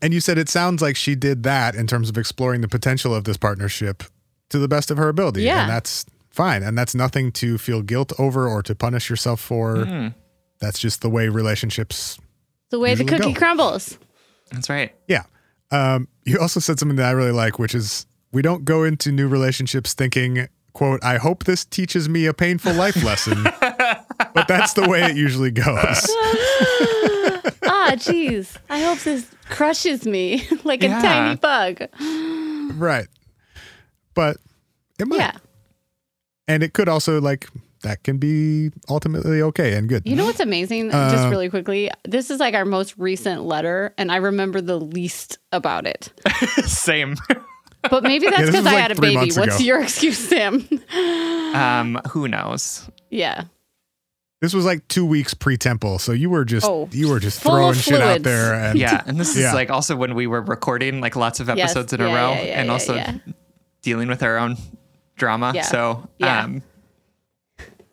and 0.03 0.12
you 0.14 0.20
said 0.20 0.38
it 0.38 0.49
sounds 0.49 0.82
like 0.82 0.97
she 0.97 1.14
did 1.14 1.42
that 1.44 1.74
in 1.74 1.86
terms 1.86 2.09
of 2.09 2.16
exploring 2.18 2.61
the 2.61 2.68
potential 2.68 3.14
of 3.14 3.24
this 3.24 3.36
partnership 3.36 4.03
to 4.51 4.59
the 4.59 4.68
best 4.68 4.90
of 4.90 4.97
her 4.97 5.09
ability. 5.09 5.42
Yeah. 5.42 5.62
And 5.62 5.70
that's 5.70 6.05
fine. 6.30 6.62
And 6.62 6.76
that's 6.76 6.94
nothing 6.94 7.32
to 7.32 7.59
feel 7.59 7.82
guilt 7.82 8.12
over 8.18 8.47
or 8.49 8.62
to 8.62 8.74
punish 8.74 9.09
yourself 9.11 9.40
for. 9.40 9.76
Mm, 9.76 10.14
That's 10.61 10.78
just 10.78 11.01
the 11.03 11.11
way 11.11 11.28
relationships. 11.28 12.18
The 12.70 12.78
way 12.78 12.94
the 12.94 13.05
cookie 13.05 13.32
go. 13.32 13.38
crumbles. 13.38 13.99
that's 14.51 14.68
right. 14.70 14.92
Yeah. 15.09 15.24
Um, 15.70 16.09
you 16.24 16.38
also 16.38 16.61
said 16.61 16.78
something 16.78 16.97
that 16.97 17.07
I 17.07 17.12
really 17.12 17.32
like, 17.32 17.59
which 17.59 17.74
is 17.74 18.07
we 18.32 18.42
don't 18.42 18.64
go 18.64 18.84
into 18.84 19.11
new 19.12 19.28
relationships 19.28 19.94
thinking, 19.94 20.49
quote, 20.72 21.03
I 21.03 21.16
hope 21.16 21.44
this 21.44 21.64
teaches 21.64 22.09
me 22.09 22.26
a 22.26 22.34
painful 22.34 22.72
life 22.74 23.03
lesson. 23.03 23.42
but 23.42 24.47
that's 24.47 24.74
the 24.74 24.88
way 24.88 25.03
it 25.05 25.16
usually 25.16 25.51
goes. 25.51 26.07
jeez. 27.97 28.57
I 28.70 28.80
hope 28.82 28.99
this 29.01 29.26
crushes 29.49 30.07
me 30.07 30.47
like 30.64 30.82
Yeah. 30.82 30.99
a 30.99 31.03
tiny 31.03 31.36
bug. 31.36 31.88
right. 32.78 33.07
But 34.14 34.36
it 34.99 35.07
might. 35.07 35.18
Yeah. 35.18 35.32
And 36.49 36.62
it 36.62 36.72
could 36.72 36.88
also 36.88 37.20
like 37.20 37.49
that 37.82 38.03
can 38.03 38.16
be 38.18 38.70
ultimately 38.88 39.42
okay 39.42 39.74
and 39.74 39.88
good. 39.88 40.03
You 40.07 40.16
know 40.16 40.24
what's 40.24 40.40
amazing? 40.40 40.90
Just 40.90 41.26
Uh, 41.26 41.30
really 41.30 41.51
quickly, 41.51 41.90
this 42.05 42.30
is 42.30 42.40
like 42.40 42.55
our 42.55 42.64
most 42.64 42.97
recent 42.97 43.42
letter, 43.44 43.92
and 43.99 44.11
I 44.11 44.16
remember 44.16 44.61
the 44.61 44.78
least 44.80 45.38
about 45.53 45.86
it. 45.86 46.12
Same. 46.64 47.16
But 47.88 48.03
maybe 48.03 48.26
that's 48.30 48.38
this 48.42 48.51
because 48.51 48.64
was 48.64 48.72
I 48.72 48.74
like 48.74 48.82
had 48.82 48.92
a 48.92 49.01
baby. 49.01 49.16
What's 49.36 49.57
ago. 49.57 49.59
your 49.59 49.82
excuse, 49.82 50.18
Sam? 50.18 50.66
Um, 51.55 52.01
who 52.11 52.26
knows? 52.28 52.88
yeah. 53.11 53.44
This 54.41 54.53
was 54.53 54.64
like 54.66 54.87
two 54.89 55.07
weeks 55.07 55.32
pre 55.34 55.57
temple, 55.57 55.99
so 55.99 56.12
you 56.12 56.28
were 56.28 56.45
just 56.45 56.66
Oh, 56.66 56.89
you 56.93 57.09
were 57.09 57.18
just 57.20 57.41
throwing 57.41 57.74
shit 57.74 58.01
out 58.03 58.22
there 58.22 58.53
and 58.55 58.78
Yeah, 58.78 59.03
and 59.07 59.18
this 59.18 59.34
Yeah. 59.37 59.49
is 59.49 59.55
like 59.55 59.70
also 59.70 59.97
when 59.97 60.14
we 60.14 60.26
were 60.26 60.43
recording 60.43 61.01
like 61.01 61.16
lots 61.16 61.41
of 61.41 61.49
Yes. 61.49 61.70
episodes 61.70 61.93
in 61.95 62.01
a 62.03 62.05
row, 62.05 62.32
yeah, 62.32 62.43
yeah, 62.43 62.59
and 62.61 62.66
yeah, 62.66 62.72
also 62.72 62.95
yeah. 62.95 63.14
dealing 63.82 64.09
with 64.09 64.22
our 64.22 64.37
own 64.37 64.57
drama. 65.16 65.53
Yeah. 65.55 65.62
So, 65.62 66.09
Yeah. 66.18 66.45
um, 66.45 66.62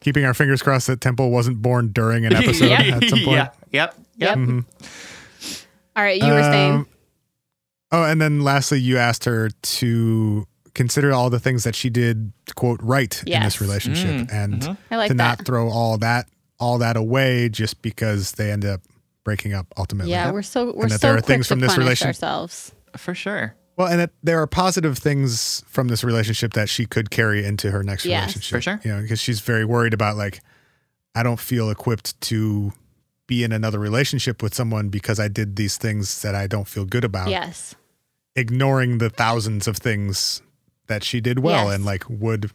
keeping 0.01 0.25
our 0.25 0.33
fingers 0.33 0.61
crossed 0.61 0.87
that 0.87 0.99
Temple 0.99 1.31
wasn't 1.31 1.61
born 1.61 1.91
during 1.93 2.25
an 2.25 2.33
episode 2.35 2.65
Yep. 2.69 2.79
at 3.03 3.09
some 3.09 3.19
point. 3.19 3.37
yeah, 3.37 3.47
yep, 3.71 3.95
yep. 4.17 4.37
Mhm. 4.37 4.65
All 5.95 6.03
right. 6.03 6.21
You 6.21 6.31
were 6.33 6.41
saying. 6.43 6.71
Um, 6.73 6.87
Oh, 7.95 8.03
and 8.05 8.19
then 8.19 8.41
lastly, 8.41 8.79
you 8.79 8.97
asked 8.97 9.25
her 9.25 9.51
to 9.51 10.47
consider 10.73 11.13
all 11.13 11.29
the 11.29 11.39
things 11.39 11.63
that 11.63 11.75
she 11.75 11.91
did, 11.91 12.33
quote, 12.55 12.79
right 12.81 13.21
in 13.27 13.43
this 13.43 13.61
relationship 13.61 14.09
Mm, 14.27 14.33
and 14.33 14.61
mhm. 14.63 14.77
I 14.89 14.95
like 14.97 15.09
to 15.09 15.13
that. 15.13 15.37
not 15.37 15.45
throw 15.45 15.69
all 15.69 15.99
that 15.99 16.27
all 16.63 16.77
that 16.79 16.95
away 16.95 17.49
just 17.49 17.81
because 17.81 18.31
they 18.33 18.51
end 18.51 18.63
up 18.65 18.81
breaking 19.25 19.53
up 19.53 19.67
ultimately. 19.77 20.11
Yeah, 20.11 20.31
we're 20.31 20.41
so 20.41 20.73
we're 20.73 20.83
And 20.83 20.91
that 20.91 21.01
so 21.01 21.07
there 21.07 21.13
are 21.15 21.17
quick 21.17 21.25
things 21.27 21.47
to 21.47 21.53
from 21.53 21.59
this 21.59 21.71
punish 21.73 21.83
relation- 21.85 22.07
ourselves. 22.07 22.71
for 22.97 23.13
sure. 23.13 23.55
Well, 23.75 23.87
and 23.87 23.99
that 23.99 24.11
there 24.21 24.39
are 24.41 24.45
positive 24.47 24.97
things 24.99 25.63
from 25.67 25.87
this 25.87 26.03
relationship 26.03 26.53
that 26.53 26.69
she 26.69 26.85
could 26.85 27.09
carry 27.09 27.43
into 27.43 27.71
her 27.71 27.81
next 27.83 28.05
Yes. 28.05 28.21
relationship. 28.35 28.55
For 28.57 28.61
sure. 28.61 28.79
You 28.83 28.95
know, 28.95 29.01
because 29.01 29.19
she's 29.19 29.39
very 29.39 29.65
worried 29.65 29.93
about 29.95 30.15
like, 30.15 30.41
I 31.15 31.23
don't 31.23 31.39
feel 31.39 31.69
equipped 31.71 32.19
to 32.29 32.71
be 33.27 33.43
in 33.43 33.51
another 33.51 33.79
relationship 33.79 34.43
with 34.43 34.53
someone 34.53 34.89
because 34.89 35.19
I 35.19 35.27
did 35.27 35.55
these 35.55 35.77
things 35.77 36.21
that 36.21 36.35
I 36.35 36.45
don't 36.47 36.67
feel 36.67 36.85
good 36.85 37.03
about. 37.03 37.29
Yes. 37.29 37.73
Ignoring 38.35 38.97
the 38.99 39.09
thousands 39.09 39.67
of 39.67 39.77
things 39.77 40.41
that 40.87 41.03
she 41.03 41.19
did 41.21 41.39
well 41.39 41.65
Yes. 41.67 41.75
and 41.75 41.85
like 41.85 42.03
would 42.09 42.51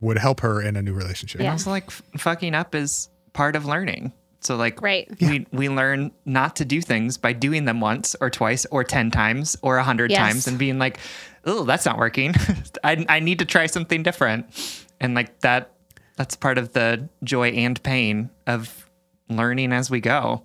would 0.00 0.18
help 0.18 0.40
her 0.40 0.60
in 0.60 0.76
a 0.76 0.82
new 0.82 0.92
relationship. 0.92 1.38
And 1.40 1.46
Yeah. 1.46 1.52
also, 1.52 1.70
like 1.70 1.84
f- 1.86 2.02
fucking 2.18 2.54
up 2.54 2.74
is 2.74 3.08
part 3.36 3.54
of 3.54 3.66
learning. 3.66 4.12
So, 4.40 4.56
like, 4.56 4.80
Right. 4.82 5.08
we 5.20 5.46
we 5.52 5.68
learn 5.68 6.10
not 6.24 6.56
to 6.56 6.64
do 6.64 6.80
things 6.80 7.18
by 7.18 7.32
doing 7.32 7.64
them 7.66 7.80
once 7.80 8.16
or 8.20 8.30
twice 8.30 8.64
or 8.70 8.82
ten 8.84 9.10
times 9.10 9.56
or 9.62 9.76
a 9.78 9.84
hundred 9.84 10.10
Yes. 10.10 10.18
times 10.20 10.46
and 10.48 10.58
being 10.58 10.78
like, 10.78 10.98
"Oh, 11.44 11.64
that's 11.64 11.84
not 11.84 11.98
working. 11.98 12.34
I 12.84 13.04
I 13.08 13.20
need 13.20 13.38
to 13.40 13.44
try 13.44 13.66
something 13.66 14.02
different." 14.02 14.46
And 15.00 15.14
like 15.14 15.40
that, 15.40 15.72
that's 16.16 16.36
part 16.36 16.58
of 16.58 16.72
the 16.72 17.08
joy 17.24 17.48
and 17.50 17.82
pain 17.82 18.30
of 18.46 18.88
learning 19.28 19.72
as 19.72 19.90
we 19.90 20.00
go. 20.00 20.42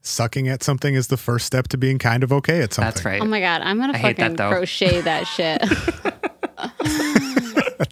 Sucking 0.00 0.48
at 0.48 0.62
something 0.62 0.94
is 0.94 1.06
the 1.08 1.16
first 1.16 1.46
step 1.46 1.68
to 1.68 1.78
being 1.78 1.98
kind 1.98 2.22
of 2.22 2.32
okay 2.32 2.60
at 2.62 2.72
something. 2.74 2.90
That's 2.90 3.04
right. 3.04 3.20
Oh 3.22 3.26
my 3.26 3.40
god, 3.40 3.62
I'm 3.62 3.78
gonna 3.78 3.92
I 3.94 3.98
hate 3.98 4.16
fucking 4.18 4.36
that, 4.36 4.50
crochet 4.52 5.00
that 5.02 5.24
shit. 5.26 5.62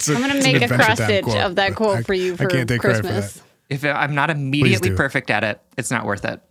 That's 0.07 0.09
a- 0.09 0.15
I'm 0.15 0.21
gonna 0.21 0.35
it's 0.35 0.45
make 0.45 0.61
a 0.61 0.67
cross 0.67 0.99
stitch 1.01 1.23
quote, 1.25 1.37
of 1.37 1.55
that 1.55 1.75
quote 1.75 1.97
I- 1.99 2.03
for 2.03 2.13
you 2.13 2.33
I 2.33 2.37
for 2.37 2.47
can't 2.47 2.67
take 2.69 2.81
credit 2.81 2.97
for 3.05 3.11
Christmas. 3.11 3.33
that. 3.33 3.43
if 3.69 3.83
I'm 3.85 4.15
not 4.15 4.29
immediately 4.29 4.91
perfect 4.91 5.29
at 5.29 5.43
it, 5.43 5.59
it's 5.77 5.91
not 5.91 6.05
worth 6.05 6.25
it. 6.25 6.41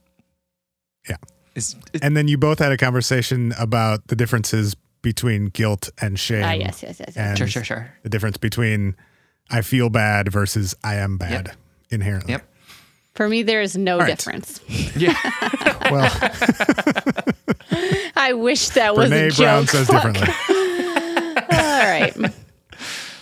Yeah. 1.09 1.16
It's, 1.55 1.76
it, 1.92 2.03
And 2.03 2.16
then 2.16 2.28
you 2.28 2.38
both 2.38 2.59
had 2.59 2.72
a 2.72 2.76
conversation 2.76 3.53
about 3.59 4.07
the 4.09 4.16
differences 4.16 4.74
between 5.03 5.46
guilt 5.46 5.90
and 6.00 6.18
shame. 6.18 6.44
Ah, 6.44 6.53
yes, 6.53 6.82
yes, 6.82 6.98
yes, 7.00 7.12
yes. 7.16 7.36
Sure, 7.38 7.46
sure, 7.48 7.64
sure. 7.64 7.92
the 8.05 8.09
difference 8.09 8.36
between 8.38 8.94
I 9.50 9.61
feel 9.62 9.90
bad 9.90 10.30
versus 10.32 10.74
I 10.84 10.94
am 10.94 11.18
bad 11.18 11.53
inherently. 11.90 12.32
Yep. 12.34 12.48
For 13.14 13.28
me, 13.28 13.42
there 13.42 13.61
is 13.61 13.76
no 13.76 13.98
right. 13.98 14.07
difference. 14.16 14.61
Yeah. 14.96 15.14
Well, 15.90 16.11
I 18.16 18.32
wish 18.34 18.68
that 18.70 18.94
was 18.96 19.11
a 19.11 19.14
Brene 19.14 19.28
joke. 19.30 19.36
Brown 19.38 19.66
says 19.66 19.86
Fuck. 19.88 20.14
differently. 20.14 20.34
All 21.50 21.82
right. 21.82 22.14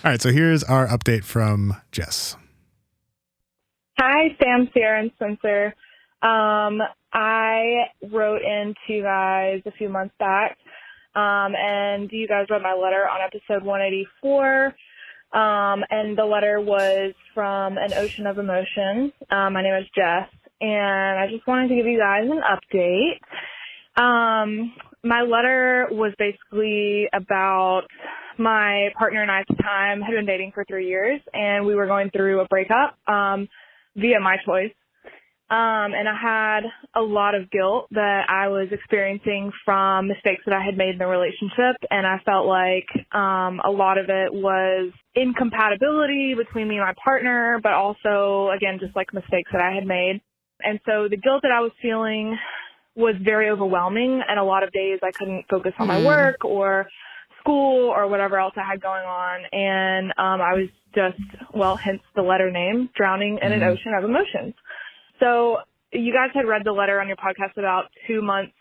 All 0.03 0.11
right, 0.11 0.22
so 0.22 0.32
here's 0.32 0.64
our 0.64 0.86
update 0.86 1.24
from 1.24 1.74
Jess. 1.92 2.34
Hi, 3.98 4.34
Sam, 4.42 4.70
Sarah, 4.72 4.98
and 4.98 5.11
Spencer. 5.16 5.74
Um, 6.22 6.80
I 7.12 7.82
wrote 8.11 8.40
in 8.40 8.72
to 8.86 8.92
you 8.94 9.03
guys 9.03 9.61
a 9.66 9.72
few 9.72 9.90
months 9.90 10.14
back, 10.18 10.57
um, 11.14 11.53
and 11.55 12.11
you 12.12 12.26
guys 12.26 12.46
read 12.48 12.62
my 12.62 12.72
letter 12.72 13.07
on 13.07 13.20
episode 13.20 13.62
184. 13.62 14.74
Um, 15.38 15.84
and 15.90 16.16
the 16.16 16.24
letter 16.24 16.62
was 16.62 17.12
from 17.34 17.76
an 17.76 17.92
ocean 17.92 18.26
of 18.26 18.38
emotion. 18.38 19.12
Um, 19.30 19.53
my 19.53 19.62
name 19.62 19.74
is 19.74 19.86
Jess, 19.94 20.30
and 20.62 21.18
I 21.18 21.26
just 21.30 21.46
wanted 21.46 21.68
to 21.68 21.74
give 21.74 21.84
you 21.84 21.98
guys 21.98 22.24
an 22.24 22.40
update. 22.40 23.20
Um, 24.03 24.72
my 25.05 25.20
letter 25.20 25.88
was 25.90 26.14
basically 26.18 27.07
about 27.12 27.82
my 28.41 28.88
partner 28.99 29.22
and 29.22 29.30
I 29.30 29.41
at 29.41 29.47
the 29.49 29.62
time 29.62 30.01
had 30.01 30.12
been 30.12 30.26
dating 30.26 30.53
for 30.55 30.64
three 30.64 30.88
years, 30.88 31.20
and 31.32 31.66
we 31.66 31.74
were 31.74 31.86
going 31.86 32.11
through 32.11 32.41
a 32.41 32.47
breakup 32.47 32.97
um, 33.07 33.49
via 33.95 34.18
my 34.20 34.36
choice. 34.45 34.72
Um, 35.51 35.95
and 35.95 36.09
I 36.09 36.14
had 36.14 36.61
a 36.95 37.03
lot 37.03 37.34
of 37.34 37.51
guilt 37.51 37.88
that 37.91 38.26
I 38.28 38.47
was 38.49 38.68
experiencing 38.70 39.51
from 39.64 40.07
mistakes 40.07 40.43
that 40.47 40.55
I 40.55 40.64
had 40.64 40.76
made 40.76 40.91
in 40.91 40.99
the 40.99 41.09
relationship. 41.09 41.74
And 41.91 42.07
I 42.07 42.18
felt 42.24 42.47
like, 42.47 42.86
um, 43.12 43.61
a 43.64 43.70
lot 43.70 43.99
of 43.99 44.07
it 44.09 44.32
was 44.32 44.93
incompatibility 45.16 46.34
between 46.34 46.68
me 46.68 46.76
and 46.76 46.86
my 46.86 46.95
partner, 47.03 47.59
but 47.61 47.72
also, 47.72 48.51
again, 48.57 48.78
just 48.78 48.95
like 48.95 49.12
mistakes 49.12 49.51
that 49.51 49.61
I 49.61 49.74
had 49.74 49.88
made. 49.88 50.20
And 50.62 50.78
so 50.86 51.09
the 51.11 51.16
guilt 51.16 51.43
that 51.43 51.51
I 51.51 51.61
was 51.61 51.72
feeling 51.82 52.38
was 52.95 53.16
very 53.20 53.51
overwhelming. 53.51 54.22
And 54.28 54.38
a 54.38 54.45
lot 54.45 54.62
of 54.62 54.70
days 54.70 55.01
I 55.03 55.11
couldn't 55.18 55.47
focus 55.51 55.72
on 55.80 55.88
my 55.88 55.99
work 56.05 56.45
or 56.45 56.86
school 57.41 57.88
or 57.88 58.09
whatever 58.09 58.38
else 58.38 58.55
I 58.57 58.62
had 58.70 58.80
going 58.80 59.05
on. 59.05 59.41
And, 59.53 60.11
um, 60.18 60.41
I 60.41 60.55
was 60.55 60.68
just, 60.95 61.18
well, 61.55 61.76
hence 61.76 62.03
the 62.14 62.22
letter 62.22 62.51
name, 62.51 62.91
drowning 62.97 63.38
in 63.43 63.53
an 63.53 63.62
ocean 63.62 63.95
of 63.97 64.05
emotions. 64.05 64.55
So 65.18 65.59
you 65.93 66.12
guys 66.12 66.30
had 66.34 66.47
read 66.47 66.62
the 66.64 66.72
letter 66.72 67.01
on 67.01 67.09
your 67.09 67.16
podcast 67.16 67.57
about 67.57 67.86
two 68.07 68.22
months 68.22 68.55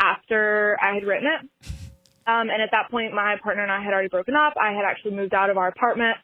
after 0.00 0.76
I 0.80 0.94
had 0.94 1.04
written 1.04 1.28
it. 1.28 1.70
Um, 2.26 2.50
and 2.50 2.60
at 2.60 2.70
that 2.72 2.90
point, 2.90 3.14
my 3.14 3.36
partner 3.42 3.62
and 3.62 3.70
I 3.70 3.82
had 3.82 3.92
already 3.92 4.08
broken 4.08 4.34
up. 4.34 4.54
I 4.60 4.72
had 4.72 4.84
actually 4.84 5.14
moved 5.14 5.32
out 5.32 5.48
of 5.48 5.56
our 5.56 5.68
apartment 5.68 6.16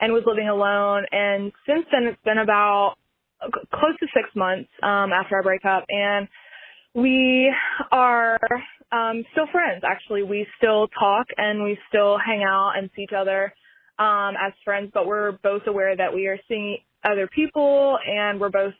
and 0.00 0.12
was 0.12 0.22
living 0.24 0.48
alone. 0.48 1.04
And 1.10 1.52
since 1.66 1.84
then, 1.90 2.04
it's 2.04 2.22
been 2.24 2.38
about 2.38 2.94
close 3.72 3.98
to 4.00 4.06
six 4.14 4.28
months 4.34 4.70
um, 4.82 5.12
after 5.12 5.36
our 5.36 5.42
breakup. 5.42 5.84
And 5.88 6.28
we 6.94 7.52
are 7.92 8.38
um, 8.92 9.24
still 9.32 9.46
friends, 9.52 9.82
actually. 9.84 10.22
We 10.22 10.46
still 10.56 10.88
talk 10.88 11.26
and 11.36 11.62
we 11.62 11.78
still 11.88 12.18
hang 12.18 12.42
out 12.42 12.72
and 12.76 12.90
see 12.96 13.02
each 13.02 13.14
other 13.16 13.52
um, 13.98 14.34
as 14.40 14.52
friends, 14.64 14.90
but 14.94 15.06
we're 15.06 15.32
both 15.42 15.62
aware 15.66 15.96
that 15.96 16.14
we 16.14 16.26
are 16.26 16.38
seeing 16.48 16.78
other 17.04 17.28
people 17.28 17.98
and 18.06 18.40
we're 18.40 18.50
both 18.50 18.74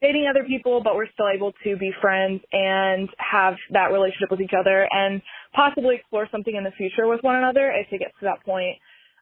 dating 0.00 0.26
other 0.30 0.44
people, 0.44 0.80
but 0.82 0.94
we're 0.94 1.10
still 1.12 1.28
able 1.28 1.52
to 1.62 1.76
be 1.76 1.92
friends 2.00 2.40
and 2.52 3.08
have 3.18 3.54
that 3.72 3.92
relationship 3.92 4.30
with 4.30 4.40
each 4.40 4.54
other 4.58 4.88
and 4.90 5.20
possibly 5.54 5.96
explore 5.96 6.26
something 6.32 6.54
in 6.56 6.64
the 6.64 6.70
future 6.70 7.06
with 7.06 7.20
one 7.22 7.36
another 7.36 7.70
if 7.70 7.92
it 7.92 7.98
gets 7.98 8.14
to 8.20 8.24
that 8.24 8.42
point. 8.44 8.78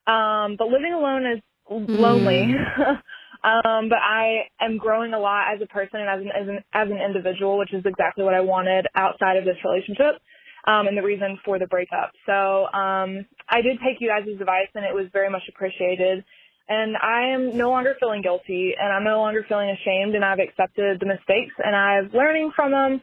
Um, 0.07 0.57
but 0.57 0.69
living 0.69 0.93
alone 0.95 1.27
is 1.27 1.41
lonely. 1.69 2.55
um, 3.45 3.89
but 3.89 3.99
I 3.99 4.49
am 4.61 4.79
growing 4.79 5.13
a 5.13 5.19
lot 5.19 5.55
as 5.55 5.61
a 5.63 5.67
person 5.67 6.01
and 6.01 6.09
as 6.09 6.21
an, 6.21 6.31
as 6.31 6.49
an, 6.49 6.65
as 6.73 6.91
an 6.91 6.99
individual, 6.99 7.59
which 7.59 7.73
is 7.73 7.85
exactly 7.87 8.25
what 8.25 8.35
I 8.35 8.41
wanted 8.41 8.87
outside 8.95 9.37
of 9.37 9.45
this 9.45 9.57
relationship. 9.65 10.21
Um, 10.67 10.87
and 10.87 10.99
the 10.99 11.03
reason 11.03 11.39
for 11.45 11.59
the 11.59 11.67
breakup. 11.67 12.11
So, 12.27 12.67
um, 12.67 13.25
I 13.49 13.63
did 13.63 13.79
take 13.79 14.01
you 14.01 14.09
guys' 14.09 14.29
advice 14.29 14.69
and 14.75 14.85
it 14.85 14.93
was 14.93 15.07
very 15.15 15.31
much 15.31 15.45
appreciated 15.49 16.25
and 16.69 16.97
I 16.97 17.29
am 17.33 17.57
no 17.57 17.71
longer 17.71 17.97
feeling 17.99 18.23
guilty 18.23 18.75
and 18.79 18.93
I'm 18.93 19.05
no 19.05 19.21
longer 19.21 19.45
feeling 19.49 19.71
ashamed 19.71 20.15
and 20.15 20.25
I've 20.25 20.39
accepted 20.39 21.01
the 21.01 21.07
mistakes 21.07 21.55
and 21.65 21.75
I'm 21.75 22.11
learning 22.13 22.53
from 22.55 22.73
them 22.73 23.01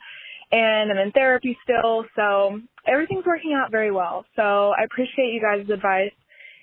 and 0.52 0.92
I'm 0.92 0.98
in 0.98 1.12
therapy 1.12 1.58
still. 1.64 2.06
So 2.16 2.62
everything's 2.86 3.26
working 3.26 3.54
out 3.54 3.72
very 3.72 3.92
well. 3.92 4.26
So 4.36 4.74
I 4.80 4.84
appreciate 4.84 5.34
you 5.34 5.42
guys' 5.42 5.68
advice 5.70 6.14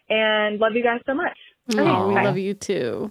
and 0.09 0.61
love 0.61 0.73
you 0.75 0.85
guys 0.85 1.01
so 1.07 1.15
much. 1.15 1.37
Oh, 1.75 2.09
we 2.09 2.15
love 2.15 2.39
you 2.39 2.55
too. 2.55 3.11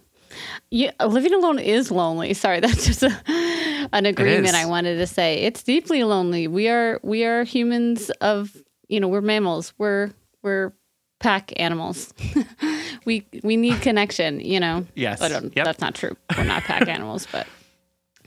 Yeah, 0.69 0.91
living 1.05 1.33
alone 1.33 1.59
is 1.59 1.91
lonely. 1.91 2.33
Sorry, 2.33 2.59
that's 2.61 2.85
just 2.85 3.03
a, 3.03 3.89
an 3.93 4.05
agreement. 4.05 4.55
I 4.55 4.65
wanted 4.65 4.97
to 4.97 5.07
say. 5.07 5.39
It's 5.39 5.63
deeply 5.63 6.03
lonely. 6.03 6.47
We 6.47 6.67
are 6.69 6.99
we 7.03 7.25
are 7.25 7.43
humans 7.43 8.09
of 8.21 8.55
you 8.87 8.99
know 8.99 9.07
we're 9.07 9.21
mammals. 9.21 9.73
We're 9.77 10.11
we're 10.41 10.73
pack 11.19 11.53
animals. 11.57 12.13
we 13.05 13.25
we 13.43 13.57
need 13.57 13.81
connection. 13.81 14.39
You 14.39 14.59
know. 14.59 14.85
Yes. 14.95 15.21
I 15.21 15.29
don't, 15.29 15.55
Yep. 15.55 15.65
That's 15.65 15.79
not 15.81 15.95
true. 15.95 16.15
We're 16.37 16.43
not 16.43 16.63
pack 16.63 16.87
animals, 16.87 17.27
but 17.31 17.47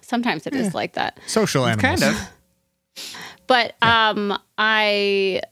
sometimes 0.02 0.46
it 0.46 0.54
is 0.54 0.74
like 0.74 0.94
that. 0.94 1.18
Social 1.26 1.66
animals. 1.66 2.00
Kind 2.00 2.02
of. 2.02 2.30
But 3.46 3.74
um, 3.82 4.38
I 4.56 5.42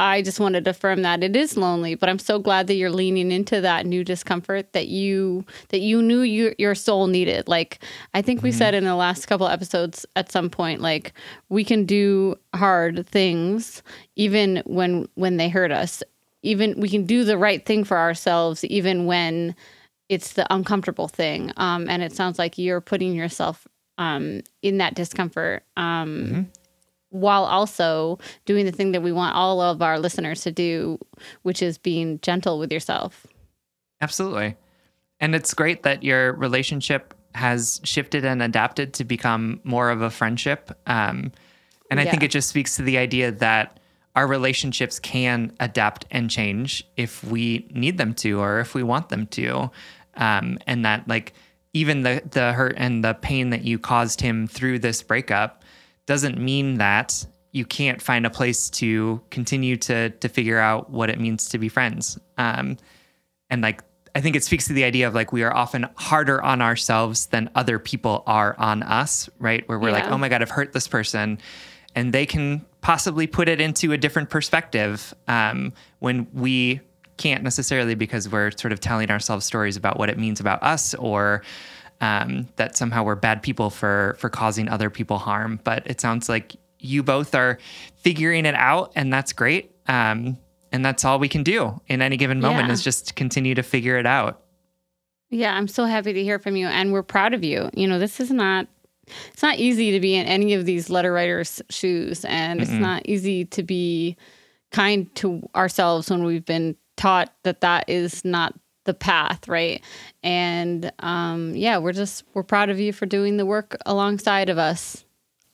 I 0.00 0.22
just 0.22 0.40
wanted 0.40 0.64
to 0.64 0.70
affirm 0.70 1.02
that 1.02 1.22
it 1.22 1.36
is 1.36 1.58
lonely. 1.58 1.94
But 1.94 2.08
I'm 2.08 2.18
so 2.18 2.38
glad 2.38 2.68
that 2.68 2.74
you're 2.74 2.90
leaning 2.90 3.30
into 3.30 3.60
that 3.60 3.84
new 3.84 4.02
discomfort 4.02 4.72
that 4.72 4.88
you 4.88 5.44
that 5.68 5.80
you 5.80 6.00
knew 6.00 6.22
you, 6.22 6.54
your 6.56 6.74
soul 6.74 7.06
needed. 7.06 7.48
Like 7.48 7.84
I 8.14 8.22
think 8.22 8.42
we 8.42 8.50
said 8.50 8.74
in 8.74 8.84
the 8.84 8.94
last 8.94 9.26
couple 9.26 9.46
episodes 9.46 10.06
at 10.16 10.32
some 10.32 10.48
point, 10.48 10.80
like 10.80 11.12
we 11.50 11.64
can 11.64 11.84
do 11.84 12.36
hard 12.54 13.06
things 13.06 13.82
even 14.16 14.62
when 14.64 15.06
when 15.16 15.36
they 15.36 15.50
hurt 15.50 15.70
us. 15.70 16.02
Even 16.42 16.80
we 16.80 16.88
can 16.88 17.04
do 17.04 17.22
the 17.22 17.36
right 17.36 17.66
thing 17.66 17.84
for 17.84 17.98
ourselves, 17.98 18.64
even 18.64 19.04
when 19.04 19.54
it's 20.08 20.32
the 20.32 20.46
uncomfortable 20.52 21.08
thing. 21.08 21.52
Um, 21.58 21.90
and 21.90 22.02
it 22.02 22.12
sounds 22.14 22.38
like 22.38 22.56
you're 22.56 22.80
putting 22.80 23.12
yourself 23.12 23.68
um, 23.98 24.40
in 24.62 24.78
that 24.78 24.94
discomfort 24.94 25.62
um, 25.76 26.50
while 27.10 27.44
also 27.44 28.18
doing 28.46 28.64
the 28.64 28.72
thing 28.72 28.92
that 28.92 29.02
we 29.02 29.12
want 29.12 29.36
all 29.36 29.60
of 29.60 29.82
our 29.82 29.98
listeners 29.98 30.42
to 30.42 30.50
do, 30.50 30.98
which 31.42 31.62
is 31.62 31.78
being 31.78 32.18
gentle 32.20 32.58
with 32.58 32.72
yourself. 32.72 33.26
Absolutely. 34.00 34.56
And 35.20 35.34
it's 35.34 35.52
great 35.52 35.82
that 35.82 36.02
your 36.02 36.32
relationship 36.32 37.14
has 37.34 37.80
shifted 37.84 38.24
and 38.24 38.42
adapted 38.42 38.94
to 38.94 39.04
become 39.04 39.60
more 39.62 39.90
of 39.90 40.02
a 40.02 40.10
friendship. 40.10 40.70
Um, 40.86 41.32
and 41.90 42.00
I 42.00 42.04
think 42.04 42.22
it 42.22 42.30
just 42.30 42.48
speaks 42.48 42.76
to 42.76 42.82
the 42.82 42.98
idea 42.98 43.32
that 43.32 43.80
our 44.16 44.26
relationships 44.26 44.98
can 44.98 45.52
adapt 45.60 46.06
and 46.10 46.30
change 46.30 46.84
if 46.96 47.22
we 47.24 47.68
need 47.70 47.98
them 47.98 48.14
to 48.14 48.40
or 48.40 48.60
if 48.60 48.74
we 48.74 48.82
want 48.82 49.08
them 49.08 49.26
to. 49.28 49.70
Um, 50.14 50.58
and 50.66 50.84
that, 50.84 51.06
like, 51.06 51.32
even 51.72 52.02
the, 52.02 52.22
the 52.30 52.52
hurt 52.52 52.74
and 52.76 53.04
the 53.04 53.14
pain 53.14 53.50
that 53.50 53.62
you 53.62 53.78
caused 53.78 54.20
him 54.20 54.46
through 54.46 54.80
this 54.80 55.02
breakup 55.02 55.64
doesn't 56.06 56.38
mean 56.38 56.78
that 56.78 57.26
you 57.52 57.64
can't 57.64 58.00
find 58.00 58.26
a 58.26 58.30
place 58.30 58.70
to 58.70 59.20
continue 59.30 59.76
to 59.76 60.10
to 60.10 60.28
figure 60.28 60.58
out 60.58 60.90
what 60.90 61.10
it 61.10 61.18
means 61.18 61.48
to 61.48 61.58
be 61.58 61.68
friends. 61.68 62.18
Um, 62.38 62.76
and 63.48 63.62
like 63.62 63.82
I 64.14 64.20
think 64.20 64.36
it 64.36 64.44
speaks 64.44 64.66
to 64.66 64.72
the 64.72 64.84
idea 64.84 65.06
of 65.06 65.14
like 65.14 65.32
we 65.32 65.42
are 65.42 65.54
often 65.54 65.86
harder 65.96 66.42
on 66.42 66.62
ourselves 66.62 67.26
than 67.26 67.50
other 67.54 67.78
people 67.78 68.22
are 68.26 68.54
on 68.58 68.82
us, 68.82 69.28
right? 69.38 69.68
Where 69.68 69.78
we're 69.78 69.92
like, 69.92 70.06
oh 70.06 70.18
my 70.18 70.28
god, 70.28 70.42
I've 70.42 70.50
hurt 70.50 70.72
this 70.72 70.88
person, 70.88 71.38
and 71.94 72.12
they 72.12 72.26
can 72.26 72.64
possibly 72.80 73.26
put 73.26 73.48
it 73.48 73.60
into 73.60 73.92
a 73.92 73.98
different 73.98 74.30
perspective 74.30 75.14
um, 75.28 75.72
when 75.98 76.26
we 76.32 76.80
can't 77.18 77.44
necessarily 77.44 77.94
because 77.94 78.28
we're 78.28 78.50
sort 78.52 78.72
of 78.72 78.80
telling 78.80 79.10
ourselves 79.10 79.44
stories 79.44 79.76
about 79.76 79.98
what 79.98 80.08
it 80.08 80.18
means 80.18 80.40
about 80.40 80.62
us 80.62 80.94
or 80.94 81.42
um, 82.00 82.48
that 82.56 82.76
somehow 82.76 83.02
we're 83.04 83.14
bad 83.16 83.42
people 83.42 83.70
for 83.70 84.16
for 84.18 84.28
causing 84.28 84.68
other 84.68 84.90
people 84.90 85.18
harm. 85.18 85.60
But 85.64 85.86
it 85.86 86.00
sounds 86.00 86.28
like 86.28 86.56
you 86.78 87.02
both 87.02 87.34
are 87.34 87.58
figuring 87.96 88.46
it 88.46 88.54
out, 88.54 88.92
and 88.96 89.12
that's 89.12 89.32
great. 89.32 89.70
Um, 89.86 90.38
and 90.72 90.84
that's 90.84 91.04
all 91.04 91.18
we 91.18 91.28
can 91.28 91.42
do 91.42 91.80
in 91.88 92.00
any 92.00 92.16
given 92.16 92.40
moment 92.40 92.68
Yeah. 92.68 92.72
is 92.72 92.82
just 92.84 93.16
continue 93.16 93.54
to 93.56 93.62
figure 93.62 93.98
it 93.98 94.06
out. 94.06 94.42
Yeah, 95.28 95.54
I'm 95.54 95.68
so 95.68 95.84
happy 95.84 96.12
to 96.12 96.22
hear 96.24 96.38
from 96.38 96.56
you, 96.56 96.66
and 96.68 96.92
we're 96.92 97.02
proud 97.02 97.34
of 97.34 97.44
you. 97.44 97.70
You 97.74 97.86
know, 97.86 97.98
this 97.98 98.20
is 98.20 98.30
not. 98.30 98.66
It's 99.32 99.42
not 99.42 99.58
easy 99.58 99.90
to 99.90 100.00
be 100.00 100.14
in 100.14 100.26
any 100.26 100.54
of 100.54 100.64
these 100.66 100.88
letter 100.88 101.12
writers' 101.12 101.60
shoes, 101.70 102.24
and 102.24 102.60
it's 102.60 102.70
not 102.70 103.02
easy 103.06 103.44
to 103.46 103.62
be 103.64 104.16
kind 104.70 105.12
to 105.16 105.42
ourselves 105.56 106.08
when 106.10 106.22
we've 106.22 106.44
been 106.44 106.76
taught 106.96 107.34
that 107.42 107.60
that 107.62 107.88
is 107.88 108.24
not 108.24 108.54
the 108.84 108.94
path, 108.94 109.48
right? 109.48 109.82
And 110.22 110.92
um, 111.00 111.54
yeah, 111.54 111.78
we're 111.78 111.92
just 111.92 112.24
we're 112.34 112.42
proud 112.42 112.70
of 112.70 112.80
you 112.80 112.92
for 112.92 113.06
doing 113.06 113.36
the 113.36 113.46
work 113.46 113.76
alongside 113.86 114.48
of 114.48 114.58
us, 114.58 115.04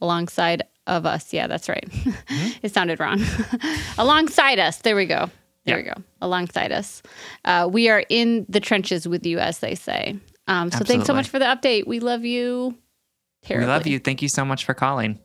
alongside 0.01 0.63
of 0.87 1.07
us. 1.07 1.33
Yeah, 1.33 1.47
that's 1.47 1.69
right. 1.69 1.89
it 2.63 2.73
sounded 2.73 3.01
wrong. 3.01 3.21
alongside 3.99 4.59
us. 4.59 4.79
There 4.79 4.97
we 4.97 5.07
go. 5.07 5.31
There 5.65 5.77
we 5.79 5.83
go. 5.83 5.95
Alongside 6.21 6.71
us. 6.71 7.03
Uh, 7.45 7.69
we 7.71 7.89
are 7.89 8.05
in 8.09 8.47
the 8.49 8.61
trenches 8.61 9.09
with 9.09 9.27
you, 9.27 9.41
as 9.41 9.59
they 9.59 9.75
say. 9.75 10.17
Um, 10.47 10.71
so 10.71 10.85
thanks 10.85 11.07
so 11.07 11.13
much 11.13 11.29
for 11.29 11.41
the 11.41 11.45
update. 11.45 11.89
We 11.89 11.99
love 11.99 12.25
you. 12.25 12.79
Terribly. 13.43 13.67
We 13.67 13.73
love 13.73 13.87
you. 13.89 13.99
Thank 13.99 14.23
you 14.23 14.29
so 14.29 14.45
much 14.45 14.65
for 14.65 14.75
calling. 14.75 15.19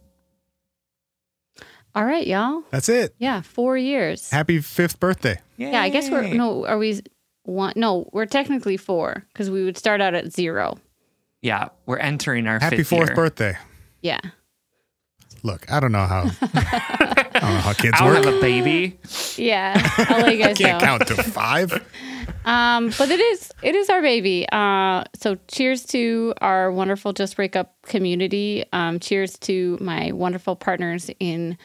All 1.94 2.06
right, 2.06 2.26
y'all. 2.26 2.64
That's 2.72 2.90
it. 2.90 3.14
Yeah, 3.20 3.42
four 3.42 3.78
years. 3.78 4.32
Happy 4.32 4.62
fifth 4.62 5.00
birthday. 5.00 5.40
Yeah, 5.58 5.82
I 5.82 5.90
guess 5.90 6.10
we're 6.10 6.34
no. 6.34 6.66
Are 6.66 6.78
we 6.78 7.02
one. 7.44 7.74
No, 7.76 8.10
we're 8.14 8.26
technically 8.26 8.78
four 8.78 9.24
because 9.34 9.50
we 9.50 9.64
would 9.64 9.78
start 9.78 10.02
out 10.02 10.14
at 10.14 10.32
zero. 10.32 10.78
Yeah, 11.42 11.70
we're 11.86 11.98
entering 11.98 12.48
our 12.48 12.60
Happy 12.60 12.78
fifth 12.78 12.90
fourth 12.90 13.10
year. 13.10 13.16
birthday. 13.16 13.58
Yeah. 14.02 14.20
Look, 15.44 15.72
I 15.72 15.80
don't 15.80 15.92
know 15.92 16.06
how. 16.06 16.30
I 16.42 17.30
don't 17.34 17.54
know 17.54 17.60
how 17.62 17.74
kids 17.74 17.94
I 18.00 18.06
don't 18.06 18.14
work. 18.16 18.26
have 18.26 18.36
a 18.36 18.42
baby. 18.42 19.00
Yeah. 19.38 19.74
I'll 19.98 20.22
let 20.22 20.36
you 20.38 20.44
guys 20.44 20.58
Can't 20.58 20.80
know. 20.80 20.86
count 20.86 21.08
to 21.08 21.16
five. 21.24 21.74
Um, 22.46 22.92
but 22.98 23.10
it 23.10 23.20
is 23.20 23.52
it 23.64 23.74
is 23.76 23.90
our 23.90 24.02
baby. 24.04 24.46
Uh, 24.52 25.04
so 25.16 25.38
cheers 25.48 25.84
to 25.88 26.36
our 26.42 26.72
wonderful 26.72 27.12
Just 27.14 27.36
Break 27.38 27.56
Up 27.56 27.76
community. 27.88 28.66
Um, 28.72 29.00
cheers 29.00 29.38
to 29.40 29.80
my 29.82 30.12
wonderful 30.12 30.56
partners 30.56 31.10
in 31.20 31.58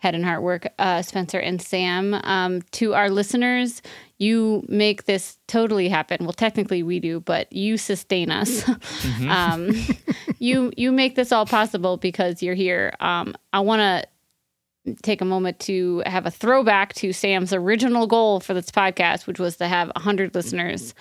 Head 0.00 0.14
and 0.14 0.24
Heart 0.24 0.42
Work, 0.42 0.68
uh, 0.78 1.00
Spencer 1.00 1.38
and 1.38 1.62
Sam. 1.62 2.12
Um, 2.12 2.60
to 2.72 2.92
our 2.94 3.08
listeners, 3.08 3.80
you 4.24 4.64
make 4.68 5.04
this 5.04 5.38
totally 5.46 5.88
happen. 5.88 6.24
Well, 6.24 6.32
technically 6.32 6.82
we 6.82 6.98
do, 6.98 7.20
but 7.20 7.52
you 7.52 7.76
sustain 7.76 8.30
us. 8.30 8.68
um, 9.28 9.70
you 10.38 10.72
you 10.76 10.92
make 10.92 11.14
this 11.14 11.30
all 11.30 11.46
possible 11.46 11.96
because 11.98 12.42
you're 12.42 12.54
here. 12.54 12.94
Um, 13.00 13.34
I 13.52 13.60
want 13.60 13.80
to 13.80 14.08
take 15.02 15.20
a 15.20 15.24
moment 15.24 15.58
to 15.60 16.02
have 16.04 16.26
a 16.26 16.30
throwback 16.30 16.92
to 16.94 17.12
Sam's 17.12 17.52
original 17.52 18.06
goal 18.06 18.40
for 18.40 18.52
this 18.52 18.70
podcast, 18.70 19.26
which 19.26 19.38
was 19.38 19.56
to 19.56 19.66
have 19.66 19.88
100 19.94 20.34
listeners. 20.34 20.94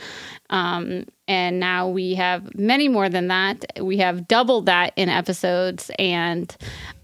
Um, 0.50 1.06
and 1.28 1.60
now 1.60 1.90
we 1.90 2.16
have 2.16 2.56
many 2.56 2.88
more 2.88 3.10
than 3.10 3.28
that. 3.28 3.66
We 3.82 3.98
have 3.98 4.28
doubled 4.28 4.68
that 4.68 4.94
in 4.96 5.10
episodes, 5.10 5.92
and 6.00 6.56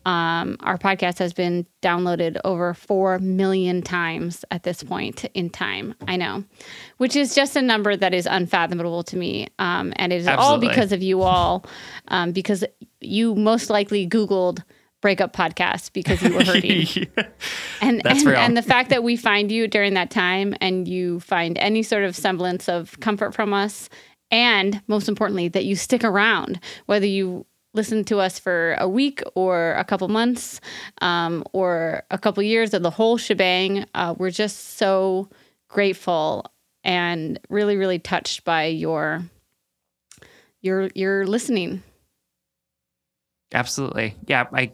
um, 0.06 0.58
our 0.62 0.78
podcast 0.78 1.20
has 1.20 1.34
been 1.34 1.66
downloaded 1.82 2.40
over 2.44 2.74
4 2.74 3.20
million 3.20 3.82
times 3.82 4.46
at 4.52 4.64
this 4.64 4.84
point 4.84 5.26
in 5.34 5.50
time. 5.50 5.96
I 6.08 6.16
know, 6.16 6.44
which 6.98 7.16
is 7.16 7.36
just 7.36 7.56
a 7.56 7.62
number 7.62 7.96
that 7.96 8.14
is 8.14 8.26
unfathomable 8.26 9.04
to 9.04 9.18
me. 9.18 9.48
Um, 9.60 9.94
and 9.98 10.14
it 10.14 10.22
is 10.22 10.28
all 10.28 10.60
because 10.60 10.92
of 10.92 11.02
you 11.02 11.22
all, 11.22 11.66
um, 12.08 12.32
because 12.32 12.64
you 13.02 13.36
most 13.36 13.70
likely 13.70 14.08
Googled 14.08 14.64
breakup 15.02 15.34
podcast 15.34 15.94
because 15.94 16.22
you 16.22 16.34
were 16.34 16.44
hurting. 16.44 16.88
And 17.82 18.02
That's 18.04 18.26
and, 18.26 18.36
and 18.36 18.58
the 18.58 18.62
fact 18.62 18.90
that 18.90 19.04
we 19.04 19.16
find 19.16 19.52
you 19.52 19.68
during 19.68 19.94
that 19.94 20.12
time 20.12 20.54
and 20.60 20.86
you 20.88 21.22
find 21.22 21.58
any 21.58 21.82
sort 21.82 22.04
of 22.04 22.14
semblance 22.16 22.68
of 22.68 23.00
comfort 23.00 23.34
from 23.34 23.54
us, 23.54 23.90
and 24.32 24.82
most 24.88 25.08
importantly, 25.08 25.48
that 25.48 25.64
you 25.64 25.78
stick 25.78 26.04
around, 26.04 26.60
whether 26.88 27.06
you 27.06 27.46
listen 27.74 28.04
to 28.04 28.20
us 28.20 28.38
for 28.38 28.76
a 28.80 28.90
week 28.90 29.22
or 29.36 29.74
a 29.74 29.84
couple 29.84 30.08
months 30.08 30.60
um, 31.02 31.44
or 31.54 32.04
a 32.12 32.18
couple 32.18 32.44
years 32.44 32.74
or 32.74 32.80
the 32.80 32.90
whole 32.90 33.18
shebang, 33.18 33.86
uh, 33.96 34.14
we're 34.18 34.32
just 34.32 34.78
so 34.78 35.30
grateful 35.70 36.52
and 36.84 37.40
really, 37.50 37.78
really 37.78 38.00
touched 38.00 38.44
by 38.44 38.66
your 38.66 39.24
your 40.62 40.90
your 40.96 41.26
listening. 41.26 41.84
Absolutely. 43.54 44.16
Yeah, 44.28 44.46
I 44.54 44.72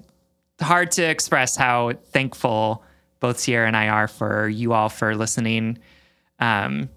hard 0.62 0.92
to 0.92 1.04
express 1.04 1.56
how 1.56 1.94
thankful 2.12 2.84
both 3.20 3.40
Sierra 3.40 3.68
and 3.68 3.76
I 3.78 3.88
are 3.90 4.08
for 4.08 4.48
you 4.48 4.74
all 4.74 4.90
for 4.90 5.16
listening. 5.16 5.78
Um 6.40 6.90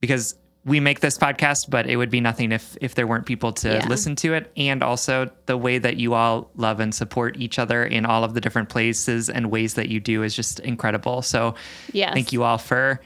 because 0.00 0.34
we 0.64 0.78
make 0.78 1.00
this 1.00 1.16
podcast, 1.16 1.70
but 1.70 1.88
it 1.88 1.96
would 1.96 2.10
be 2.10 2.20
nothing 2.20 2.52
if 2.52 2.76
if 2.80 2.94
there 2.94 3.06
weren't 3.06 3.26
people 3.26 3.52
to 3.52 3.68
Yeah. 3.74 3.86
listen 3.88 4.14
to 4.16 4.34
it 4.34 4.50
and 4.56 4.82
also 4.82 5.30
the 5.46 5.56
way 5.56 5.78
that 5.78 5.96
you 5.96 6.14
all 6.14 6.50
love 6.54 6.80
and 6.80 6.94
support 6.94 7.36
each 7.38 7.58
other 7.58 7.82
in 7.84 8.04
all 8.04 8.24
of 8.24 8.34
the 8.34 8.40
different 8.40 8.68
places 8.68 9.28
and 9.30 9.50
ways 9.50 9.74
that 9.74 9.88
you 9.88 10.00
do 10.00 10.22
is 10.22 10.34
just 10.36 10.60
incredible. 10.60 11.22
So 11.22 11.54
Yes. 11.92 12.12
thank 12.14 12.32
you 12.32 12.42
all 12.44 12.58
for 12.58 13.00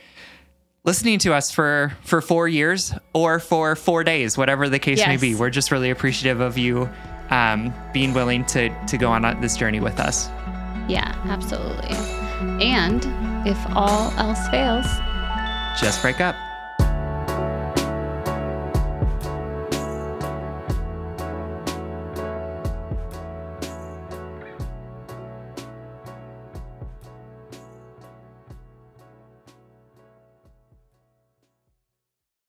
listening 0.84 1.18
to 1.20 1.32
us 1.32 1.50
for 1.52 1.92
for 2.02 2.20
4 2.20 2.48
years 2.48 2.92
or 3.12 3.38
for 3.38 3.74
4 3.76 4.04
days, 4.04 4.36
whatever 4.36 4.68
the 4.68 4.78
case 4.80 5.04
may 5.06 5.16
be. 5.16 5.34
We're 5.34 5.50
just 5.50 5.70
really 5.70 5.90
appreciative 5.90 6.40
of 6.40 6.58
you 6.58 6.88
um, 7.30 7.72
being 7.92 8.12
willing 8.12 8.44
to 8.46 8.68
to 8.86 8.98
go 8.98 9.08
on 9.10 9.22
this 9.40 9.56
journey 9.56 9.80
with 9.80 10.00
us. 10.00 10.28
Yeah, 10.88 11.14
absolutely. 11.24 11.96
And 12.64 13.04
if 13.46 13.58
all 13.74 14.10
else 14.18 14.48
fails, 14.48 14.86
Just 15.80 16.02
break 16.02 16.20
up. 16.20 16.36